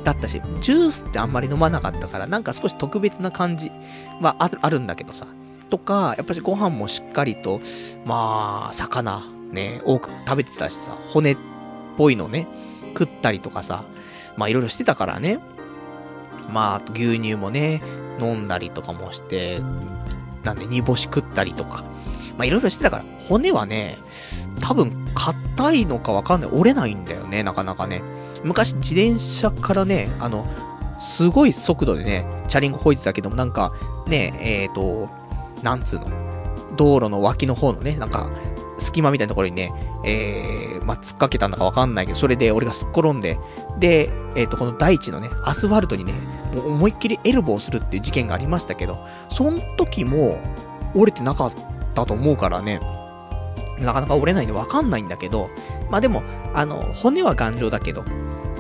[0.04, 3.72] だったし、ジュースってあんまり飲まなかったから、なんか少し特別な感じ
[4.20, 5.26] はあるんだけどさ。
[5.70, 7.60] とか、やっぱりご飯もしっかりと、
[8.04, 11.36] まあ、魚、ね、多く食べてたしさ、骨っ
[11.96, 12.46] ぽいのね、
[12.96, 13.84] 食ったりとかさ、
[14.36, 15.38] まあいろいろしてたからね。
[16.50, 17.82] まあ、牛乳もね、
[18.20, 19.60] 飲んだりとかもして、
[20.42, 21.84] なんで煮干し食ったりとか、
[22.36, 23.98] まあいろいろしてたから、骨はね、
[24.60, 26.50] 多分、硬いのかわかんない。
[26.52, 28.02] 折れないんだよね、なかなかね。
[28.42, 30.46] 昔、自転車からね、あの、
[31.00, 33.72] すごい速度でね、チャリンコこいてたけども、なんか、
[34.06, 35.08] ね、えっ、ー、と、
[35.64, 36.06] なんつうの、
[36.76, 38.30] 道路の脇の方のね、なんか、
[38.76, 39.72] 隙間みたいなところにね、
[40.04, 43.38] えー、まあ、突っかけたんだかわかんないけど、それで俺がすっ転んで、
[43.78, 46.12] で、えっ、ー、と、この大地のね、アスファルトにね、
[46.54, 48.98] もう思いっきりエルボーするっていう事件がありましたけど、
[49.30, 50.38] その時も
[50.94, 51.52] 折れてなかっ
[51.94, 52.80] たと思うからね、
[53.78, 55.50] なかなか折れないんでわかんないんだけど、
[55.90, 58.04] まあでも、あの、骨は頑丈だけど、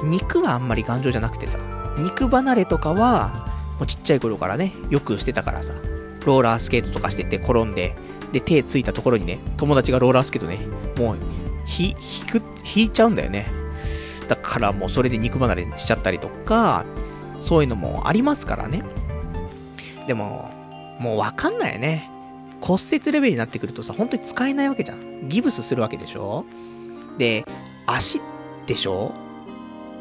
[0.04, 1.58] 肉はあんまり頑丈じゃなくてさ、
[1.98, 3.48] 肉離れとかは、
[3.78, 5.74] もうちっちゃい頃からね、よくしてたからさ、
[6.24, 7.94] ローラースケートとかしてて転んで、
[8.32, 10.58] で、手ついたところにね、友達がローラースケートね、
[10.98, 11.18] もう、
[11.64, 12.42] ひ、引く、
[12.76, 13.46] 引いちゃうんだよね。
[14.28, 16.84] だからもうそれで肉離れしちゃったりとか、
[17.40, 18.82] そういうのもありますからね。
[20.06, 20.50] でも、
[20.98, 22.10] もうわかんないよね。
[22.60, 25.28] 骨折レベルになってくるとさ、本当に使えないわけじゃん。
[25.28, 26.44] ギブスするわけでしょ
[27.18, 27.44] で、
[27.86, 28.20] 足
[28.66, 29.12] でしょ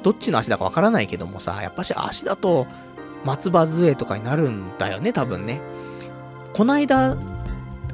[0.03, 2.67] どっちの足だかわからないけどもさ、やっぱし足だと、
[3.25, 5.61] 松葉杖とかになるんだよね、多分ね。
[6.53, 7.15] こないだ、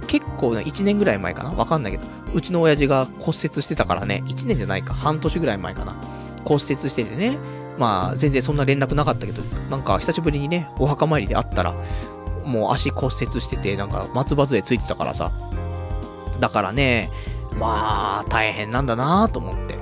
[0.08, 1.52] 結構ね、1年ぐらい前かな？
[1.52, 2.04] わかんないけど、
[2.34, 5.96] うちの親父が骨折してたからね、1年じゃないか、半年ぐらい前かな。
[6.46, 7.38] 骨折しててね、
[7.78, 11.74] まあ、全然そんな連絡なかったけど、なんか久しぶりにね、お墓参りで会ったら、
[12.44, 15.32] もう足骨折してて、なんか松葉杖ついてたからさ。
[16.40, 17.12] だからね、
[17.58, 19.78] まあ、大変なんだなと思って。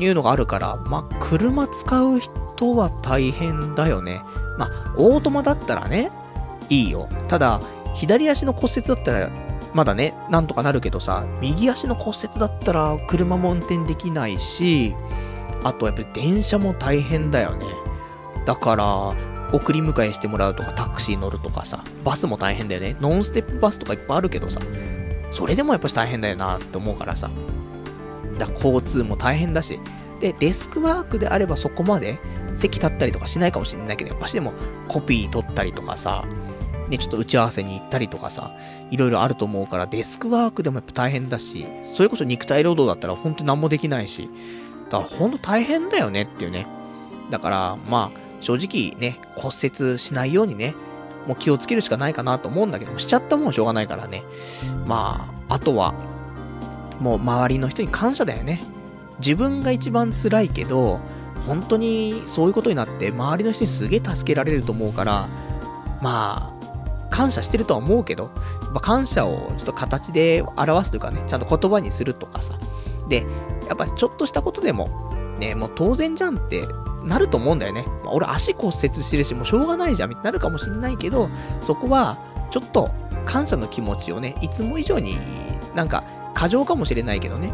[0.00, 4.22] いうのがあるから、まあ、車使う人は大変だよね。
[4.56, 6.12] まあ、オートマだったらね、
[6.68, 7.08] いいよ。
[7.26, 7.60] ただ、
[7.94, 9.30] 左足の骨折だったら、
[9.74, 14.94] まだね、なんとかなるけどさ、右足の骨折だったら、車も運転できないし、
[15.64, 17.66] あとやっぱり電車も大変だよね。
[18.46, 19.14] だから、
[19.52, 22.96] 送り迎えしてもらうとか、タクシー乗るとかさ、バスも大変だよね。
[23.00, 24.60] ノンステップバスとかいっぱいあるけどさ、
[25.30, 27.30] それでもやっぱし大変だよなって思うからさ。
[28.38, 29.78] だから交通も大変だし。
[30.20, 32.18] で、デスクワークであればそこまで
[32.54, 34.52] 席立ったりとかしないかもしれないけど、やっぱしでも
[34.88, 36.24] コピー取ったりとかさ、
[36.88, 38.52] ね、ちょっと打ち合わせに行ったりとかさ、
[38.90, 44.30] いろいろあると思うから、デスクワークでもやっぱ大変だし、それこそ肉体労働だったら本当に何もできないし、
[44.90, 46.66] だから本当大変だよねっていうね。
[47.30, 50.74] だから、まあ、正直ね、骨折しないようにね、
[51.26, 54.22] もう気をつけるしかないかなと思うんだけどもしちゃったもんしょうがないからね。
[54.86, 55.94] まあ、あとは、
[57.00, 58.62] もう周りの人に感謝だよね。
[59.20, 61.00] 自分が一番辛いけど、
[61.46, 65.26] 本当にそういうことになって周りの人にすげえ助けられると思うから、
[66.00, 66.57] まあ、
[67.10, 68.30] 感謝してるとは思うけど、
[68.62, 72.54] やっぱ感謝をちょっと形で表すというかね、ちゃんと言葉にするとかさ。
[73.08, 73.26] で、
[73.66, 76.66] やっぱりちょっとしたことでも、ね、もう当然じゃんって
[77.04, 77.84] なると思うんだよね。
[78.04, 81.28] まあ、俺足骨折してるし、もうしょうがないじゃん、みたいになるかもしんないけど、
[81.62, 82.18] そこは、
[82.50, 82.90] ちょっと
[83.26, 85.18] 感謝の気持ちをね、いつも以上に
[85.74, 86.04] なんか
[86.34, 87.52] 過剰かもしれないけどね。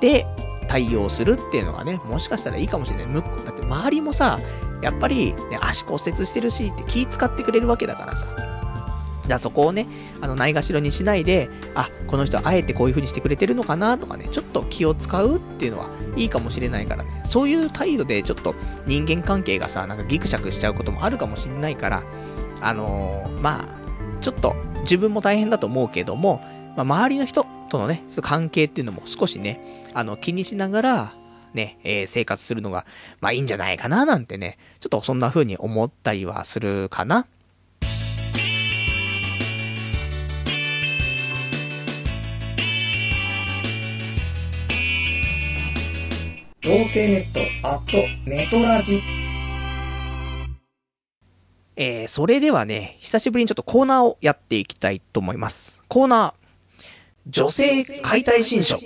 [0.00, 0.26] で、
[0.68, 3.22] 対応するっていうのがね、もしかしたらいいかもしれない。
[3.44, 4.38] だって周りもさ、
[4.82, 8.26] やっぱり、ね、足骨折してるしって気使ってくれるわけだからさ。
[9.26, 9.86] じゃそこをね、
[10.20, 17.22] あの、ないがしろにしないで、あ、この人あえてこういう風にしてくれてるのかなとかね、ちょっと気を使うっていうのはいいかもしれないからね。
[17.24, 18.54] そういう態度でちょっと
[18.86, 22.02] 人間関係がさ、なんかギクシャクしちゃうこともあるかもしれないから、
[22.60, 23.64] あのー、まあ、
[24.20, 26.40] ちょっと自分も大変だと思うけども、
[26.76, 31.14] まあ、周りの人とのね、ちょっと関係っていうのも少しね、あの、気にしながら、
[31.54, 32.84] ね、えー、生活するのが、
[33.20, 37.26] まあいいんじゃないかななんてね、ちょっとそんな風に思ったりはするかな。
[46.64, 49.02] 童貞ネット、アット、ネトラジ。
[51.76, 55.82] えー、それではね、久しぶりにちょっとコーナーをやっていきたいと思います。
[55.88, 56.80] コーナー、
[57.28, 58.78] 女性解体新書。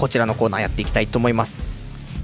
[0.00, 1.73] こちらのコーナーやっていきたいと思います。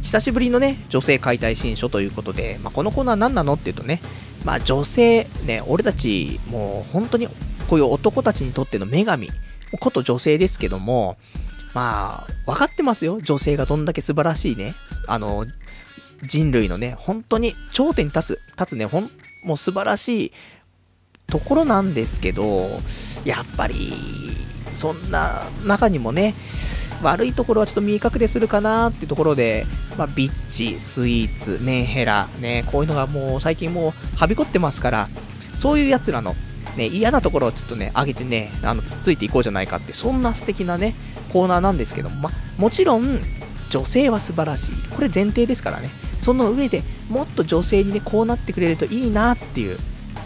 [0.03, 4.01] 久しぶりのね、女性解体新書ということで、まあ、このコーナー何なのっていうとね、
[4.45, 7.29] まあ女性、ね、俺たち、もう本当に
[7.69, 9.29] こういう男たちにとっての女神、
[9.79, 11.17] こと女性ですけども、
[11.75, 13.21] まあ、分かってますよ。
[13.21, 14.75] 女性がどんだけ素晴らしいね、
[15.07, 15.47] あの、
[16.23, 19.11] 人類のね、本当に頂点に立つ、立つね、ほん、
[19.45, 20.33] もう素晴らしい
[21.27, 22.81] ところなんですけど、
[23.25, 23.93] やっぱり、
[24.73, 26.35] そんな中にもね、
[27.03, 35.09] 悪いところはちょっと見隠れするかなっていうところで、まあ、ビッチ、スイーツ、メンヘラ、ね、こういうのがもう最近もうはびこってますから、
[35.57, 36.35] そういう奴らの、
[36.77, 40.95] ね、嫌なところをちょっとね、上げてね、あの、つっついていこうじゃないかって、そんな素敵なね、
[41.33, 43.21] コーナーなんですけども、ま、もちろん、
[43.71, 44.73] 女性は素晴らしい。
[44.91, 45.91] これ前提ですからね。
[46.19, 49.79] その上でもっと女性にね、こうなってくれるといいなっていう、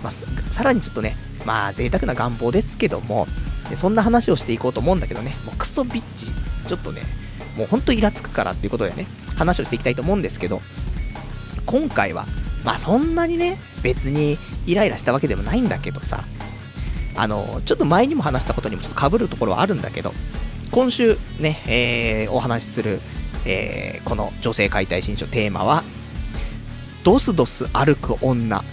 [0.03, 3.29] まあ、さらにちょっとね、まあ、贅沢な願望ですけども、
[3.77, 6.33] そんな話をしていこうと思うんだけどね、もうクソビッチ
[6.65, 7.03] ちょっとね、
[7.57, 9.07] もうほんとイラつくからっていうことでね、
[9.37, 10.61] 話をしていきたいと思うんですけど、
[11.67, 12.27] 今回は、
[12.65, 16.25] まあそんなにね、別にイライラしたわけでもないんだけどさ、
[17.17, 20.13] あの、ちょっと前にも話したことにもちょっと被るところはあるんだけど、
[20.71, 23.01] 今週ね、えー、お話しする、
[23.45, 25.85] えー、この女性解体新書テーマは、
[27.05, 28.65] ドスドス歩く女。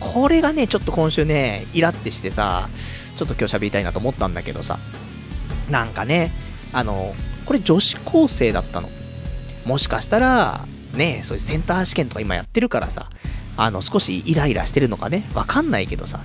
[0.00, 2.68] これがね、ちょっと今週ね、イラってしてさ、
[3.16, 4.78] ちょっと今日喋りたいなと思ったんだけどさ、
[5.68, 6.32] なんかね、
[6.72, 7.14] あの、
[7.46, 8.88] これ女子高生だったの。
[9.64, 13.10] もしかしたら、ね、そういうセンター試験とか今やってるからさ、
[13.56, 16.20] あの、少しイライラしてるのかね、わかんないけどさ、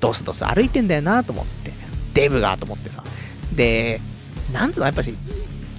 [0.00, 1.72] ドスドス歩いてんだよなと思って、
[2.14, 3.04] デブがと思ってさ。
[3.54, 4.00] で、
[4.52, 5.14] なんつうの、やっぱし、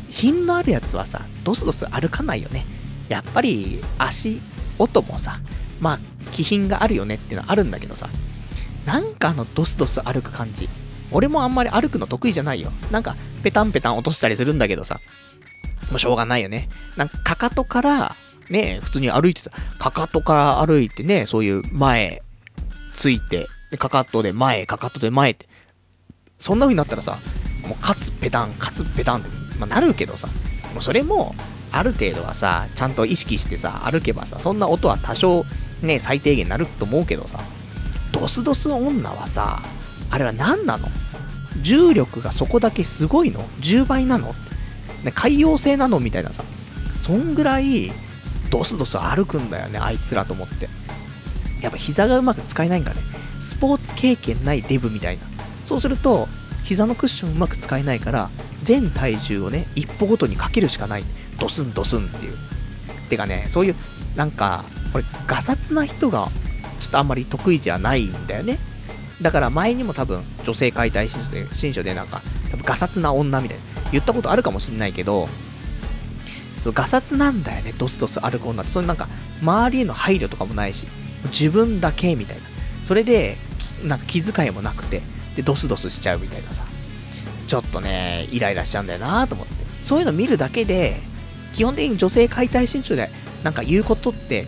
[0.09, 2.65] 品のあるやつはさ、ドスドス歩かないよね。
[3.09, 4.41] やっぱり、足
[4.79, 5.39] 音もさ、
[5.79, 5.99] まあ、
[6.31, 8.09] 気品があるよねっていうのはあるんだけどさ、
[8.85, 10.69] なんかあの、ドスドス歩く感じ。
[11.11, 12.71] 俺もあんまり歩くの得意じゃないよ。
[12.91, 14.99] なんか、ペタンペタン落としたりするんだけどさ、
[15.89, 16.69] もうしょうがないよね。
[16.97, 18.15] なんか、かかとから、
[18.49, 19.51] ね、普通に歩いてた。
[19.79, 22.21] かかとから歩いてね、そういう前、
[22.93, 25.47] ついて、で、かかとで前、かかとで前って。
[26.39, 27.19] そんな風になったらさ、
[27.67, 29.29] もう、カツペタン、カツペタンって、
[29.59, 30.27] まあ、なるけどさ、
[30.73, 31.35] もうそれも、
[31.71, 35.45] ある程度はさ、ちゃんと意識してさ、歩けばさ、そんな音は多少、
[35.81, 37.39] ね、最低限なると思うけどさ、
[38.11, 39.61] ドスドス女はさ、
[40.09, 40.87] あれは何なの？
[41.61, 44.33] 重力がそこだけすごいの ?10 倍なの？
[45.03, 45.99] ね、海洋性なの？
[45.99, 46.43] みたいなさ。
[46.99, 47.91] そんぐらい、
[48.49, 50.69] ドスドス歩くんだよね、あいつらと思って。
[51.61, 53.01] やっぱ膝がうまく使えないんかね。
[53.39, 55.23] スポーツ経験ないデブみたいな。
[55.65, 56.27] そうすると、
[56.63, 58.29] 膝のクッションうまく使えないから、
[58.61, 61.03] 全体重をね、一歩ごとにかけるしかない。
[61.39, 62.33] ドスンドスンっていう。
[63.09, 63.75] てかね、そういう、
[64.15, 66.29] なんか、これ、ガサツな人が、
[66.79, 68.59] ちょっとあんまり得意じゃないんだよね。
[69.21, 75.27] だから前にも多分、女性解体新書で、新書でなんか、多分ガサツな女みたいな、言ったことあるかもしんないけど、
[76.61, 78.71] そう、ガサツなんだよね、ドスドス歩く女って。
[78.71, 79.07] それなんか、
[79.41, 80.85] 周りへの配慮とかもないし、
[81.25, 82.43] 自分だけみたいな。
[82.83, 83.37] それで、
[83.83, 85.01] なんか気遣いもなくて、
[85.35, 86.63] で、ドスドスしちゃうみたいなさ。
[87.47, 89.53] ちょっとね、イライラしちゃうんだよなと思って。
[89.81, 90.99] そういうの見るだけで、
[91.53, 93.09] 基本的に女性解体新書で
[93.43, 94.47] なんか言うことって、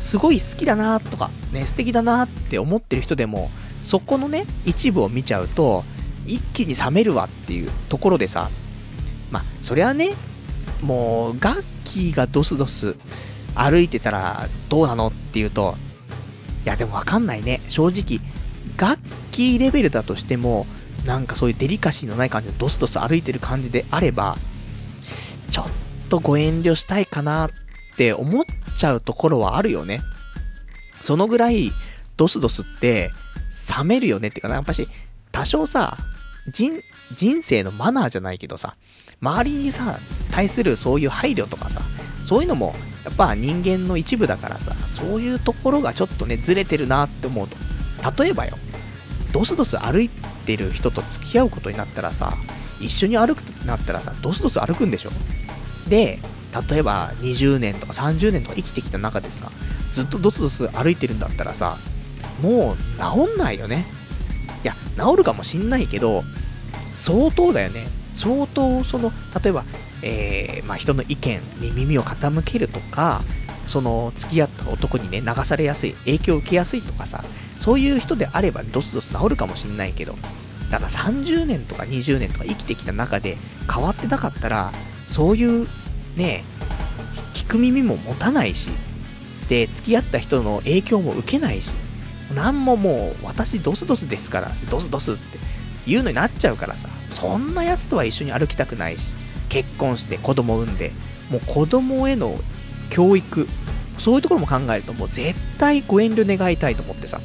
[0.00, 3.50] すごい好きだなとか、ね、素敵だなって思ってる人でも、
[3.86, 5.84] そこのね、一部を見ちゃうと、
[6.26, 8.50] 一気に冷めるわっていうところでさ、
[9.30, 10.14] まあ、そりゃね、
[10.82, 12.96] もう、ガッキーがドスドス
[13.54, 15.76] 歩いてたらどうなのっていうと、
[16.64, 17.60] いやでもわかんないね。
[17.68, 18.20] 正直、
[18.76, 18.98] ガッ
[19.30, 20.66] キーレベルだとしても、
[21.04, 24.36] なんかそういうデリカシーのない感じでドスドス歩いてる感じであれば、
[25.52, 25.66] ちょっ
[26.08, 27.50] とご遠慮したいかなっ
[27.96, 28.44] て思っ
[28.76, 30.00] ちゃうところはあるよね。
[31.00, 31.70] そのぐらい、
[32.16, 33.12] ドスドスって
[33.78, 34.88] 冷めるよねっていうかな、やっぱし、
[35.32, 35.96] 多少さ、
[36.52, 36.80] 人、
[37.14, 38.76] 人生のマナーじゃないけどさ、
[39.20, 39.98] 周りにさ、
[40.30, 41.80] 対するそういう配慮とかさ、
[42.24, 47.56] そういうのも、やっぱ人間の一部だからさ、そういうところがちょっとね、ずれてるなって思うと。
[48.22, 48.58] 例えばよ、
[49.32, 52.34] ドスドス歩いてる人と付き合うことになったらさ、
[52.80, 55.10] 一緒に歩くとなったらさ、ドスドス歩くんでしょ
[55.88, 56.20] で、
[56.70, 59.50] 例えば20年とか30年とか生きてきた中でさ、
[59.92, 61.78] ずっとドスドス歩いてるんだったらさ、
[62.40, 62.76] もう
[63.26, 63.86] 治んないよね。
[64.62, 66.24] いや、治るかもしんないけど、
[66.92, 67.88] 相当だよね。
[68.14, 69.12] 相当、その、
[69.42, 69.64] 例えば、
[70.02, 73.22] えー、まあ、人の意見に耳を傾けるとか、
[73.66, 77.24] その、付き合った男にね、流されやすい、影響を受けやすいとかさ、
[77.58, 80.16] そういう人であれば、ドスドス治るかもしんないけど、
[80.70, 83.36] ただ30年とか20年とか生きてきた中で
[83.72, 84.72] 変わってなかったら、
[85.06, 85.68] そういう
[86.16, 86.44] ね、
[87.34, 88.70] 聞く耳も持たないし、
[89.48, 91.74] で、付き合った人の影響も受けないし、
[92.34, 95.38] なんももう、私ドスドスですから、ドスドスって
[95.86, 99.12] 言うのになっちゃうからさ、そんな奴とは一緒に歩きたくないし、
[99.48, 100.92] 結婚して子供産んで、
[101.30, 102.38] もう子供への
[102.90, 103.48] 教育、
[103.98, 107.20] そういうところも考えると、もう絶対ご遠慮願いたいと思ってさ。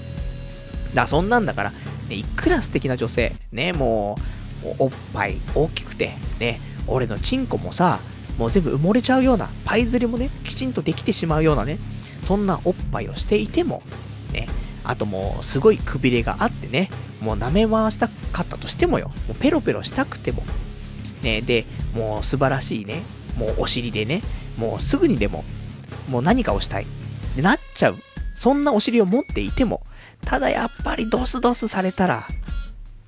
[0.94, 1.72] だそんなんだから、
[2.10, 4.18] ね、いくら素敵な女性、ね、も
[4.64, 8.00] う、おっぱい大きくて、ね、俺のチンコもさ、
[8.38, 11.80] もう全部埋もれちゃうような、パイ釣りもね、きちんとできてしまうようなね、
[12.22, 13.82] そんなおっぱいをしていても、
[14.84, 20.44] あともうすごいくびれがあってね、もう舐め回したかったとしてもよ、もうペロペロしたくても、
[21.22, 23.04] ね、で、もう素晴らしいね、
[23.38, 24.22] もうお尻でね、
[24.58, 25.44] もうすぐにでも、
[26.10, 26.88] もう何かをしたい。
[27.36, 27.98] で、なっちゃう。
[28.36, 29.86] そんなお尻を持っていても、
[30.26, 32.28] ただやっぱりドスドスされたら、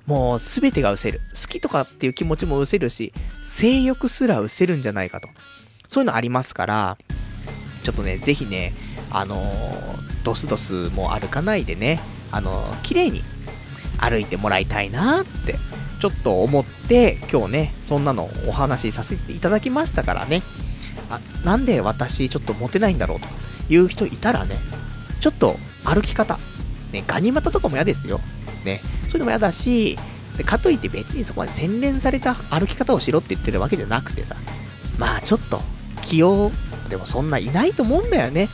[0.06, 1.20] もう全てが失せる。
[1.34, 3.12] 好きとかっていう気持ちも失せるし、
[3.42, 5.28] 性欲すら失せるんじゃないかと。
[5.88, 6.98] そういうのありますから、
[7.82, 8.74] ちょっとね、ぜひね、
[9.14, 12.00] あのー、ドスドスも歩かないでね、
[12.30, 13.22] あのー、綺麗に
[13.98, 15.56] 歩いてもらいたいなって、
[16.00, 20.42] ちょっと思って、今日ね、そんなのお話しさせていただきましたからね、
[21.10, 23.26] あ、なんで私ちょっとモテないんだろうと
[23.72, 24.56] いう人いたらね、
[25.20, 26.38] ちょっと歩き方、
[26.92, 28.20] ね、ガニ股とかも嫌ですよ。
[28.64, 29.98] ね、そういうのも嫌だし、
[30.36, 34.36] でかといって別にそこまで洗練された歩き方をしろって言ってるわけじゃなくてさ、
[34.98, 35.62] まあちょっと、
[36.02, 36.50] 器用
[36.90, 38.48] でもそんないないと思うんだよね。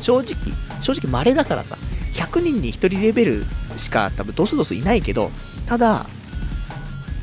[0.00, 0.36] 正直、
[0.80, 1.76] 正直稀だからさ、
[2.12, 5.30] 100人に1人レベルしか多分ドスドスいないけど、
[5.66, 6.06] ただ、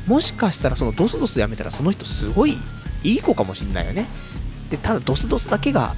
[0.06, 2.56] もしかしたらそのドスドスやめたらその人すごい
[3.04, 4.06] いい子かもしんないよね。
[4.70, 5.94] で、ただドスドスだけが、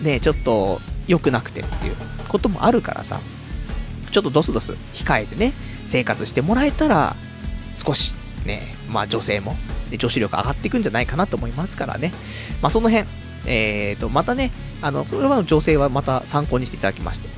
[0.00, 1.96] ね、ちょっと良くなくてっていう
[2.28, 3.20] こともあるからさ、
[4.10, 5.52] ちょっとドスドス控えてね、
[5.86, 7.16] 生活してもらえたら、
[7.74, 8.14] 少し、
[8.44, 9.56] ね、まあ女性も、
[9.96, 12.12] 女子力上がっていくんじゃないかなと思いますからね。
[12.60, 13.08] まあその辺、
[13.46, 17.28] えーと、またね、あの、これは女性はまた参考にしていただきまして。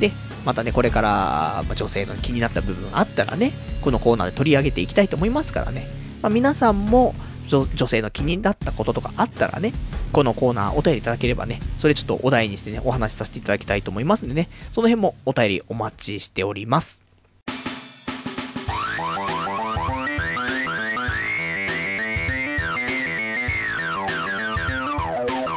[0.00, 0.12] で、
[0.44, 3.52] またね、これから、ま、女性の気になった部分あったらね、
[3.82, 5.88] このコーナーで取り上げていきたいと思いますからね。
[6.22, 7.14] まあ、皆さんも
[7.48, 9.72] 女、女性の気になったこととかあったらね、
[10.12, 17.09] このコーナーお便りいただければね、それちょっとお題にしてね、お話しさせていただきたいと思いますんでね、その辺もお便りお待ちしております。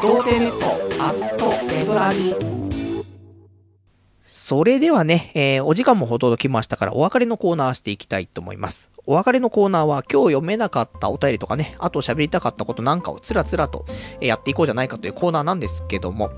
[0.04, 0.66] 童貞ネット
[1.02, 2.36] アットエドラジ
[4.22, 8.92] それではね、えー、お時間もほとんど来ましたから、お別れのコーナーしていきたいと思います。
[9.06, 13.86] お別れのコーナーは、今日読めなかったお便りとかね、あと喋りたかったことなんかをつらつらと
[14.20, 16.32] やっていこうじゃないかというコーナーなんですけども。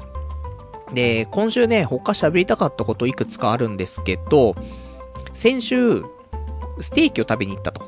[0.93, 4.55] で、今週ね、他喋りたかったこといくつかあるんですけど、
[5.34, 6.03] 先週、
[6.80, 7.84] ステーキを食べに行ったと。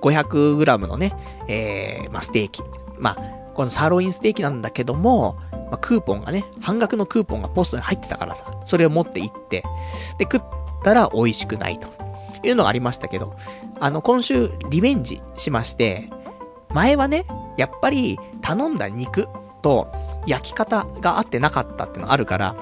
[0.00, 1.12] 500g のね、
[1.46, 2.62] えー、まあ、ステーキ。
[2.98, 9.64] まあ、このサーロインステーキなんだけども、まあ、クーポンがね、半額のクーポンがポストに入ってたからさ、それを持って行って、
[10.16, 10.42] で、食っ
[10.82, 11.88] たら美味しくないと。
[12.42, 13.36] いうのがありましたけど、
[13.78, 16.08] あの、今週リベンジしまして、
[16.70, 17.26] 前はね、
[17.58, 19.28] やっぱり頼んだ肉
[19.60, 19.92] と
[20.26, 22.56] 焼き方が合ってなかったっていうのがあるから、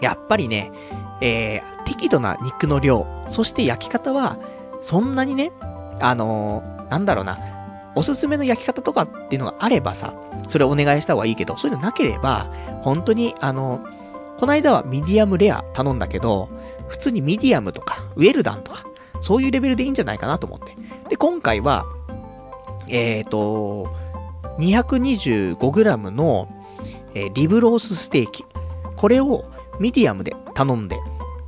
[0.00, 0.72] やっぱりね、
[1.20, 4.38] えー、適度な肉の量、そして焼き方は、
[4.80, 5.52] そんなにね、
[6.00, 7.55] あのー、なんだろうな、
[7.96, 10.14] おすすめの焼き方とかっていうのがあればさ、
[10.48, 13.84] それお願いした方がいいけど、そういうのなければ、本当に、あの、
[14.38, 16.50] この間はミディアムレア頼んだけど、
[16.88, 18.84] 普通にミディアムとか、ウェルダンとか、
[19.22, 20.76] そういうレベルでいいんじゃないかなと思って。
[21.08, 21.86] で、今回は、
[22.86, 23.88] えっ、ー、と、
[24.58, 26.48] 225g の、
[27.14, 28.44] えー、リブロースステーキ。
[28.96, 29.44] これを
[29.80, 30.98] ミディアムで頼んで、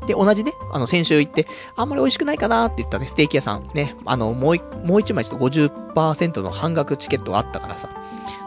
[0.09, 1.46] で、同じね、あの、先週行って、
[1.76, 7.90] あんまり美味しくないかなって言ったね、ステーキ屋さん、ね、あの、もう、もう一枚ちょっと50%の半額チケットがあったからさ、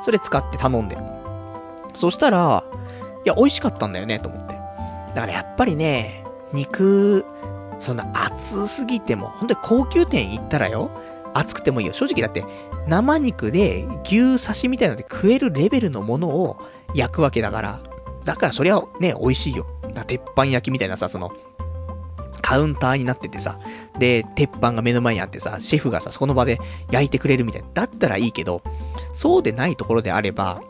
[0.02, 0.98] それ使って頼んで。
[1.94, 2.64] そしたら、
[3.24, 4.56] いや、美味しかったんだよね、と思って。
[5.14, 7.26] だからやっぱりね、肉、
[7.78, 10.90] そんな熱すぎても、本当に高級店行ったらよ、
[11.36, 11.94] 熱くてもいいよ。
[11.94, 12.44] 正直だって、
[12.88, 16.58] 生肉で牛刺しみたいなので食えるレベルのものを
[16.96, 17.80] 焼くわけだから、
[18.24, 19.68] だからそりゃね、美味しいよ。
[20.08, 21.32] 鉄板焼きみたいなさ、その、
[22.42, 23.60] カウンターになっててさ、
[24.00, 26.60] で、鉄板が目の前にあってさ、シェフがさ、その場で
[26.92, 27.68] 焼いてくれるみたいな。
[27.74, 28.62] だったらいいけど、
[29.14, 30.62] そうでないところであれば、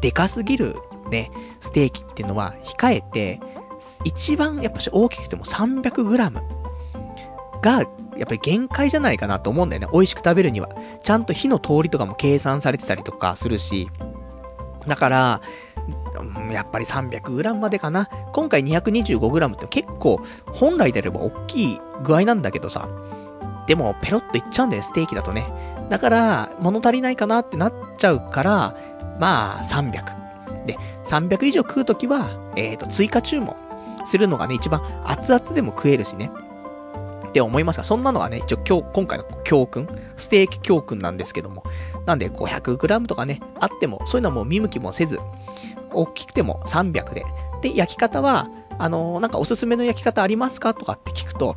[0.00, 0.76] でかすぎる
[1.10, 3.40] ね、ステーキっていうのは控えて、
[4.04, 6.42] 一番やっぱし大きくても 300g
[7.62, 7.82] が、
[8.16, 9.88] やっぱり限界じゃないかなと思うんだよね。
[9.92, 10.68] 美味しく食べるには。
[11.02, 13.88] ちゃんと火の通りとかも計算されてたりとかするし。
[14.86, 15.40] だから、
[16.20, 18.08] うんやっぱり 300g までかな。
[18.32, 22.88] 今回 225g って結構、本来であれば大きい具合なんだけどさ。
[23.66, 25.46] でも、ペロッといっちゃうんだよ、ステーキだとね。
[25.88, 28.76] だから、物足りないかなってなっちゃうから、
[29.18, 30.66] まあ、300。
[30.66, 33.54] で、300以上食うときは、えっ、ー、と、追加注文
[34.04, 36.30] するのがね、一番熱々でも食えるしね。
[37.28, 41.62] って思いますが、そんなのはね、一応今日、今回の教訓、ステーキ教訓なんですけども。
[42.06, 45.20] なんで 500g とかね、あっても、そういうのはもう見向きもせず、
[45.92, 47.24] 大きくても300で。
[47.62, 51.56] で、焼き方は、あのー、なんかおすすめの焼き方ありますかとかって聞くと、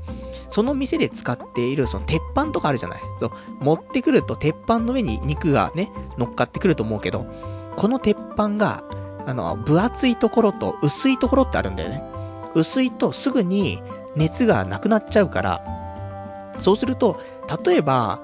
[0.49, 3.31] その店で使っているその鉄板とかあるじゃないそう、
[3.61, 7.25] 持ってくると鉄板の上に肉がね、乗っかってくると思うけど、
[7.77, 8.84] この鉄板が、
[9.25, 12.03] あの、分厚いところと薄いところってあるんだよね。
[12.55, 13.81] 薄いとすぐに
[14.15, 15.63] 熱がなくなっちゃうから、
[16.59, 17.19] そうすると、
[17.65, 18.19] 例えば、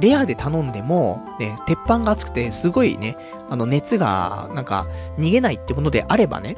[0.00, 3.16] レアで頼んでも、ね、鉄板が熱くて、すごいね、
[3.50, 4.86] あの熱が、なんか、
[5.18, 6.56] 逃げないってものであればね、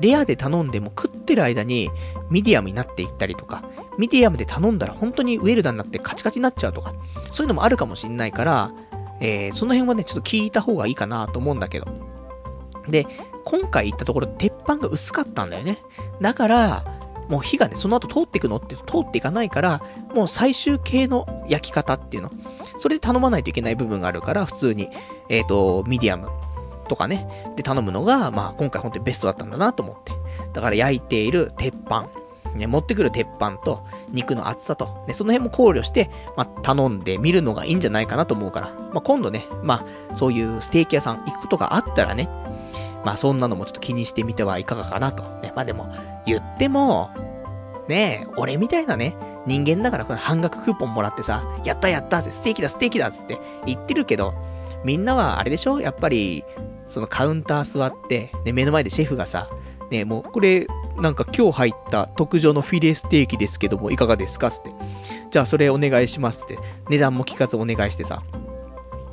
[0.00, 1.90] レアで頼んでも食ってる間に
[2.30, 3.62] ミディアムになっていったりとか、
[3.98, 6.94] ミディアムで頼んだら本当にウェルダンになってカチカチになっちゃうとか、
[7.30, 8.72] そういうのもあるかもしんないから、
[9.20, 11.86] えー、その辺はね、ちょっと聞いた方がいいかなと思うんだけど。
[12.88, 13.06] で、
[13.44, 15.78] 今回行ったところ、鉄板が薄かったんだよね。
[16.20, 16.84] だから、
[17.28, 19.80] もう火がね、その後通っていくのって通っていかないから、
[20.14, 22.32] もう最終形の焼き方っていうの。
[22.76, 24.88] それで頼まないといけない部分があるから、普通に、
[25.28, 26.28] えっ、ー、と、ミディアム
[26.88, 30.12] とかね、で頼むのが、まあ今回本当にベストだったんだなと思って。
[30.52, 32.08] だから焼いている鉄板、
[32.54, 42.28] ね、持ってくる鉄板と肉の厚さと、ね、その辺も考慮して、まあ頼んでみるのがいいんじゃないかなと思うから、まあ今度ね、まあそういうステーキ屋さん行くことがあったらね、
[43.04, 45.22] まあそんなのもちょっと気にしてみてはいかがかなと。
[45.40, 45.92] ね、まあでも、
[46.26, 47.10] 言っても、
[47.88, 49.16] ね、俺みたいなね、
[49.46, 54.34] 人間だからこの半額クーポンもらってさ、やったやったって、ステーキだステーキだっつって言ってるけど、
[54.84, 55.80] みんなはあれでしょ？
[55.80, 56.44] やっぱり、
[56.88, 59.48] そのカウンター座って、ね、目の前でシェフがさ、
[59.90, 60.66] ね、もうこれ、
[60.96, 64.70] なんか今日入った特上のフィレステーキですけども、いかがですかつって。
[65.30, 66.58] じゃあそれお願いしますって。
[66.90, 68.22] 値段も聞かずお願いしてさ。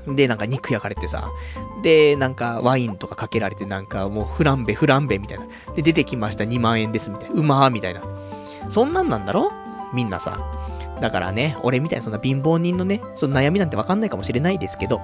[0.08, 1.30] で、なんか肉焼かれてさ。
[1.82, 5.48] で、なんかワインとかかけられて、なんかもうフランベ、フランベみたいな。
[5.76, 7.36] で、出てきました2万円ですみたいな。
[7.36, 8.02] うまーみたいな。
[8.70, 9.52] そんなんなんだろ？
[9.94, 10.40] みんなさ。
[11.02, 15.00] だからね、俺みたいなそんな貧乏人のね、その悩みなんてわかんないかもしれないですけど、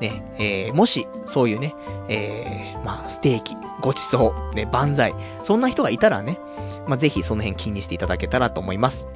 [0.00, 1.74] ね、えー、もし、そういうね、
[2.08, 6.38] えー、まあ、ステーキ、ごちそう、ね、万歳、そんな人がいたらね、
[6.86, 9.08] まあ、ぜひその辺気にしていただけたらと思います。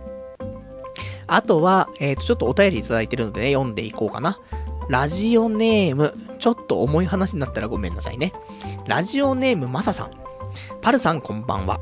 [1.29, 4.39] あとは、えっ、ー、と、ちょっとお便りいただいてるのでね、読んでいこうかな。
[4.89, 8.33] ラジオネーム、ちょっと重い話になったらごめんなさいね。
[8.87, 10.11] ラジオネームまささん。
[10.81, 11.81] パルさんこんばんは。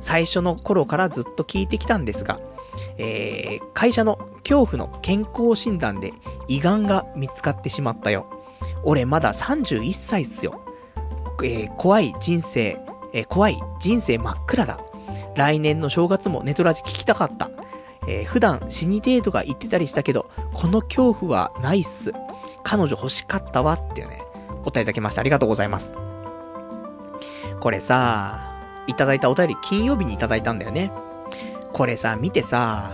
[0.00, 2.40] 最初の頃からずっと聞いてきたんですが、
[2.98, 6.12] えー、会社の恐怖の健康診断で
[6.48, 8.26] 胃がんが見つかってしまったよ。
[8.84, 10.60] 俺まだ31歳っすよ。
[11.44, 12.80] えー、怖い人生、
[13.12, 14.78] えー、怖い人生真っ暗だ。
[15.36, 17.50] 来年の正月もネトラジ聞きたかった。
[18.06, 22.12] えー、普段死に程度が言ってたりしたけど、この恐怖はないっす。
[22.64, 24.22] 彼女欲しかったわっていうね、
[24.64, 25.20] お便りいただきました。
[25.20, 25.94] ありがとうございます。
[27.60, 28.56] これさ、
[28.86, 30.90] いただいたお便り金曜日にいただいたんだよね。
[31.72, 32.92] これさ、見てさ、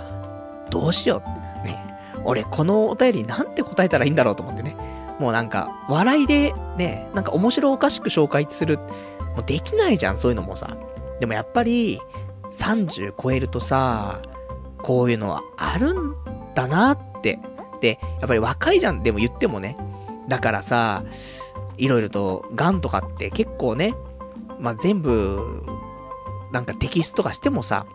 [0.70, 1.22] どうしよ
[1.62, 1.66] う。
[1.66, 1.78] ね。
[2.24, 4.76] 俺、このお便りなんて答えたらいいんだろうと思ってね。
[5.18, 8.78] もうなんか、笑いで、ね、なんか面白おかしく紹介する。
[8.78, 10.76] もうできないじゃん、そういうのもさ。
[11.20, 12.00] でもやっぱり、
[12.52, 14.20] 30超えるとさ、
[14.82, 16.14] こういうのはあるん
[16.54, 17.38] だなって。
[17.80, 19.76] で、やっぱり若いじゃん、でも言ってもね。
[20.28, 21.04] だからさ、
[21.76, 23.94] いろいろと、癌とかって結構ね、
[24.58, 25.64] まあ、全部、
[26.52, 27.86] なんかテキスト化してもさ、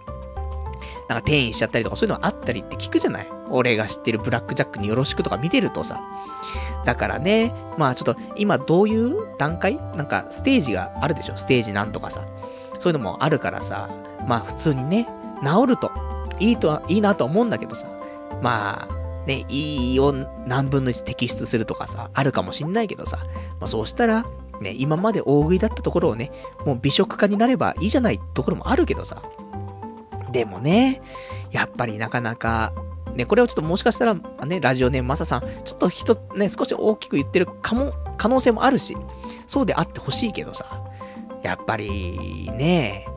[1.09, 3.27] なんか転移しちゃったりとかそういうのあったりって聞くじゃない？
[3.49, 5.99] 俺が知ってるブラックジャックによろしくとか見てるとさ。
[6.85, 9.75] だからね、まあちょっと今どういう段階？
[9.95, 11.35] なんかステージがあるでしょ？
[11.35, 12.25] ステージなんとかさ。
[12.77, 13.89] そういうのもあるからさ、
[14.25, 15.05] まあ普通にね、
[15.43, 15.91] 治ると、
[16.39, 17.87] いいとは、いいなと思うんだけどさ。
[18.41, 20.13] まあ、ね、いいを
[20.45, 23.17] 何分の1摘出するとかさ、あるかもしんないけどさ。
[23.59, 24.25] まあそうしたら、
[24.61, 26.31] ね、今まで大食いだったところをね、
[26.65, 29.21] もう美食家になればいいじゃないところもあるけどさ。
[30.31, 31.01] でもね、
[31.51, 32.73] やっぱりなかなか、
[33.15, 34.15] ね、これをちょっともしかしたら、
[34.45, 38.95] ね、ラジオネームマサさん、ちょっと人、ね、少し大きく言ってるかも、可能性もあるし、
[39.47, 40.83] そうであってほしいけどさ、
[41.43, 43.07] やっぱり、ね、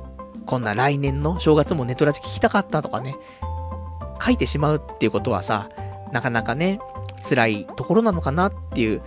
[0.47, 3.17] こんな来年の正月もネトラジ聞きたかったとかね、
[4.21, 5.69] 書いてしまうっていうことはさ、
[6.13, 6.79] なかなかね、
[7.29, 9.03] 辛いところなのかなっていう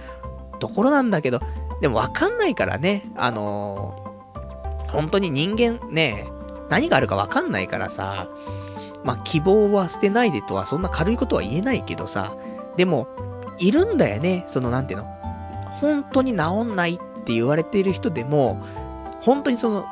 [0.60, 1.40] ところなんだけど、
[1.82, 6.26] でもわかんないからね、あのー、本当に人間ね、
[6.70, 8.28] 何があるかわかんないからさ、
[9.04, 12.36] まあ、希望は捨てないでとはそんな軽いことは言えないけどさ、
[12.76, 13.08] でも、
[13.60, 15.06] いるんだよね、そのなんていうの？
[15.80, 18.62] 本当に治んないって言われている人でも、
[19.22, 19.86] 本当にその、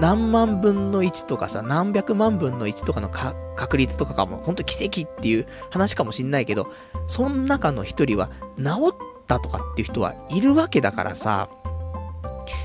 [0.00, 6.68] 何万分の1とかさ、何百万分の1とかの確率とかかも、本当奇跡っていう話かもしんないけど、
[7.06, 11.50] その中の一人は治ったとかっていう人はいるわけだからさ、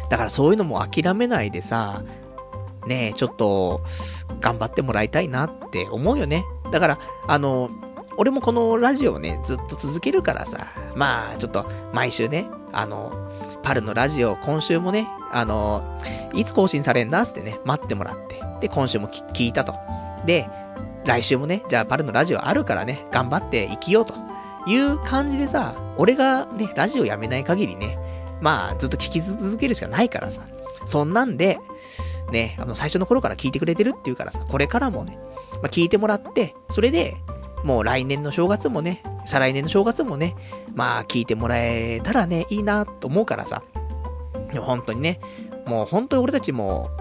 [0.09, 2.03] だからそういうのも諦めないでさ、
[2.87, 3.81] ねえちょっと、
[4.41, 6.45] 頑張ってもらいたいなって思うよね。
[6.71, 7.69] だから、あの、
[8.17, 13.11] 俺もこのラジオをね、ずっと続けるからさ、まあ、ちょっと、毎週ね、あの、
[13.63, 15.83] パルのラジオ、今週もね、あの、
[16.33, 18.41] いつ更新されんだってね、待ってもらって。
[18.61, 19.75] で、今週も聞いたと。
[20.25, 20.47] で、
[21.05, 24.15] 来週もね、じゃあパルのラジオあるからね、頑張って生きようと
[24.67, 27.97] いう感じでさ、俺がね、ラジオやめない限りね、
[28.41, 30.41] まあ、ずっと聞き続けるしかないからさ。
[30.85, 31.59] そんなんで、
[32.31, 35.17] ね、あの、最初の頃から聞いてくれてるっていうからさ、これからもね、
[35.53, 37.17] まあ、聞いてもらって、それで、
[37.63, 40.35] もう来年の正月もね、再来年の正月もね、
[40.75, 43.63] まあ聞いてもらえたらね、いいなと思うからさ。
[44.53, 45.19] でも本当にね、
[45.65, 46.91] もう本当に俺たちも、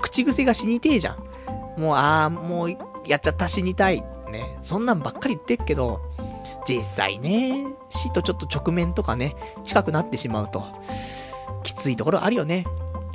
[0.00, 1.80] 口癖が死にてえじゃん。
[1.80, 2.70] もう、ああ、もう、
[3.06, 4.02] やっちゃった死にたい。
[4.30, 4.58] ね。
[4.62, 6.00] そんなんばっかり言ってるけど、
[6.66, 10.64] 実際ね、死とちょっと直面とかね、近くなってしまうと、
[11.62, 12.64] きついところあるよね。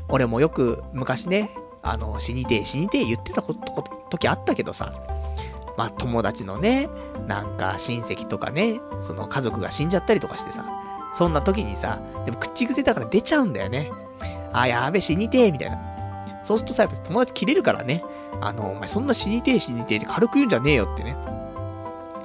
[0.09, 1.51] 俺もよく昔ね、
[1.81, 4.93] あの、死にてえ死にてえ言ってたこと、時あったけどさ、
[5.77, 6.89] まあ友達のね、
[7.27, 10.65] なんか親戚とかね、その家族が死んじゃったりとかしてさ、
[11.13, 13.91] そんな時にさ、でも口癖だから出ちゃうんだよね。
[14.51, 15.79] あ、やべ、死にてえ、みたいな。
[16.43, 18.03] そうするとさ、友達切れるからね。
[18.41, 21.15] あの、お前そんな死にてえ死にてえって軽く言うんじゃねえよってね。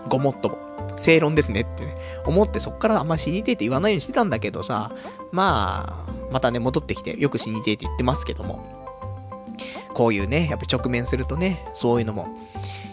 [0.08, 0.58] ごもっとも。
[0.96, 1.96] 正論ですねってね。
[2.26, 4.92] 思ってそっからあんま死にてえって言わないようにしてたんだけどさ、
[5.32, 8.78] まあ、またね、戻ってきて、よく死にてって言ってますけども。
[9.94, 12.28] こういうね、やっぱ直面するとね、そういうのも、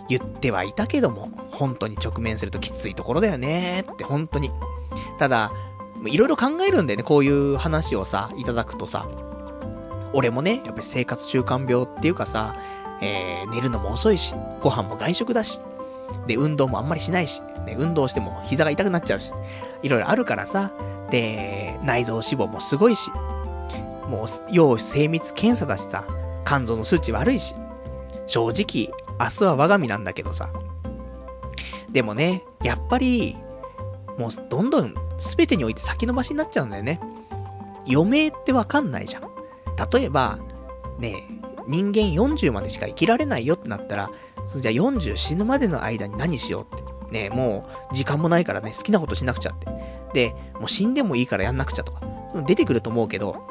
[0.09, 4.51] 言ってはいたけども、本当に直面するときついところだよねって、本当に。
[5.19, 5.51] ただ、
[6.05, 9.07] いろいろ考えるんだよね、こういう話をさ、いただくとさ。
[10.13, 12.55] 俺もね、やっぱり生活習慣病っていうかさ、
[13.01, 15.59] えー、寝るのも遅いし、ご飯も外食だし、
[16.27, 19.33] で、運動もあんまりしないし、ね、運動しても膝が痛くなっちゃうし、
[19.83, 20.71] いろいろあるからさ、
[21.09, 23.11] で、内臓脂肪もすごいし、
[24.09, 26.05] もう、要精密検査だしさ、
[26.45, 27.55] 肝臓の数値悪いし、
[28.27, 30.49] 正直、明日は我が身なんだけどさ。
[31.91, 33.37] でもね、やっぱり、
[34.17, 36.99] もうどんどん全てにおいて先延ばしになっちゃうんだよね。
[37.87, 39.23] 余命ってわかんないじゃん。
[39.91, 40.39] 例えば、
[40.99, 41.23] ね
[41.67, 44.11] 人間40までしか生きられないよってなったら、
[44.45, 46.85] じゃあ40死ぬまでの間に何しようって。
[47.11, 49.67] ねもう時間もないからね、好きなことしなくちゃって。
[50.13, 53.47] で、もう死んでもいいからやんなくちゃとか、その出てくると思うけど、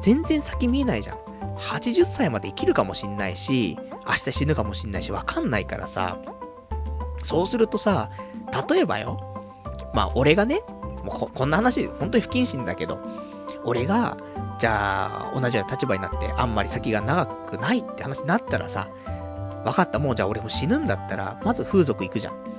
[0.00, 1.18] 全然先見えないじゃん。
[1.58, 6.18] 80歳まで生きるかもしんないし、明日死ぬかもしんないし、わかんないからさ、
[7.22, 8.10] そうするとさ、
[8.68, 9.20] 例えばよ、
[9.94, 10.62] まあ俺がね、
[11.04, 12.98] もうここんな話、本当に不謹慎だけど、
[13.64, 14.16] 俺が、
[14.58, 18.88] じゃあ、同じような立場になって、あんまり先が長くないって話になったらさ、
[19.64, 22.51] 分かった、もうじゃあ俺も死ぬんだったら、まず風俗行くじゃん。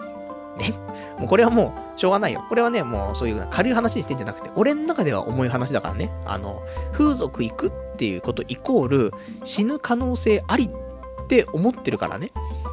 [0.57, 0.73] ね。
[1.17, 2.43] もうこれはもう、しょうがないよ。
[2.49, 6.11] これはね、もうそういう軽い話にしてんじゃなくて、俺の中では重い話だからね。
[6.25, 12.31] あの、風俗行くっていうことイコール、死ぬ可能性ありって思ってるからね。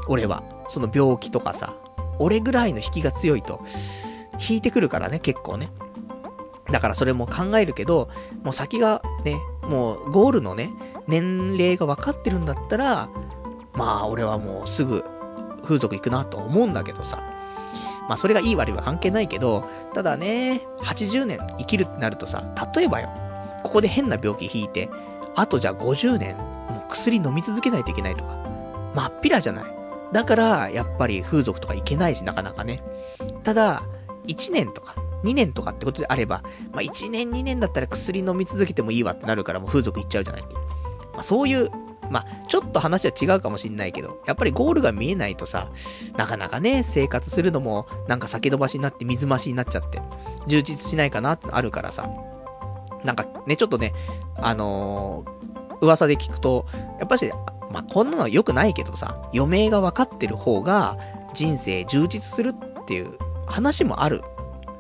[0.09, 0.43] 俺は。
[0.69, 1.75] その病気とかさ、
[2.21, 3.61] 俺ぐらいの引きが強いと、
[4.49, 5.71] 引いてくるからね、結構ね。
[6.71, 8.09] だからそれも考えるけど、
[8.45, 10.71] もう先がね、もうゴールのね、
[11.09, 13.09] 年齢が分かってるんだったら、
[13.73, 15.05] まあ俺はもうすぐ
[15.65, 17.21] 風俗行くなと思うんだけどさ。
[18.11, 22.43] まあそれがいい悪いは関係ないけど、ただね、80年生きるってなるとさ、
[22.75, 23.09] 例えばよ、
[23.63, 24.91] ここで変な病気引いて、
[25.37, 28.35] あとじゃあ50年、もう薬飲み続けないといけないとか、
[28.97, 29.65] まっぴらじゃない。
[30.13, 32.83] だから、やっぱり風俗とか行けないし、なかなかね。
[33.45, 33.85] ただ、
[34.27, 36.43] 1年とか、2年とかってことであれば、
[36.73, 40.43] まあ、1年2年だったら薬飲み続けてもいいわってなるからもう風俗行っちゃうじゃない。
[41.13, 41.71] まあ、そういう、
[42.11, 45.71] まあ、ちょっと話は違うかもしんないけど、やっぱりゴールが見えないとさ、
[46.17, 50.03] なかなかね、生活するのも、なんか先延ばしになって水増しになっちゃって、
[50.49, 52.11] 充実しないかなってあるからさ、
[53.05, 53.95] なんかね、ちょっとね、
[54.37, 56.67] あのー、噂で聞くと、
[56.99, 57.31] やっぱし、
[57.71, 60.99] まあ、こんなのは良くないけどさ、余命が分かってる方が、
[61.33, 63.13] 人生充実するっていう
[63.47, 64.23] 話もある。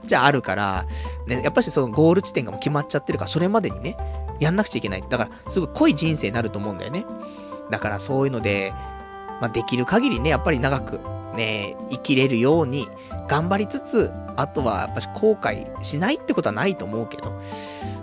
[0.04, 0.86] じゃああるから、
[1.28, 3.96] ね、やっぱしそのゴール地点が決まっちゃってるから、それまでにね、
[4.40, 5.04] やんなくちゃいけない。
[5.08, 7.04] だから、すごい濃い人生になると思うんだよね。
[7.70, 8.72] だからそういうので、
[9.40, 11.00] まあ、できる限りね、やっぱり長く、
[11.36, 12.88] ね、生きれるように
[13.28, 17.32] 頑張りつつ、あとはやっぱし後悔しないってことはないと思うけど、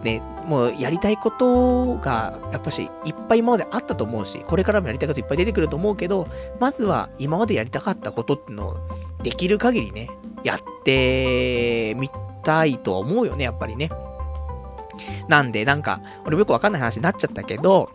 [0.03, 6.27] ね、もうやりたいことが、やっぱしいっぱい今まであったと思うし、これからもやりたいこといっぱい出てくると思うけど、
[6.59, 8.77] まずは今までやりたかったことってのを、
[9.23, 10.09] できる限りね、
[10.43, 12.09] やってみ
[12.43, 13.89] たいと思うよね、やっぱりね。
[15.27, 17.89] なんで、なんか、俺もよくわかんない話になっちゃったけど、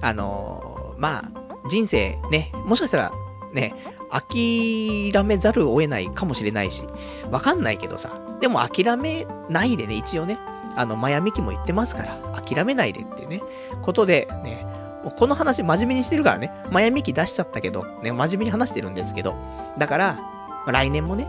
[0.00, 3.12] あのー、まあ、人生ね、もしかしたら、
[3.52, 3.74] ね、
[4.10, 6.84] 諦めざるを得ないかもしれないし、
[7.30, 10.38] わかんないけどさ、でも諦めないでね、一応ね、
[10.76, 13.40] あの、マヤミキも言ってますから、諦めないでってね、
[13.82, 14.66] ことで、ね、
[15.16, 19.34] この話真面目にしてるからね、マヤミキ出しちゃったけど、ね、真面目に話してるんですけど、
[19.78, 20.18] だから、
[20.66, 21.28] 来年もね、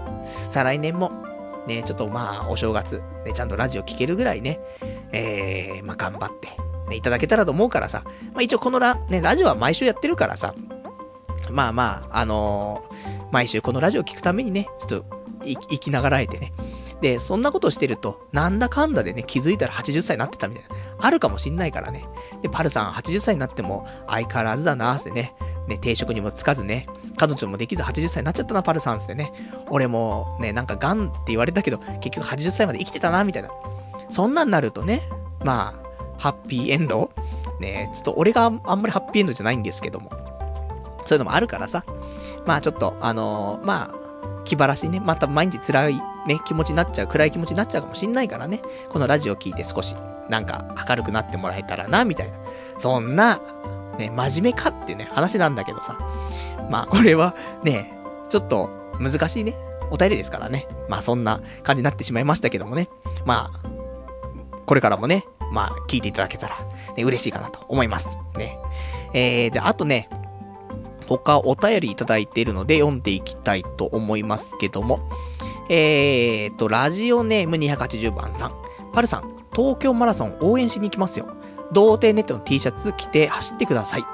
[0.49, 1.11] 再来年も、
[1.67, 4.59] ね、ちょっとまあ、お正月、ね、ちゃんとラジオ聴けるぐらいね、
[5.15, 6.49] えー、まあ、頑張って、
[6.89, 10.53] ね、いただけたらと思うからさ、まあ、一応このラ、ね、ラジオは毎週やってるからさ、
[11.49, 16.53] まあまあ、あのー、毎週このラジオを聞くためにね、ちょっと、生きながらえてね。
[17.01, 20.75] で、そんなことしてると、なんだかんだでね、気づいたら80歳になってたみたいな。
[20.99, 22.05] あるかもしんないからね。
[22.41, 25.35] で、パルさん80歳になっても、相変わらずだなーってね。
[25.67, 26.87] ね、定職にもつかずね、
[27.17, 29.31] 彼女もできず80歳になっちゃったな、パルさんってね。
[29.69, 33.49] 俺もね、なんかガンって言われたけど、結局80歳まで生きてたな、みたいな。
[34.09, 35.09] そんなんなるとね、
[35.43, 37.11] まあ、ハッピーエンド？
[37.59, 40.11] ね、ちょっと俺があんまりハッピーエンドじゃないんですけども。
[41.05, 41.83] そういうのもあるからさ。
[42.45, 44.05] まあちょっと、あのー、まあ、
[44.43, 48.61] 気晴らしにね、また毎日辛いね、気持ちになっちゃう、暗い気持ちになっちゃうかもしんないからね。
[48.89, 49.95] このラジオ聞いて少し、
[50.29, 52.37] なんか明るくなってもらえたらな、みたいな。
[52.77, 53.39] そんな、
[53.97, 55.97] ね、真面目かってね、話なんだけどさ。
[56.69, 57.93] まあ、これは、ね、
[58.29, 58.69] ちょっと、
[58.99, 59.55] 難しいね、
[59.91, 60.67] お便りですからね。
[60.89, 62.89] まあ、そんな感じになってしまいましたけどもね。
[63.25, 63.69] まあ、
[64.65, 66.57] これからもね、まあ、聞いていただけたら、
[66.95, 68.17] ね、嬉しいかなと思います。
[68.37, 68.57] ね。
[69.13, 70.09] えー、じゃあ、あとね、
[71.07, 74.99] 他お便りいただいているので読んでいきたいと思いますけども。
[75.69, 78.53] えーと、ラジオネーム280番さん。
[78.93, 81.27] パルさん、東京マラソン応援しに行きますよ。
[81.71, 84.05] 童貞ネットの T シャツ着て走ってください。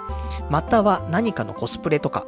[0.49, 2.25] または何かのコスプレとか、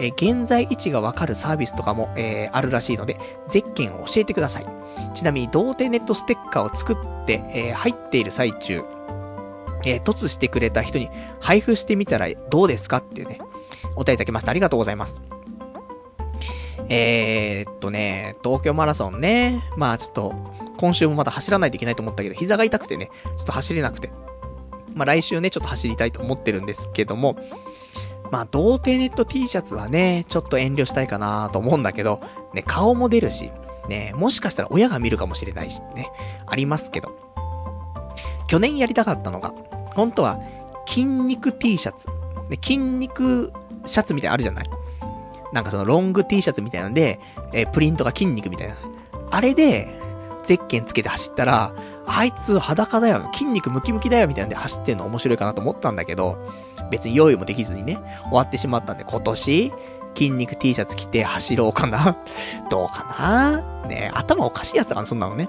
[0.00, 4.66] え現在位置がわかるサービスとかも、えあるらしいので、ゼッケンを教えてください。
[5.14, 8.82] ちなみに、童貞ネットステッカーを作って、え入っている最中、
[9.86, 11.10] えー、突してくれた人に
[11.40, 13.38] 配布してみたらどうですかっていうね、
[13.96, 14.50] お便りいただきました。
[14.50, 15.20] ありがとうございます。
[16.88, 20.34] えー、っとね、東京マラソンね、まあちょっと、
[20.76, 24.10] 今週もまだ走らないといけないと思ったけど、膝が痛くてね、ちょっと走れなくて。
[24.94, 27.36] まあ来週ね、ちょっと走りたいと思ってるんですけども、
[28.30, 32.20] まあ童貞ネット T シャツはね、ちょっと遠慮したいかなと思うんだけど、
[32.52, 33.52] ね、顔も出るし、
[33.88, 36.10] ね、もしかしたら親が見るかもしれないし、ね、
[36.46, 37.16] ありますけど。
[38.46, 39.54] 去年やりたかったのが、
[39.94, 40.38] 本当は、
[40.86, 42.08] 筋肉 T シャツ。
[42.50, 43.52] で筋肉
[43.86, 44.70] シャツみたいなのあるじゃない？
[45.52, 47.20] なんかそのロング T シャツみたいなんで、
[47.52, 48.76] えープリントが筋肉みたいな。
[49.30, 49.88] あれで、
[50.44, 51.74] ゼッケンつけて走ったら、
[52.06, 56.36] あいつ裸だよ、筋肉ムキムキだよ、みたいなんで走ってんの面白いかなと思ったんだけど、
[56.90, 57.98] 別に用意もできずにね、
[58.28, 59.72] 終わってしまったんで、今年、
[60.14, 62.16] 筋肉 T シャツ着て走ろうかな。
[62.70, 63.88] どうかな？
[63.88, 65.48] ね頭おかしいやつだから、そんなのね。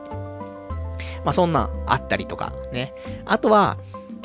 [1.23, 2.93] まあ、そんなんあったりとか、ね。
[3.25, 3.77] あとは、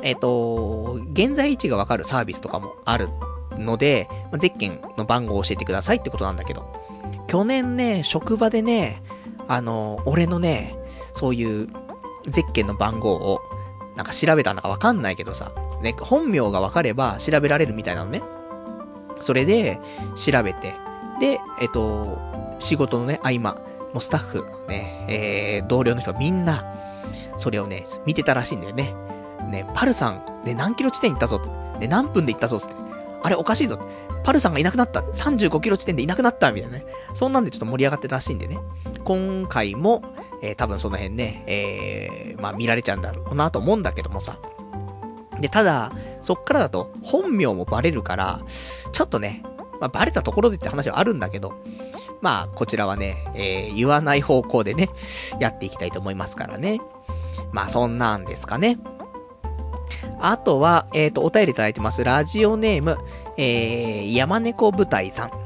[0.03, 3.09] えっ、と、現在位置がわかるサービスとかもある
[3.59, 6.65] ので、まあゼッケンの番号を教えてくださいってことなんだけど、
[7.27, 9.03] 去年ね、職場でね、
[9.49, 10.77] あの、俺のね、
[11.13, 11.69] そういう
[12.27, 13.41] ゼッケンの番号を、
[14.01, 15.53] なんか調べたんだかわかんないけどさ、
[15.83, 18.23] ね、本名がわかれば調べられるみたいなのね。
[19.21, 19.79] それで、
[20.17, 20.75] 調べて、
[21.21, 22.19] で、えっ、と、
[22.59, 23.57] 仕事のね、合間、
[23.93, 26.65] もうスタッフ、ね、えー、同僚の人みんな、
[27.37, 28.95] それをね、見てたらしいんだよね。
[29.51, 31.39] ね、パルさん、ね、何キロ地点行ったぞ。
[31.79, 32.75] ね、何分で行ったぞ、って。
[33.23, 33.79] あれおかしいぞ。
[34.25, 35.01] パルさんがいなくなった。
[35.01, 36.53] 35キロ地点でいなくなった。
[36.53, 36.87] みたいなね。
[37.13, 38.59] そんなんでちょっと盛り上がってたらしいんでね。
[39.05, 40.03] 今回も、
[40.43, 44.39] えー多分その辺ね、えー、まあ見られちゃうんだろうなと思うんだけどもさ。
[45.41, 48.41] で、ただ、そっからだと、本名もバレるから、
[48.93, 49.43] ちょっとね、
[49.81, 51.55] まあバレたところでって話はあるんだけど、
[52.21, 54.91] まあ、こちらはね、えー、言わない方向でね、
[55.39, 56.81] やっていきたいと思いますからね。
[57.53, 58.79] まあ、そんなんですかね。
[60.21, 62.05] あとは、えっ、と、お便りいただいてます。
[62.05, 62.99] ラジオネーム、
[63.39, 65.40] えー、山猫舞台さん。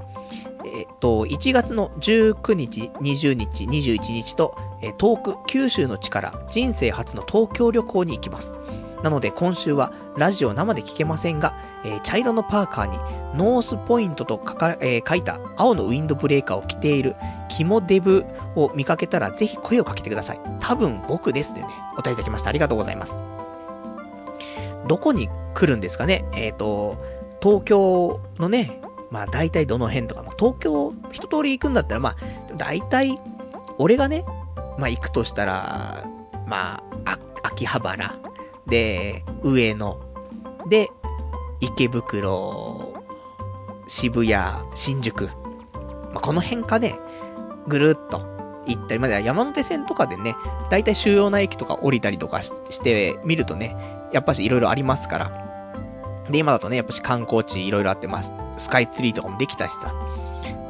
[1.05, 8.57] と、1月の19日、20日、21日と、えー遠く九州の地から人生初の東京旅行に行きます。
[9.03, 11.55] なので今週はラジオ生で聞けませんが、
[11.85, 12.97] えー茶色のパーカーに
[13.39, 17.17] ノースポイントと書か、えー書いた青のウィンドブレーカーを着ている
[17.51, 18.25] キモデブ
[18.57, 20.41] を見かけたらぜひ声をかけてください。
[20.59, 21.67] 多分僕ですってね、
[21.99, 22.49] お便りいただきました。
[22.49, 23.21] ありがとうございます。
[24.89, 26.25] どこに来るんですかね？
[26.33, 26.97] えっ、と、
[27.43, 28.81] 東京のね、
[29.15, 32.17] まあ大体どの辺とか、まあ、東京一通り行くんだったら、まあ、
[32.57, 33.21] 大体、
[33.79, 34.25] 俺がね、
[34.77, 36.05] まあ行くとしたら、
[36.49, 38.19] まあ、あ秋葉原、
[38.67, 40.01] で、上野、
[40.69, 40.91] で、
[41.61, 42.93] 池袋、
[43.87, 44.35] 渋谷、
[44.75, 45.27] 新宿、
[46.13, 46.99] まあこの辺かね、
[47.69, 48.19] ぐるっと
[48.67, 50.35] 行ったり、まあ山手線とかでね、
[50.71, 53.77] 大体主要な駅とか降りたりとかししてみるとね、
[54.13, 55.44] やっぱしいろいろありますから。
[56.31, 58.23] で、今だとね、やっぱし観光地いろいろあって、まあ、
[58.57, 59.95] スカイツリーとかもできたしさ。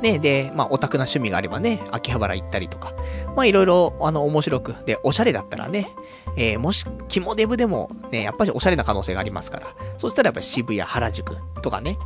[0.03, 2.93] ね、で、まあ、オタクな趣味があればね、秋葉原行ったりとか。
[3.37, 4.77] まあ、いろいろ、あの、面白く。
[4.85, 5.89] で、おしゃれだったらね、
[6.37, 9.75] えー、もし、肝デブでも、ね、やっぱりおしゃれな可能性がありますから。
[9.97, 11.99] そしたらやっぱ渋谷、原宿とかね。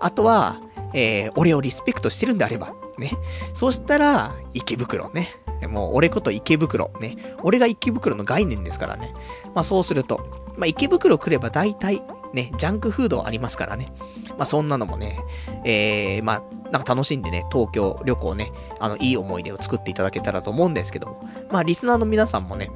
[0.00, 0.60] あとは、
[0.92, 3.12] えー、俺をリスペクトしてるんであれば、ね。
[3.54, 5.28] そしたら、池袋ね。
[5.68, 7.16] もう、俺こと池袋ね。
[7.42, 9.12] 俺が池袋の概念ですからね。
[9.54, 10.20] まあ、そうすると、
[10.56, 12.02] まあ、池袋来れば大体、
[12.38, 13.92] ね、ジャンクフードありますからね。
[14.38, 15.18] まあ、そんなのもね、
[15.64, 21.28] えー、まあ、なんか楽しんでね、東京旅行ね、あの、いい思い出を作っていただけたらと思うんですけども。
[21.50, 22.70] まあ、リスナーの皆さんもね、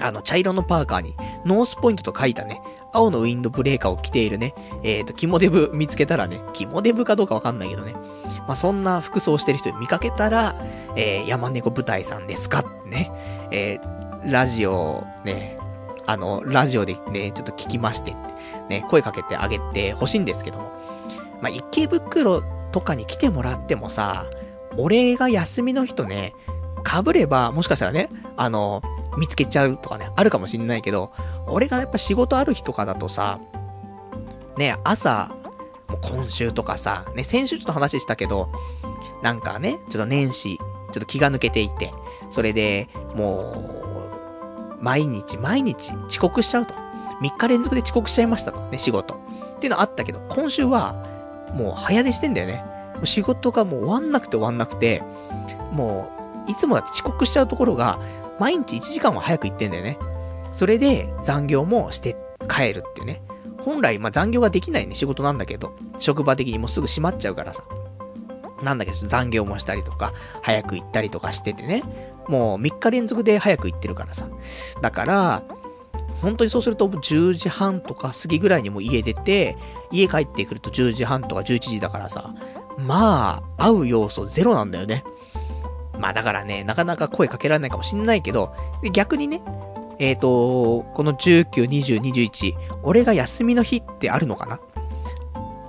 [0.00, 1.14] あの、茶色のパーカーに、
[1.46, 2.60] ノースポイントと書いたね、
[2.92, 7.94] 青のウィンドブレーカーを着ているね、えっ、と、キモデブ見つけたらね、キモデブかどうかわかんないけどね。
[8.46, 10.54] まあ、そんな服装してる人見かけたら、
[10.96, 13.10] えー、山猫舞台さんですかってね。
[13.50, 15.58] えー、ラジオ、ね、
[16.08, 18.16] あの、ラジオでね、ちょっと聞きまして、
[18.68, 20.70] ね、声かけてあげてほしいんですけども。
[21.40, 22.42] まあ、池袋
[22.72, 24.26] とかに来てもらってもさ、
[24.76, 26.34] 俺が休みの日とね、
[26.84, 28.82] 被れば、もしかしたらね、あの、
[29.16, 31.12] 見つけちゃうとかね、あるかもしんないけど、
[31.46, 33.40] 俺がやっぱ仕事ある日とかだとさ、
[34.56, 35.30] ね、朝、
[35.88, 38.50] もう今週とかさ、ね、先週ちょっと話したけど、
[39.22, 41.92] なんかね、ちょっと年始、ちょっと気が抜けていて、
[42.30, 43.52] それで、も
[44.80, 46.74] う、毎日毎日遅刻しちゃうと。
[47.20, 48.60] 3日連続で遅刻しちゃいましたと。
[48.70, 49.14] ね、仕事。
[49.56, 50.94] っていうのあったけど、今週は、
[51.54, 52.64] もう早出してんだよね。
[53.04, 55.02] 仕事がもう終わんなくて終わんなくて、
[55.72, 56.10] も
[56.46, 57.98] う、いつもだって遅刻しちゃうところが、
[58.38, 59.98] 毎日1時間は早く行ってんだよね。
[60.52, 62.16] それで残業もして
[62.48, 63.22] 帰るっていうね。
[63.58, 67.64] 本来、まあ、残業ができないね、仕事なんだけど、職場的にもうすぐ閉まっちゃうからさ。
[68.62, 70.12] なんだけど、残業もしたりとか、
[70.42, 71.82] 早く行ったりとかしててね。
[72.28, 74.26] もう3日連続で早く行ってるからさ。
[74.80, 75.42] だから、
[76.20, 79.56] 本当にそうすると10時半とか過ぎぐらいにも家出て、
[79.90, 82.34] 家帰ってくると10時半とか11時だからさ、
[82.78, 85.04] まあ、会う要素ゼロなんだよね。
[85.98, 88.54] まあだからね、なかなか声かけられないかもしんないけど、
[88.92, 89.42] 逆にね、
[89.98, 94.60] えっ、ー、と、この19、20、21、俺が休みの日ってあるのかな？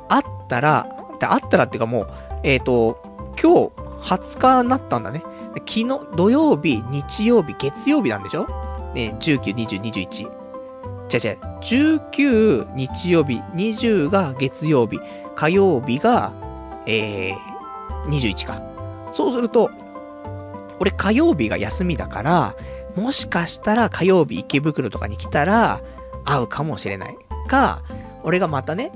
[0.08, 0.88] あったら、
[1.22, 2.10] あったらっていうかもう、
[2.44, 3.02] えっ、ー、と、
[3.42, 5.24] 今日20日になったんだね。
[5.68, 8.48] 昨日、土曜日、日曜日、月曜日なんでしょ？
[8.94, 10.39] ね、19、20、21。
[11.10, 15.00] じゃじゃ、19日曜日、20が月曜日、
[15.36, 16.34] 火曜日が、
[16.86, 18.62] えー、21か。
[19.12, 19.72] そうすると、
[20.80, 22.56] 俺火曜日が休みだから、
[22.96, 25.82] もしかしたら火曜日池袋とかに来たら、
[26.26, 27.18] 会うかもしれない。
[27.48, 27.82] か、
[28.24, 28.92] 俺がまたね、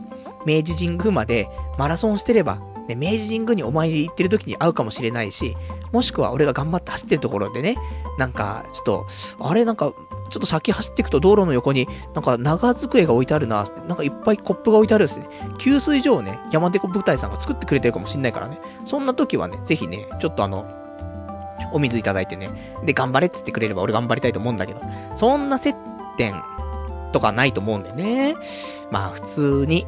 [0.45, 1.49] 明治神宮まで
[1.79, 5.55] マラソンしてれば、ね、明治神宮にお参り行ってる時に会うかもしれないし、
[5.91, 7.77] もしくは俺が頑張って走ってるところでね、
[8.17, 9.07] なんか、ちょっと、
[9.39, 9.65] あれ？
[9.65, 9.93] なんか、
[10.29, 15.27] ちょっと先走っていくと道路の横に、なんか長机が置いてあるな、なんかいっぱいコップが置いてあるんですね。
[15.59, 18.59] 給水所をね、山手部隊さんが作ってくれてるかもしんないからね。
[18.85, 20.65] そんな時はね、ぜひね、ちょっとあの、
[21.71, 22.49] お水いただいてね。
[22.83, 24.81] で、頑張れっつってくれれば俺頑張りたいと思うんだけど、
[25.15, 25.75] そんな接
[26.17, 26.41] 点
[27.11, 28.35] とかないと思うんでね。
[28.91, 29.85] まあ普通に、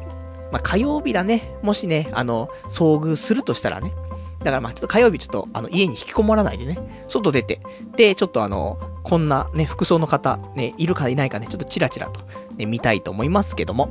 [0.52, 1.54] まあ火曜日だね。
[1.62, 3.92] もしね、あの、遭遇するとしたらね。
[4.40, 7.04] だからまあちょっと火曜日ちょっとあの家に引きこもらないでね。
[7.08, 7.60] 外出て。
[7.96, 12.20] で、ちょっとあの、こんなね、服装の方、ね、いるかいないかね、ちょっとチラチラと、
[12.56, 13.88] ね、見たいと思いますけども。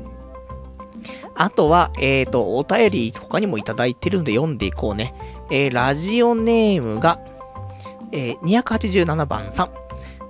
[1.36, 5.14] あとは、えっ、ー、と、お便り他にもいただいてるので読んでいこうね。
[5.52, 7.20] えー、ラジオネームが、
[8.12, 9.72] えー、287番さん。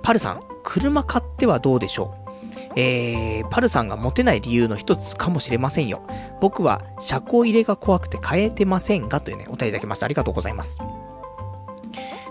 [0.02, 2.25] パルさん、車買ってはどうでしょう？
[2.74, 6.02] えー、パルさんが持てない理由の一つかもしれませんよ。
[6.40, 10.06] 僕は車庫入れが怖くて買えてませんがというね、お便りいただきました。
[10.06, 10.78] ありがとうございます。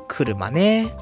[0.07, 0.93] 車ね。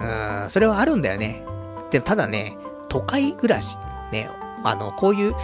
[0.00, 1.42] うーん、それはあるんだよね。
[1.90, 2.56] でもただね、
[2.88, 3.76] 都会暮らし、
[4.12, 4.28] ね、
[4.62, 5.34] あの、こういう、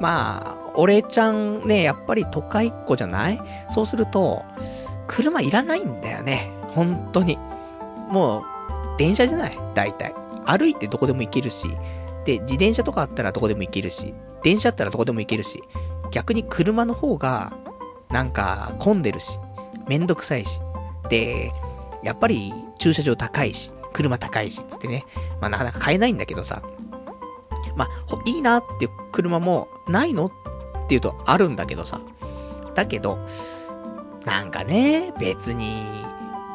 [0.00, 3.40] まあ、俺ちゃんね、やっぱり都会っ子じゃない？
[3.68, 4.42] そうすると、
[5.06, 6.50] 車いらないんだよね。
[6.74, 7.38] 本当に。
[8.08, 8.42] もう、
[8.98, 9.58] 電車じゃない？
[9.74, 10.14] 大体。
[10.46, 11.76] 歩いてどこでも行けるし、
[12.24, 15.62] で、自転車とかあったらどこでも行けるし、電車あったらどこでも行けるし、
[16.10, 17.52] 逆に車の方が、
[18.10, 19.38] なんか、混んでるし、
[19.88, 20.60] めんどくさいし、
[21.08, 21.52] で、
[22.02, 25.04] やっぱり駐車場高いし、車高いし、つってね。
[25.40, 26.62] まあなかなか買えないんだけどさ。
[27.76, 27.88] まあ、
[28.26, 30.32] いいなっていう車もないのっ
[30.88, 32.00] ていうとあるんだけどさ。
[32.74, 33.18] だけど、
[34.24, 35.82] なんかね、別に、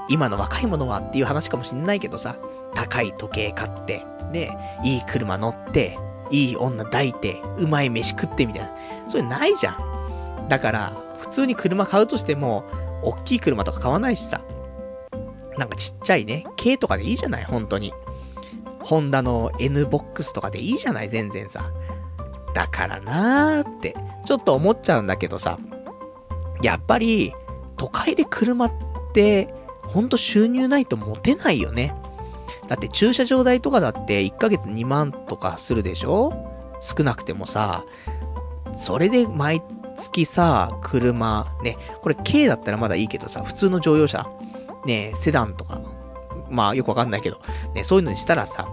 [0.09, 2.37] 今の若い者はっていう話かもしんないけどさ、
[2.73, 4.51] 高い時計買って、で、
[4.83, 5.97] いい車乗って、
[6.31, 8.71] いい女抱いて、うまい飯食ってみたいな。
[9.07, 10.47] それないじゃん。
[10.49, 12.63] だから、普通に車買うとしても、
[13.03, 14.41] 大きい車とか買わないしさ。
[15.57, 17.93] なんかちっちゃいね、軽とかでいいじゃない、本当に。
[18.79, 21.71] ホンダの N ボックスとかでいいじゃない、全然さ。
[22.53, 23.95] だからなーって、
[24.25, 25.57] ちょっと思っちゃうんだけどさ。
[26.61, 27.33] やっぱり、
[27.75, 28.71] 都会で車っ
[29.13, 31.93] て、ほんと収入ないと持てないよね。
[32.67, 36.33] だって駐車場代とかだって1ヶ月2万とかするでしょ？
[36.81, 37.83] 少なくてもさ、
[38.73, 39.61] それで毎
[39.95, 44.29] 月さ、車、ね、これ軽だったらまだいいけどさ、普通の乗用車、
[44.85, 45.81] ね、セダンとか、
[46.49, 47.39] まあよくわかんないけど、
[47.73, 48.67] ね、そういうのにしたらさ、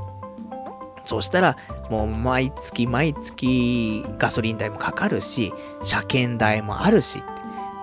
[1.07, 1.57] そうしたら、
[1.91, 5.53] もう毎月毎月ガソリン代もかかるし、
[5.83, 7.23] 車検代もあるし、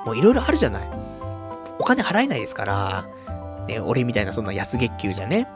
[0.06, 0.90] もういろいろあるじゃない。
[1.80, 3.06] お金払えないですから、
[3.68, 5.48] ね、俺みたいなそんな安月給じゃね。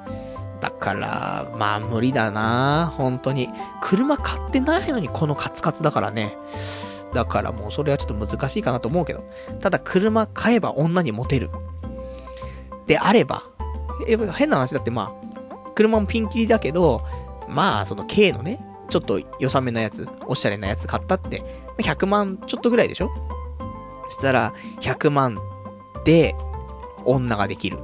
[0.61, 3.49] だから、まあ無理だな本当に。
[3.82, 6.38] 車買ってないのにこのカツカツだからね。
[7.14, 9.23] だからもうそれはちょっと難しいかなと思うけど。
[9.60, 11.49] ただ車買えば女にモテる。
[12.88, 13.44] であれば、
[14.07, 17.03] え、変な話だってまあ、車もピンキリだけど、
[17.48, 21.44] まあその軽のね、ちょっと良さめなやつ、おしゃれなやつ買ったって、
[21.77, 23.10] 100万ちょっとぐらいでしょ？
[24.06, 25.40] そしたら、100万
[26.03, 26.36] で、
[27.06, 27.80] 女ができる。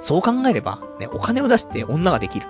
[0.00, 2.46] そう考えれば、ね、お金を出して女ができる。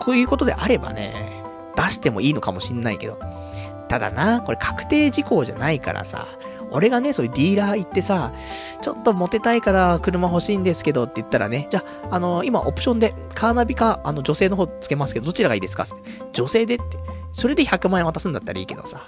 [0.00, 1.42] こういうことであればね、
[1.76, 3.18] 出してもいいのかもしんないけど。
[3.88, 6.26] ただな、これ確定事項じゃないからさ、
[6.70, 8.32] 俺がね、そういうディーラー行ってさ、
[8.80, 15.84] ちょっとモテたいから車欲しいんですけどって言ったらね、じゃあ、あのー、今オプションでカーナビか、あの、女性の方つけますけど、どちらがいいですか。
[16.32, 16.84] 女性でって。
[17.32, 19.02] それで100万円渡すんだったらいいけどさ。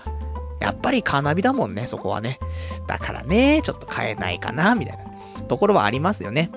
[0.60, 2.38] やっぱりカーナビだもんね、そこはね。
[2.86, 6.50] だからね、ちょっと買えないかな、みたいなところはありますよね。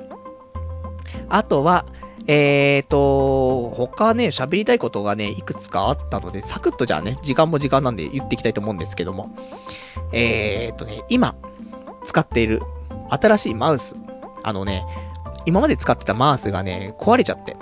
[1.29, 1.85] あとは、
[2.27, 9.35] えーと、他ね、喋りたいことがね、いくつかあったので、サクッとじゃあね、時間も時間なんで言っていきたいと思うんですけども。
[10.11, 11.35] えーとね、今、
[12.03, 12.61] 使っている
[13.09, 13.95] 新しいマウス。
[14.43, 14.85] あのね、
[15.45, 17.55] 今まで使ってたマウスがね、壊れちゃって。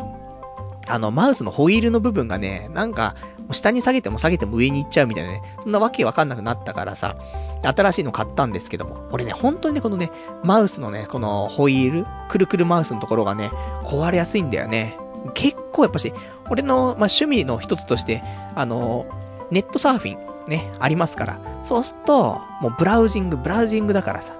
[0.87, 3.15] あの、マウスのホイールの部分がね、なんか、
[3.53, 7.15] 下に下げても下げても上に行っちゃうみたいなね、そんなわけわかんなくなったからさ、
[7.63, 10.11] 新しいの買ったんですけども、俺ね、本当にね、このね、
[10.43, 13.51] マウスのね、このホイール、くるくるマウスのところがね、
[13.85, 14.97] 壊れやすいんだよね。
[15.33, 16.13] 結構やっぱし、
[16.49, 18.21] 俺の、まあ、趣味の一つとして、
[18.55, 19.05] あの、
[19.51, 24.33] ネットサーフィン、ね、ありますから、そうすると、もうブラウジング、ブラウジングだからさ、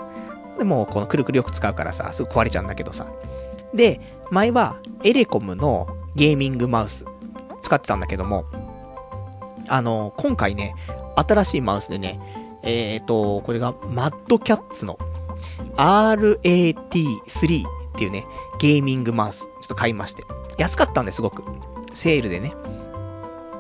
[0.58, 3.08] でも、このくるくるよく使うからさ、すぐ壊れちゃうんだけどさ。
[3.74, 4.00] で、
[4.30, 7.06] 前は、エレコムのゲーミングマウス、
[7.62, 8.46] 使ってたんだけども、
[9.68, 10.76] あの、今回ね、
[11.16, 12.20] 新しいマウスでね、
[12.64, 14.98] えっ、ー、と、これが、マッドキャッツの
[15.78, 18.26] RAT3 っていうね、
[18.60, 20.24] ゲーミングマウス、ちょっと買いまして。
[20.58, 21.44] 安かったんですごく。
[21.94, 22.54] セールでね。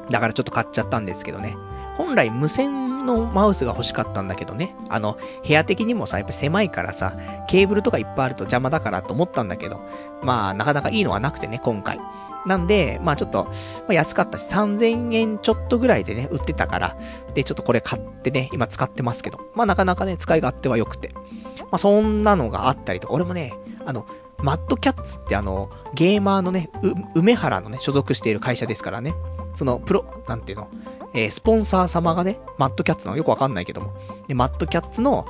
[0.09, 1.55] だからちょっと買っちゃったんですけどね。
[1.97, 4.75] 本来無線のマウスが欲しかったんだけどね。
[4.89, 7.15] あの、部屋的にもさ、やっぱ狭いからさ、
[7.47, 9.81] ケーブルとかいっぱいあると邪魔だからと思ったんだけど、
[10.21, 11.99] まあ、なかなかいいのはなくてね、今回。
[12.45, 13.51] なんで、まあちょっと、ま
[13.89, 16.97] あ、安かったし、3000円ちょっとぐらいでね、売ってたから、
[17.33, 21.13] で、ちょっとこれ買ってね、今使ってますけど、まあなかなかね、使い勝手は良くて。
[21.13, 23.53] まあそんなのがあったりとか、俺もね、
[23.85, 24.05] あの、
[24.39, 26.69] マッドキャッツってあの、ゲーマーのね、
[27.15, 29.13] 梅原のね、所属している会社ですからね、
[29.55, 30.67] その、プロ、なんていうの、
[31.13, 33.93] えー、スポンサー様がね、マッドキャッツのよくわかんないけども、
[34.27, 35.27] でマッドキャッツの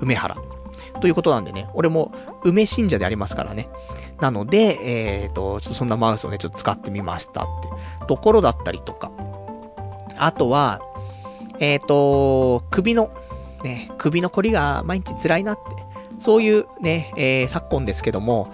[0.00, 0.36] 梅原。
[1.00, 2.12] ということなんでね、俺も
[2.44, 3.68] 梅信者でありますからね。
[4.20, 4.78] なので、
[5.22, 9.10] えっ、ー、と、ちょっとそんなマウスをね、ちょっと使ってみましたってところだったりとか。
[10.16, 10.80] あとは、
[11.58, 13.10] えっ、ー、と、首の、
[13.62, 15.62] ね、首の凝りが毎日辛いなって、
[16.18, 18.50] そういうね、えー、昨今ですけども、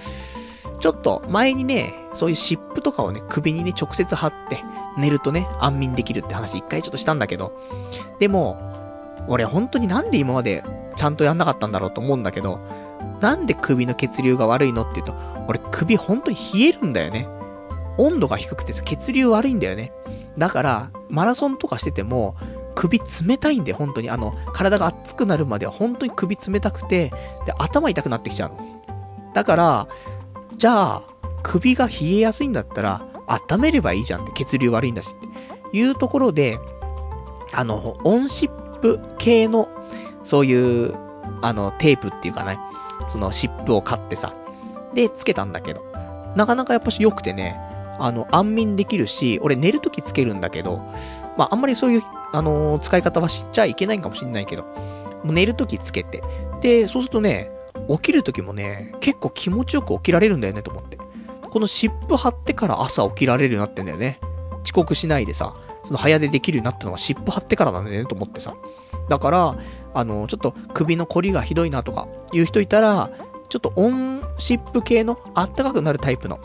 [0.81, 4.63] ちょっと前にね、そういう湿布とかをね、首にね、直接貼って、
[4.97, 7.53] 寝るとね、安眠できるって話一回ちょっとしたんだけど、
[8.19, 8.59] でも、
[9.29, 10.65] 俺本当になんで今まで
[10.97, 12.61] ちゃんとやんなかったんだろうと思うんだけど、
[13.21, 15.15] なんで首の血流が悪いのって言うと、
[15.49, 17.29] 俺首本当に冷えるんだよね。
[17.99, 19.93] 温度が低くて血流悪いんだよね。
[20.39, 22.37] だから、マラソンとかしてても、
[22.75, 24.11] 首冷たいんだよ、本当に。
[24.11, 27.11] あの、体が熱くなるまでは本当に首冷たくて、
[27.45, 28.83] で、頭痛くなってきちゃうの。
[29.35, 29.89] だから、
[30.57, 31.03] じゃあ、
[31.43, 36.59] 首が冷えやすいんだったら、温めればいいじゃんって、血流悪いんだしっていうところで、
[37.53, 39.69] あの、温湿プ系の、
[40.23, 40.95] そういう、
[41.43, 42.59] あの、テープっていうかね、
[43.09, 44.35] その湿布を買ってさ、
[44.95, 45.85] で、つけたんだけど、
[46.37, 47.59] なかなかやっぱし良くてね、
[47.99, 50.79] あの、安眠できるし、俺寝るときつけるんだけど、
[51.37, 52.03] まあ、あんまりそういう、
[52.33, 54.65] あのー、使い方は知っちゃいけないかもしんないけど、
[55.25, 56.23] もう寝るときつけて、
[56.61, 57.51] で、そうするとね、
[57.89, 60.99] 起きるときもね、結構気持ちよく起きられるんだよねと思って。
[61.51, 64.21] この湿布貼ってから朝起きられるようになってんだよね。
[64.63, 68.55] 遅刻しないでさ、その早出できるようになったのは湿布貼ってからなんだよねと思ってさ。
[69.09, 69.57] だから、
[69.95, 73.11] あの、ちょっと首の凝りがひどいなとかいう人いたら、
[73.49, 76.39] ちょっと温湿布系のあったかくなるタイプの。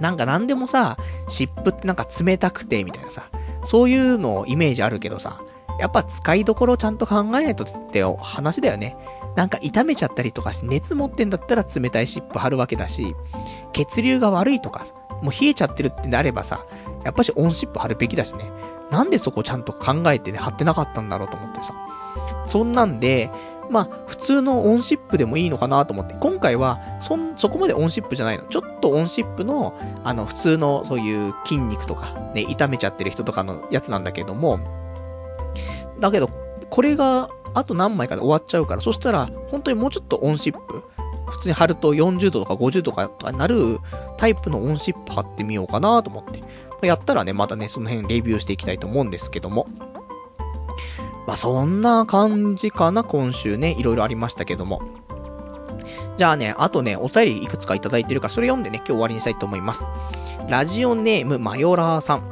[0.00, 0.96] なんか何でもさ、
[1.28, 3.24] 湿布ってなんか冷たくてみたいなさ、
[3.64, 5.40] そういうのイメージあるけどさ、
[5.80, 8.96] やっぱ使いどころをちゃんと考えないとって話だよね。
[9.36, 13.16] なんか痛めちゃったりとかして熱持ってんだったら冷たい湿布貼るわけだし、
[13.72, 14.84] 血流が悪いとか、
[15.22, 16.64] もう冷えちゃってるってなればさ、
[17.04, 18.50] やっぱしオンシップ貼るべきだしね。
[18.90, 21.74] なんでそこちゃんと考えてね、貼ってなかったんだろうと思ってさ。
[22.46, 23.30] そんなんで、
[23.70, 28.44] まあ、普通のオンシップでもいいのかなと思って、今回は、そん、そこまでオンシップじゃないの。
[28.44, 34.58] ちょっとオンシップの、あの、普通の、そういう筋肉とか、ね、痛めちゃってる人とかのやつなんだけども、
[36.00, 36.28] だけど、
[36.70, 40.82] これが、あと何枚かで終わっちゃうから、そしたら、本当にもうちょっとオンシップ、
[41.26, 43.78] 普通に貼ると40度とか50度とかになる
[44.18, 46.42] タイプのオンシップ貼ってみようかなと思って。
[46.86, 49.66] やったらね、またね、その辺レビューしていきたいと思うんですけども。
[51.26, 54.82] まあ、そんな感じかな、今週ね、いろいろありましたけども。
[56.16, 59.86] じゃあね、あとね、お便りいくつかいただいてるから、それ読んでね、今日終わりにしたいと思います。
[60.48, 62.22] ラジオネーム、マヨラーさん。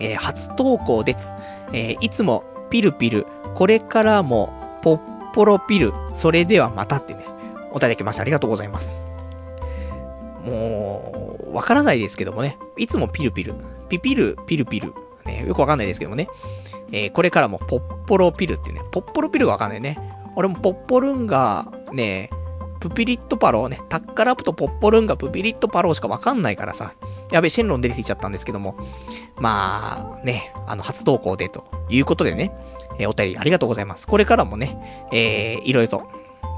[0.00, 1.34] えー、初投稿です。
[1.72, 4.52] えー、いつも、ピルピル、これからも、
[4.82, 7.24] ポッポロピル、それではまたってね、
[7.72, 8.22] お便りきました。
[8.22, 8.94] ありがとうございます。
[10.44, 12.58] もう、わからないですけどもね。
[12.76, 13.54] いつもピルピル。
[13.88, 14.92] ピピル、ピルピル。
[15.24, 16.28] ね、よくわかんないですけどもね。
[16.92, 18.82] えー、これからもポッポロピルっていうね。
[18.92, 19.98] ポッポロピルがわかんないね。
[20.36, 22.30] 俺もポッポルンガ、ね、
[22.80, 23.80] プピリットパローね。
[23.88, 26.94] タッカラプとポッポルンガ、プピリットパローしかわかんないからさ。
[27.30, 28.76] やべ、シェンロン出てきちゃったんですけども。
[29.36, 32.52] まあ、ね、あの、初投稿でということでね。
[32.98, 34.06] えー、お便りありがとうございます。
[34.06, 36.02] これからもね、えー、いろいろと、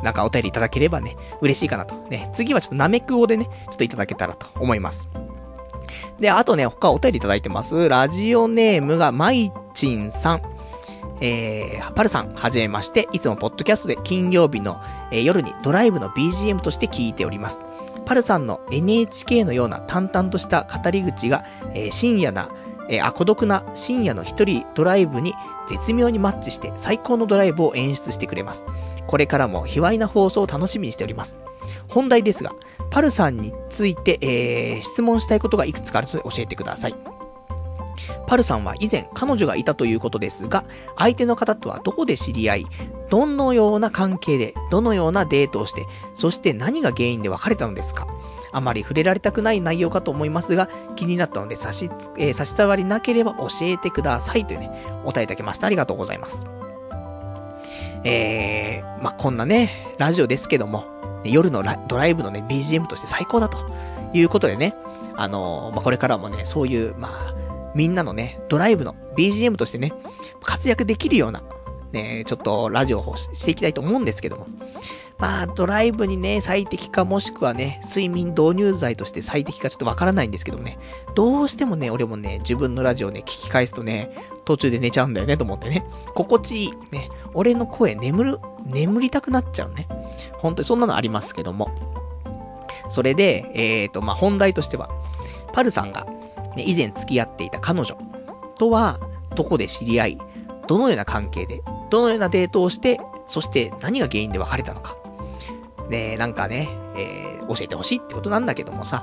[0.02, 1.94] なんかお便りいただければね、嬉しいかなと。
[2.08, 5.08] ね、次はちょっとナメクオでね、ちょっといただけたらと思います。
[6.20, 7.88] で、あとね、他お便りいただいてます。
[7.88, 10.42] ラジオネームがまいちんさん。
[11.20, 13.08] えー、パルさん、はじめまして。
[13.12, 14.80] いつもポッドキャストで金曜日の、
[15.10, 17.60] えー、夜にドライブの BGM として聞いております。
[18.04, 22.48] パルさんの NHK のような淡々とした語り口が、えー、深夜な、
[22.88, 25.34] えー、あ、孤独な深夜の一人ドライブに
[25.66, 28.66] 絶妙にマッチして最高のドライブを演出してくれます。
[29.06, 31.36] これからも卑猥な放送を楽しみにしております。
[31.88, 32.52] 本題ですが、
[32.90, 36.94] パルさんについて、えー、質問したいことがいくつかあるので教えてください。
[38.26, 40.64] パルさんは以前彼女がいたということですが、
[40.96, 42.66] 相手の方とはどこで知り合い、
[43.10, 48.06] どのような関係で、どのようなデートをして、そして何が原因で別れたのですか
[48.54, 54.70] あまり触れられたくない内容かと思いますが、気になったので差し、えー、差し障りなければ教えてくださいというね、
[55.02, 55.66] お答えいただきました。
[55.66, 56.46] ありがとうございます。
[58.04, 60.84] えー、まあ、こんなね、ラジオですけども、
[61.24, 63.58] 夜のドライブのね、BGM として最高だと
[64.12, 64.74] いうことでね、
[65.16, 67.34] あのー、まあ、これからもね、そういう、まあ、
[67.74, 69.92] みんなのね、ドライブの BGM としてね、
[70.42, 71.42] 活躍できるような、
[71.92, 74.46] ね、ちょっとラジオをしていきたいと思うんですけども。
[75.18, 80.78] まあ、ドライブにね、最適かもしくはね、睡眠導入剤として最適かちょっとわからないんですけどね、
[81.14, 84.10] どうしてもね、俺もね、自分のラジオね、聞き返すとね、
[84.44, 89.86] 途中で寝ちゃうんだよねと思ってね、心地いい、ね、俺の声眠る、眠りたくなっちゃうね。
[90.38, 91.70] 本当にそんなのありますけども。
[92.90, 94.90] それで、えっ、ー、と、まあ、本題としては、
[95.52, 96.06] パルさんが、
[96.56, 97.96] ね、以前付き合っていた彼女
[98.58, 99.00] とは、
[99.34, 100.18] どこで知り合い、
[100.66, 104.96] どのような関係で、どのようなデートをして、そして何が原因で別れたのか。
[105.88, 109.02] ねなんかね、えー、教えてほしいってことなんだけどもさ、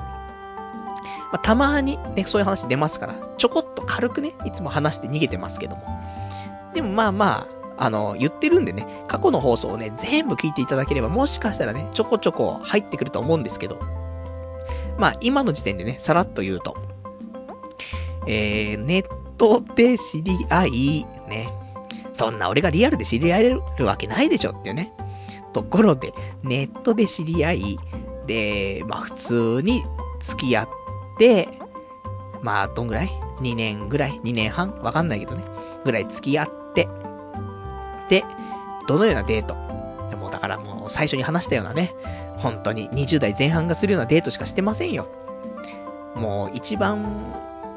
[1.32, 5.84] まあ、たまにね、そういう話出ますから、ちょこっと軽くね、いつも話して逃げてますけども。
[6.74, 7.48] でもまあま
[7.78, 13.80] あ、あの、言ってるんでね、過去の放送をね、全部聞いていただければ、もしかしたらね、ちょこちょこ入ってくると思うんですけど、
[14.98, 16.76] まあ、今の時点でね、さらっと言うと、
[18.28, 19.06] えー、ネッ
[19.38, 21.50] トで知り合い、ね。
[22.14, 24.94] そんな俺がリアルで知り合えるわけないでしょっていうね。
[25.54, 26.14] ところで、
[26.44, 27.80] ネットで知り合い、
[28.28, 29.84] で、まあ普通に
[30.20, 30.70] 付き合っ
[31.18, 31.48] て、
[32.42, 33.10] まあどんぐらい
[33.42, 34.80] ?2 年ぐらい ?2 年半？
[34.82, 35.44] わかんないけどね。
[35.84, 36.88] ぐらい付き合って、
[38.10, 38.24] で、
[38.88, 39.56] どのようなデート？
[40.10, 41.94] でもだからもう最初に話したようなね、
[42.38, 45.08] 本当に20代前半がするようなデートしかしてませんよ。
[46.16, 47.34] もう一番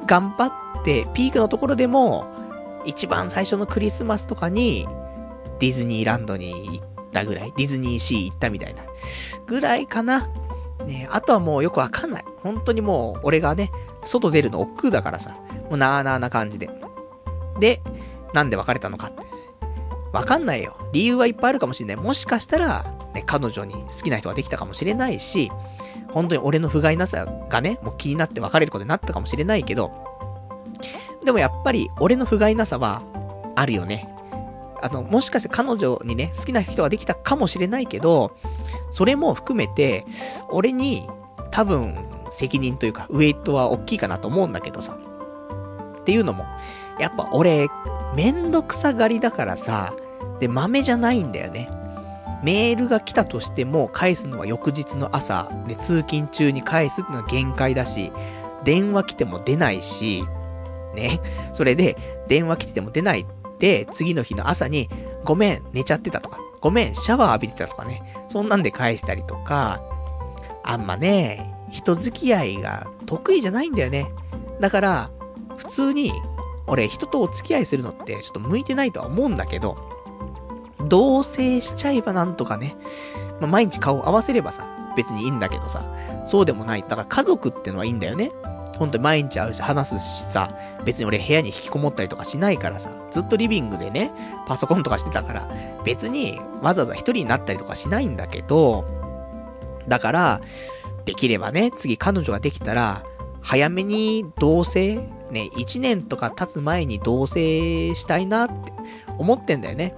[0.06, 2.26] 頑張って、ピークのところでも、
[2.84, 4.86] 一番最初のクリスマスとかに、
[5.60, 8.82] ディズニーランドに行ったぐらい、ディズニーシー行ったみたいな、
[9.46, 10.28] ぐらいかな。
[10.86, 12.24] ねあとはもうよくわかんない。
[12.42, 13.70] 本当にもう、俺がね、
[14.04, 15.38] 外出るの億劫だからさ、
[15.70, 16.68] もうなーなーな感じで。
[17.58, 17.80] で、
[18.34, 19.22] なんで別れたのかって。
[20.12, 20.76] わかんないよ。
[20.92, 22.04] 理由はいっぱいあるかもしれない。
[22.04, 22.84] もしかしたら、
[23.14, 25.50] ね、彼女に好きな人ができたかもしれないし、
[26.12, 29.92] 本当に俺の不甲斐なさがね、もう気になって別れることになったかもしれないけど、
[31.24, 33.02] でもやっぱり俺の不甲斐なさは
[33.56, 34.13] あるよね。
[34.84, 38.36] あの、もしかして彼女にね、好きな人ができたかもしれないけど、
[38.90, 40.04] それも含めて、
[40.50, 41.08] 俺に
[41.50, 41.96] 多分
[42.30, 44.94] 責任というか、ウェイトは大きいかなと思うんだけどさ。
[46.00, 46.44] っていうのも、
[46.98, 47.66] やっぱ俺、
[48.14, 49.94] めんどくさがりだからさ、
[50.38, 51.70] で、豆じゃないんだよね。
[52.42, 58.12] メールが来たとしても返すのは翌日の朝、で、通勤中に返すってのは限界だし、
[58.64, 60.24] 電話来ても出ないし、
[60.94, 61.20] ね。
[61.54, 61.96] それで、
[62.28, 63.24] 電話来てても出ない
[63.64, 64.90] て、次の日の朝に、
[65.24, 68.02] ごめん、寝ちゃってたとか、ごめん、シャワー浴びてたとかね。
[68.28, 69.80] そんなんで返したりとか、
[70.62, 74.06] あんまね、人付き合いが得意じゃないんだよね。
[74.60, 75.10] だから、
[75.56, 76.12] 普通に、
[76.66, 79.78] 俺、人とお付き合いするのってちょっと向いてないとは思うんだけど、
[80.86, 82.76] 同棲しちゃえばなんとかね、
[83.40, 85.82] まあ、毎日顔合わせればさ、別にいいんだけどさ、
[86.26, 86.82] そうでもない。
[86.82, 88.30] だから家族ってのはいいんだよね。
[88.76, 90.48] ほんとに毎日会うし、話すしさ、
[90.84, 94.12] 別に俺部屋に引きこもったりとかしないからさ、ずっとリビングでね、
[94.46, 95.48] パソコンとかしてたから、
[95.84, 98.84] 別にわざわざ一人になったりとかしないんだけど、
[99.88, 100.40] だから、
[101.04, 103.02] できればね、次彼女ができたら、
[103.42, 108.72] 早めに同棲ね、一年とか経つ前に同棲したいなって
[109.18, 109.94] 思ってんだよね。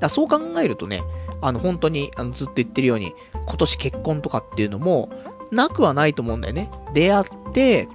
[0.00, 1.02] だそう考えるとね、
[1.40, 3.14] あの、本当に、あの、ずっと言ってるように、
[3.46, 5.08] 今年結婚とかっていうのも、
[5.50, 6.70] なくはないと思うんだよね。
[6.92, 7.88] 出会って、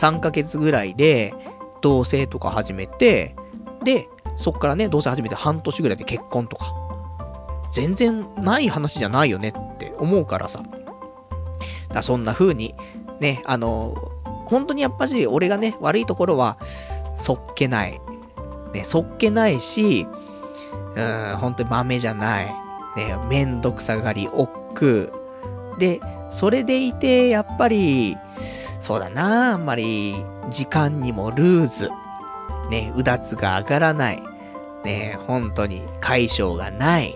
[0.00, 1.34] 3ヶ月ぐらいで、
[1.82, 3.36] 同棲とか始めて、
[3.84, 6.74] で、そっからね、同棲始めて半年ぐらいで結婚とか。
[7.72, 10.62] 全然ない話じゃないよねって思うからさ。
[11.92, 12.74] だそんな風に、
[13.20, 13.94] ね、あの、
[14.46, 16.56] 本当にやっぱし、俺がね、悪いところは、
[17.14, 18.00] そっけない。
[18.72, 20.06] ね、そっけないし、
[20.96, 22.46] うん、本当に豆じゃない。
[22.96, 25.78] ね、めんどくさがり、億劫。
[25.78, 26.00] で、
[26.30, 28.16] それでいて、やっぱり、
[28.80, 31.90] そうだな、あんまり、時間にもルーズ。
[32.70, 34.22] ね、うだつが上がらない。
[34.84, 37.14] ね、本当に、解消がない。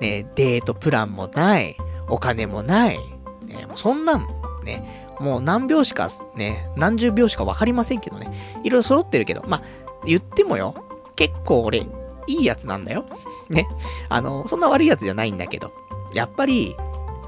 [0.00, 1.76] ね、デートプランもない。
[2.08, 2.98] お金もない。
[3.44, 4.26] ね、もうそんなん、
[4.64, 8.32] ね、もう何秒しか、ね、何十秒しかわかりませんけどね。
[8.64, 9.62] いろいろ揃ってるけど、まあ、
[10.06, 10.74] 言ってもよ、
[11.16, 11.86] 結構俺、
[12.26, 13.04] いいやつなんだよ。
[13.50, 13.66] ね。
[14.08, 15.72] あの、そんな悪いやつじゃないんだけど。
[16.14, 16.76] やっぱり、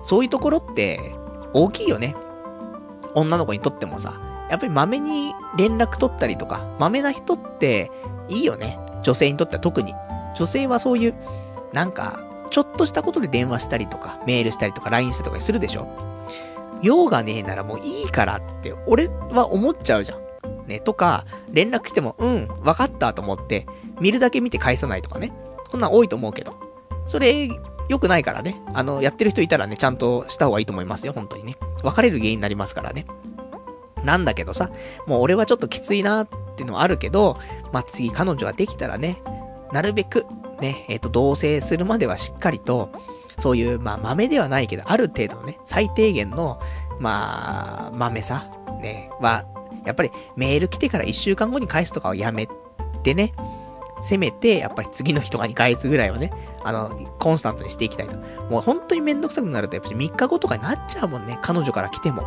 [0.02, 1.00] そういうところって、
[1.52, 2.14] 大きいよね。
[3.16, 4.20] 女の子にとってもさ。
[4.48, 7.90] やっぱり豆に連絡取ったりとか、豆な人って、
[8.28, 8.78] いいよね。
[9.02, 9.92] 女性にとっては特に。
[10.36, 11.14] 女性はそういう、
[11.72, 12.20] なんか、
[12.50, 15.88] ちょっとしたことで電話したりとか、メールしたりとか、LINE したりとかするでしょ
[16.82, 20.20] 用がねえならもういいからって、俺は思っちゃうじゃん。
[20.68, 23.66] ね、とか、連絡来ても、うん、わかったと思って、
[24.00, 25.32] 見るだけ見て返さないとかね。
[25.70, 26.54] そんなん多いと思うけど。
[27.06, 27.48] それ、
[27.88, 28.60] 良くないからね。
[28.74, 31.56] あの、やってる人いたらね、ちゃんとした方がいいと思いますよ、本当にね。
[31.86, 33.06] 別れる原因になりますからね。
[34.04, 34.70] なんだけどさ、
[35.06, 37.38] もう俺はちょっときついなっていうのはあるけど、
[37.72, 39.22] まあ、次彼女ができたらね、
[39.72, 40.26] なるべく、
[40.60, 42.90] ね、えっ、ー、と、同棲するまではしっかりと、
[43.38, 46.60] そういう、まあ、豆ではないけど、ある程度のね、最低限の、
[46.98, 48.50] まあ、豆さ、
[48.80, 49.44] ね、は、
[49.84, 52.48] やっぱりメール来てから1週間後に返すとかをやめ
[53.02, 53.34] てね、
[54.02, 56.32] せめて、やっぱり次の日とか2ヶ月ぐらいはね、
[56.62, 58.16] あの、コンスタントにしていきたいと。
[58.50, 62.22] もう本当にめんどくさくなると、やっぱり3日後とかになっちゃうもんね、彼女から来ても。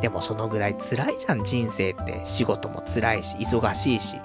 [0.00, 2.20] でもそのぐらい辛いじゃん、人生って。
[2.24, 4.18] 仕事も辛いし、忙しいし。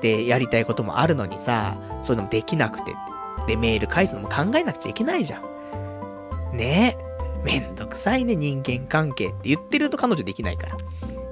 [0.00, 2.94] で、やりたいこともあるのにさ、そういうのもできなくて。
[3.46, 6.56] で、メール返すのも考えなくちゃいけないじゃん。
[6.56, 7.12] ねえ。
[7.42, 10.76] めんどくさいね、人間関係って言ってると彼女できないから。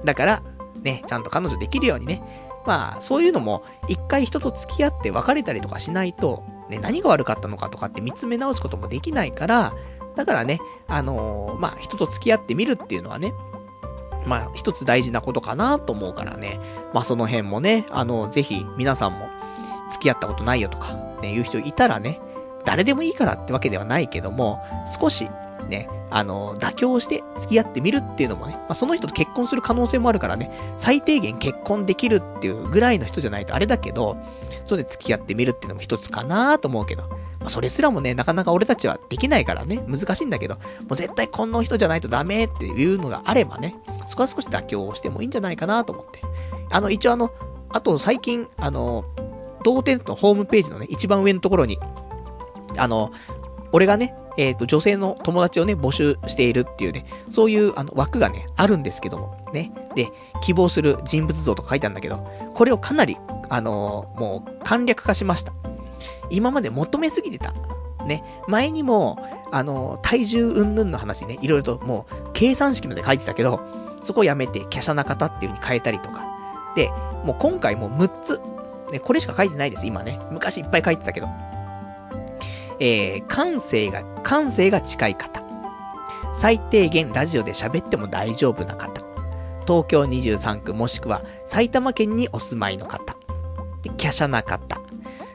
[0.03, 0.43] だから、
[0.81, 2.21] ね、ちゃんと彼女できるようにね。
[2.65, 9.73] まあ、そういうのも、一回人と付き合って別れたりとかしないと、ね、何が悪かったのかとかって見つめ直すこともできないから、
[10.15, 13.33] だからね、あのー、まあ、人と付き合ってみるっていうのはね、
[14.25, 16.59] まあ、一つ大事なことかなと思うからね。
[16.93, 19.29] まあ、その辺もね、あの、ぜひ、皆さんも、
[19.89, 22.19] 付き合ったことないよとか、ね、言う人いたらね、
[22.65, 25.29] 誰でもいいからってわけではないけども、少し、
[25.71, 34.17] ね、あの、妥協して付き合ってみるっていうのもね、まあ、その人と結婚する可能性もあるからね、最低限結婚できるっていうぐらいの人じゃないとあれだけど、
[34.65, 37.03] それで付き合ってみるっていうのも一つかなと思うけど、
[37.39, 40.61] まあ、それすらもね、なかなか俺たちはできないからね、難しいんだけど、も
[40.91, 43.75] う絶対この人じゃないとダメっていうのがあればね、
[44.05, 46.21] そこは少し妥協をしてもいいんじゃないかなと思って。
[46.69, 47.31] あの、一応あの、
[47.69, 49.05] あと最近、あの、
[49.63, 51.79] 同点のホームページのね、一番上のところに、
[52.77, 53.11] あの、
[53.71, 59.71] 俺がね、えっ、ー、と、女性の友達をね、募集しているっていうね、そういうあの枠がね、あるんですけども、ね。
[59.95, 60.09] で、
[60.41, 62.17] 希望する人物像とか書いてあるんだけど、
[62.53, 63.17] これをかなり、
[63.49, 65.53] あのー、もう簡略化しました。
[66.29, 67.53] 今まで求めすぎてた。
[68.05, 68.23] ね。
[68.47, 69.17] 前にも、
[69.51, 73.59] あのー、体重云々の話ね、いろいろともう、計算式まで書いてたけど、
[74.01, 76.25] そこをやめて、華奢な方っていう風に変えたりとか。
[76.75, 76.89] で、
[77.25, 78.41] もう今回もう6つ。
[78.91, 80.19] ね、これしか書いてないです、今ね。
[80.31, 81.27] 昔いっぱい書いてたけど。
[82.81, 85.43] えー、感性が、感性が近い方。
[86.33, 89.03] 最低限ラジオで喋っても大丈夫な方。
[89.67, 93.13] 東京23区もしくは埼玉県にお住まいの方。
[93.83, 94.81] 華奢な方。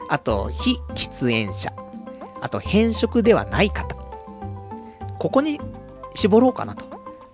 [0.09, 1.71] あと、非喫煙者。
[2.41, 3.95] あと、変色ではない方。
[5.17, 5.61] ここに
[6.15, 6.85] 絞ろうかなと。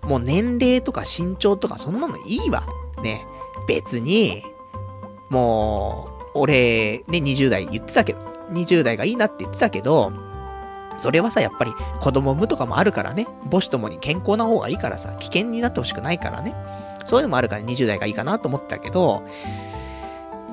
[0.06, 2.68] もう年齢とか身長とかそんなのいいわ。
[3.02, 3.26] ね。
[3.66, 4.44] 別に、
[5.28, 10.12] もう、俺、ね、20代言ってたけど、20代がいいなって言ってたけど、
[10.98, 16.54] それはさ、やっぱり子供産むとかもあるからね、母子ともに健康な方がいいからさ、危険になってほしくないからね。
[17.04, 19.24] そういうのもあるから20代がいいかなと思ったけど、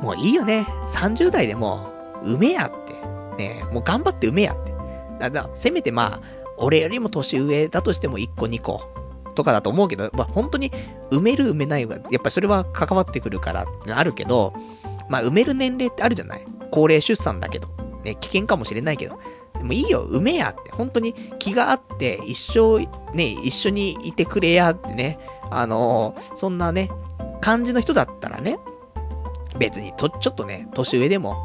[0.01, 0.65] もういいよね。
[0.87, 1.91] 30代でも、
[2.23, 2.91] 産めやって。
[3.37, 4.73] ねもう頑張って産めやって。
[5.19, 6.19] だだせめてまあ、
[6.57, 8.81] 俺よりも年上だとしても1個2個
[9.35, 10.71] とかだと思うけど、まあ本当に
[11.11, 13.65] 産める産めないは、やっぱりそれは関わってくるから
[13.95, 14.53] あるけど、
[15.07, 16.45] まあ産める年齢ってあるじゃない？
[16.71, 17.69] 高齢出産だけど。
[18.03, 19.19] ね、危険かもしれないけど。
[19.57, 20.71] でもいいよ、産めやって。
[20.71, 22.79] 本当に気があって、一生、
[23.15, 25.19] ね、一緒にいてくれやってね。
[25.49, 26.89] あのー、そんなね、
[27.41, 28.57] 感じの人だったらね、
[29.59, 31.35] 別にと、ちょっとね、年上でも、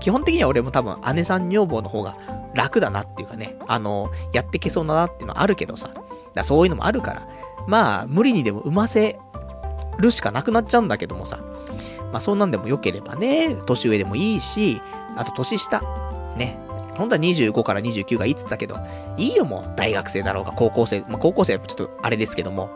[0.00, 2.16] 基本的には俺も多分姉さん女房の方が
[2.54, 5.90] 楽だなっていうかね、あのー、やってけそうだなっていうのはあるけどさ。
[6.34, 7.28] だそういうのもあるから。
[7.66, 9.18] まあ、無理にでも産ませ
[9.98, 11.38] るしかなくなっちゃうんだけどもさ。
[12.12, 14.80] まあそんなんでも良ければね、年上でもいいし、
[15.16, 15.82] あと年下。
[16.36, 16.58] ね。
[16.96, 18.78] 本当は25から29がいいっつったけど、
[19.16, 22.70] いいよもう、大学生だろうが、高校生、まあ高校生はちょっとあれですけども、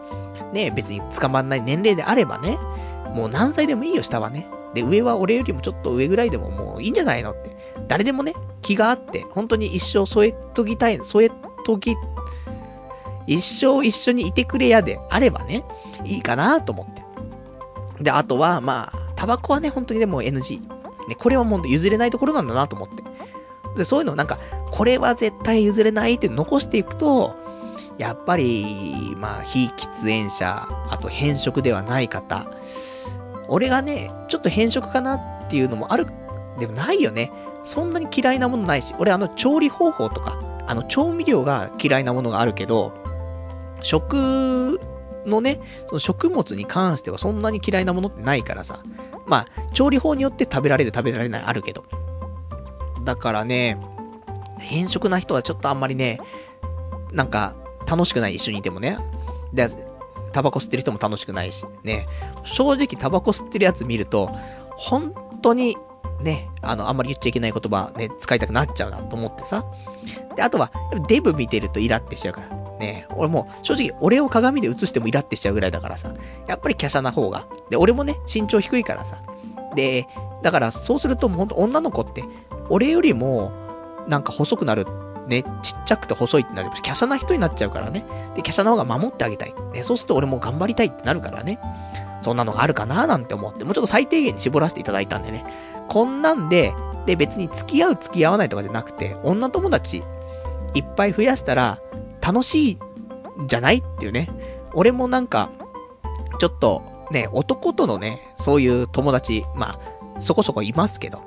[0.53, 2.59] ね、別に捕まんない年齢であればね、
[3.15, 4.49] もう何歳でもいいよ、下はね。
[4.75, 7.57] で、上は俺よりもちょっと上ぐらいでももういいんじゃないのって。
[7.87, 11.31] 誰でもね、気があって、本当に一生添えときたい、添え
[11.65, 11.97] とき、
[13.27, 15.65] 一生一緒にいてくれやであればね、
[16.05, 16.95] いいかなと思っ
[17.99, 18.03] て。
[18.03, 20.61] で、あとは、まあ、タバコはね、本当にでも NG。
[21.09, 23.03] ね、これはもう譲れないところなんだなと思って。
[23.77, 24.39] で、そういうのなんか、
[24.71, 27.37] これは絶対譲れないって残していくと、
[27.99, 32.47] やっぱり、まあ、非喫煙者、あと変色ではない方。
[33.49, 36.07] 俺がね、ちょっと変色かなっていうのもある、
[36.59, 37.33] でもないよね。
[37.65, 42.93] そんなに嫌いなものないし、俺あの調理方法とか、あの調味料が嫌いなものがあるけど、
[43.83, 44.81] 食
[45.27, 48.81] のね、その食物に関してはそんなに嫌いなものってないからさ。
[49.29, 51.85] まあ、調理法によって食べられる食べられないあるけど。
[53.05, 53.79] だからね、
[54.59, 56.21] 変色な人はちょっとあんまりね、
[57.13, 57.55] なんか、
[57.87, 58.99] 楽しくない、一緒にいてもね。
[59.53, 59.69] で、
[60.33, 62.07] タバコ吸ってる人も楽しくないし、ね。
[62.45, 64.31] 正直タバコ吸ってるやつ見ると、
[64.77, 65.77] 本当に、
[66.21, 69.65] ね、あの、あんまり言っちゃいけない言葉ね、使いたくなっちゃうなと思ってさ。
[70.37, 70.71] で、あとは、
[71.07, 72.58] デブ見てるとイラってしちゃうから。
[72.79, 76.13] ね、俺も正直俺を鏡で映してもイラってしちゃうぐらいだからさ、
[76.47, 77.47] やっぱり華奢な方が。
[77.71, 79.23] で、俺もね、身長低いからさ。
[79.75, 80.07] で、
[80.43, 82.25] だからそうするとほんと女の子って、
[82.71, 83.53] 俺よりも、
[84.07, 84.87] なんか細くなる、
[85.27, 86.71] ね、ちっちゃくて細いってなる。
[86.71, 88.05] 華奢な人になっちゃうからね。
[88.35, 89.55] で、華奢な方が守ってあげたい。
[89.73, 91.59] ね、そうすると俺も頑張りたいってなるからね。
[92.21, 95.45] そんなのがあるかななんて思って、もうちょっと最低限に絞らせていただいたんでね。
[95.89, 96.73] こんなんで、
[97.07, 100.03] で別に付き合う付き合わないとかじゃなくて、女友達
[100.75, 101.81] いっぱい増やしたら、
[102.29, 102.79] 楽しい
[103.47, 104.29] じゃないっていうね。
[104.75, 105.51] 俺もなんか、
[106.39, 111.23] ちょっとね、男とのね、そういう友達、まあ、そこそこいますけど、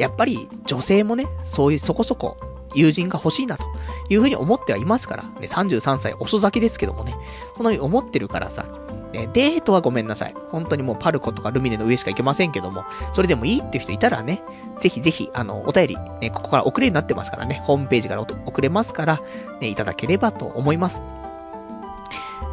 [0.00, 2.36] やっぱり女性もね、そういうそこそこ
[2.74, 3.64] 友人が欲しいなと
[4.08, 7.14] いうふうに思ってはいますから、ね、33歳遅咲きですけどもね、
[7.56, 8.66] そのように思ってるからさ、
[9.12, 10.34] ね、デートはごめんなさい。
[10.50, 14.42] 本当にもうパルコとかルミネの上しか行けませんけども、それでもいいっていう人いたらね、
[14.80, 19.20] ぜひぜひ、あの、お便り、ね、ここから送れるようになってますからね、ホームページから送れますから、
[19.60, 21.04] ね、いただければと思います。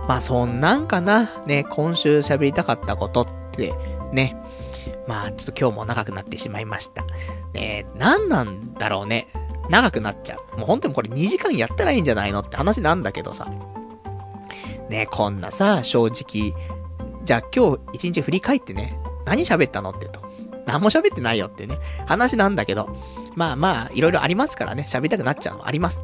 [0.08, 3.74] まあ、そんなんかな、ね、今週喋りたかったことって、
[4.12, 4.36] ね、
[5.08, 7.04] まあ、ちょっと今日も長くなってしまいました。
[7.54, 9.28] ね、何なんだろうね。
[9.70, 10.58] 長くなっちゃう。
[10.58, 13.48] もう本当にこれ2時間やったらいいんじゃないのって話なんだけどさ。
[14.90, 16.54] ねこんなさ、正直、
[17.24, 20.28] じゃあ今日一日振り返ってね、何喋ったのってと。
[20.66, 22.96] 何も喋ってないよってね、話なんだけど、
[23.36, 26.04] まあまあ、いろいろありますからね、喋りたくなっちゃうのあります。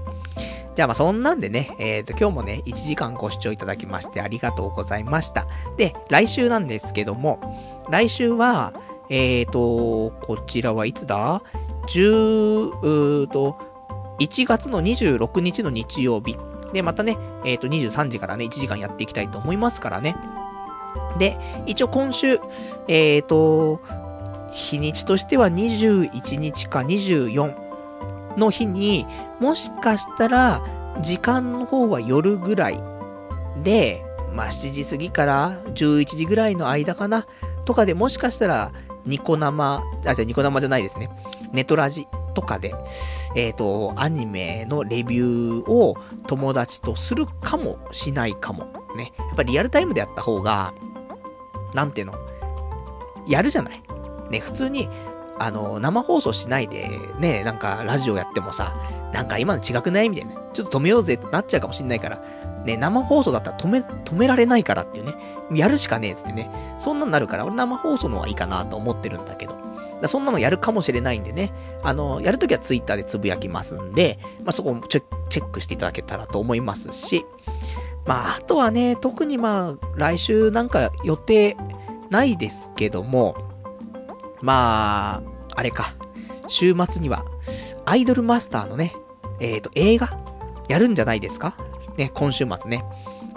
[0.76, 5.48] じゃあまあそんなんでね、えっ、ー、と今日もね、1時間ご視聴いただきましてありがとうございました。
[5.78, 8.74] で、来週なんですけども、来週は、
[9.10, 11.42] えっ、ー、と、こちらはいつだ
[11.88, 13.58] ?10、うと、
[14.20, 16.38] 1月の26日の日曜日。
[16.74, 20.16] で、またね、えっ、ー、と、23時からね、1時間やっていきたいと思いますからね。
[21.18, 22.40] で、一応今週、
[22.88, 23.82] えっ、ー、と、
[24.52, 29.06] 日にちとしては21日か24の日に、
[29.40, 30.62] もしかしたら、
[31.02, 32.80] 時間の方は夜ぐらい
[33.64, 37.26] で、まあ、7時過ぎから11時ぐらいの間かな、
[37.66, 38.72] とかでもしかしたら、
[39.06, 41.10] ニコ生、あ、じゃニコ生じゃないですね。
[41.52, 42.74] ネトラジとかで、
[43.36, 45.96] えっ、ー、と、アニメのレビューを
[46.28, 48.68] 友達とするかもしないかも。
[48.96, 49.14] ね。
[49.18, 50.74] やっぱリアルタイムでやった方が、
[51.74, 52.14] なんていうの
[53.28, 53.82] やるじゃない
[54.30, 54.90] ね、普通に、
[55.38, 56.90] あの、生放送しないで、
[57.20, 58.76] ね、なんか、ラジオやってもさ、
[59.14, 60.34] なんか今の違くないみたいな。
[60.54, 62.24] ちょっと止めようぜってなっちゃうかもしんないから、
[62.66, 65.14] ね、生放送だったら止め、止められないからっていうね、
[65.54, 66.50] やるしかねえっつってね、
[66.80, 69.56] そんなになるから、俺生放送の方がいいかなと思ってるんだけど、
[70.02, 71.52] だそんなのやるかもしれないんでね、
[71.84, 77.26] あの、やるときはツイッターでつぶやきますんで、まあ、そこもチェックしていただけたらと思いますし、
[78.06, 81.58] まあ、あとはね、特にまあ、来週なんか予定
[82.10, 83.36] ないですけども、
[84.42, 85.24] まあ、
[85.56, 85.96] あれか、
[86.48, 87.26] 週末には、
[87.86, 88.94] アイドルマスターのね、
[89.40, 90.20] えっ、ー、と、映画、
[90.68, 91.56] やるんじゃないですか？
[91.98, 92.84] ね、今週末ね。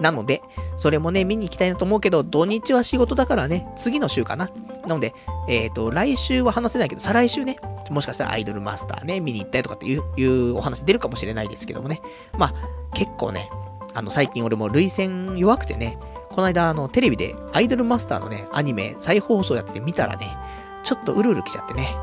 [0.00, 0.42] なので、
[0.76, 4.50] それもね、見に行きたいなと思うけど、土日は仕事だからね、次の週かな。
[4.88, 5.14] なので、
[5.46, 7.58] えっ、ー、と、来週は話せないけど、再来週ね、
[7.90, 12.00] もしかしたらアイドルマスターね、見に行ったりとかっていういうお話出るかもしれないですけどもね。
[12.36, 12.54] まあ、
[12.94, 13.50] 結構ね、
[13.94, 15.98] あの、最近俺も類線弱くてね、
[16.30, 20.36] この間、あの、テレビでアイドルマスターのね、アニメ再放送やってて見たらね、
[20.84, 21.94] ちょっとうるうる来ちゃってね。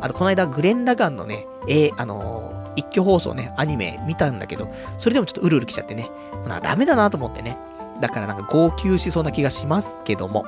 [0.00, 6.08] あと、この間、グレン・ラガンのね、えー、あのー、一挙放送ね、アニメ見たんだけど、それでもちょっとうるうる来ちゃってね。
[6.46, 7.58] な、ダメだなと思ってね。
[8.00, 10.46] だからなんか号泣しそうな気がしますけども。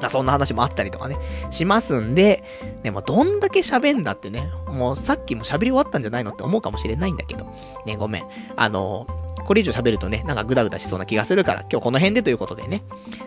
[0.00, 1.16] まあそんな話もあったりとかね、
[1.50, 2.44] しますんで、
[2.82, 7.46] でもどんだけ喋んだってね、もうさっきも喋り終わったんじゃないのって思うかもしれないんだけど、
[7.86, 8.24] ね、ごめん。
[8.56, 9.06] あの
[9.44, 12.82] これ以上喋るとね、なんかグダグダしそうな気がするから、今日この辺でということでね。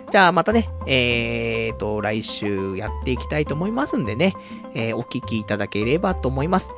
[0.10, 4.34] じゃあまたね、えーと、来週やっていきたいと思いますんでね、
[4.74, 6.72] えー、お聞きいただければと思います。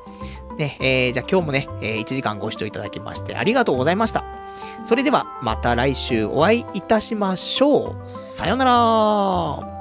[0.57, 4.25] ね、えー、じゃあ今日もね、えー、1時間ご視聴いただきましてありがとうございました。
[4.83, 8.09] それでは、また来週お会いいたしましょう。
[8.09, 9.78] さよなら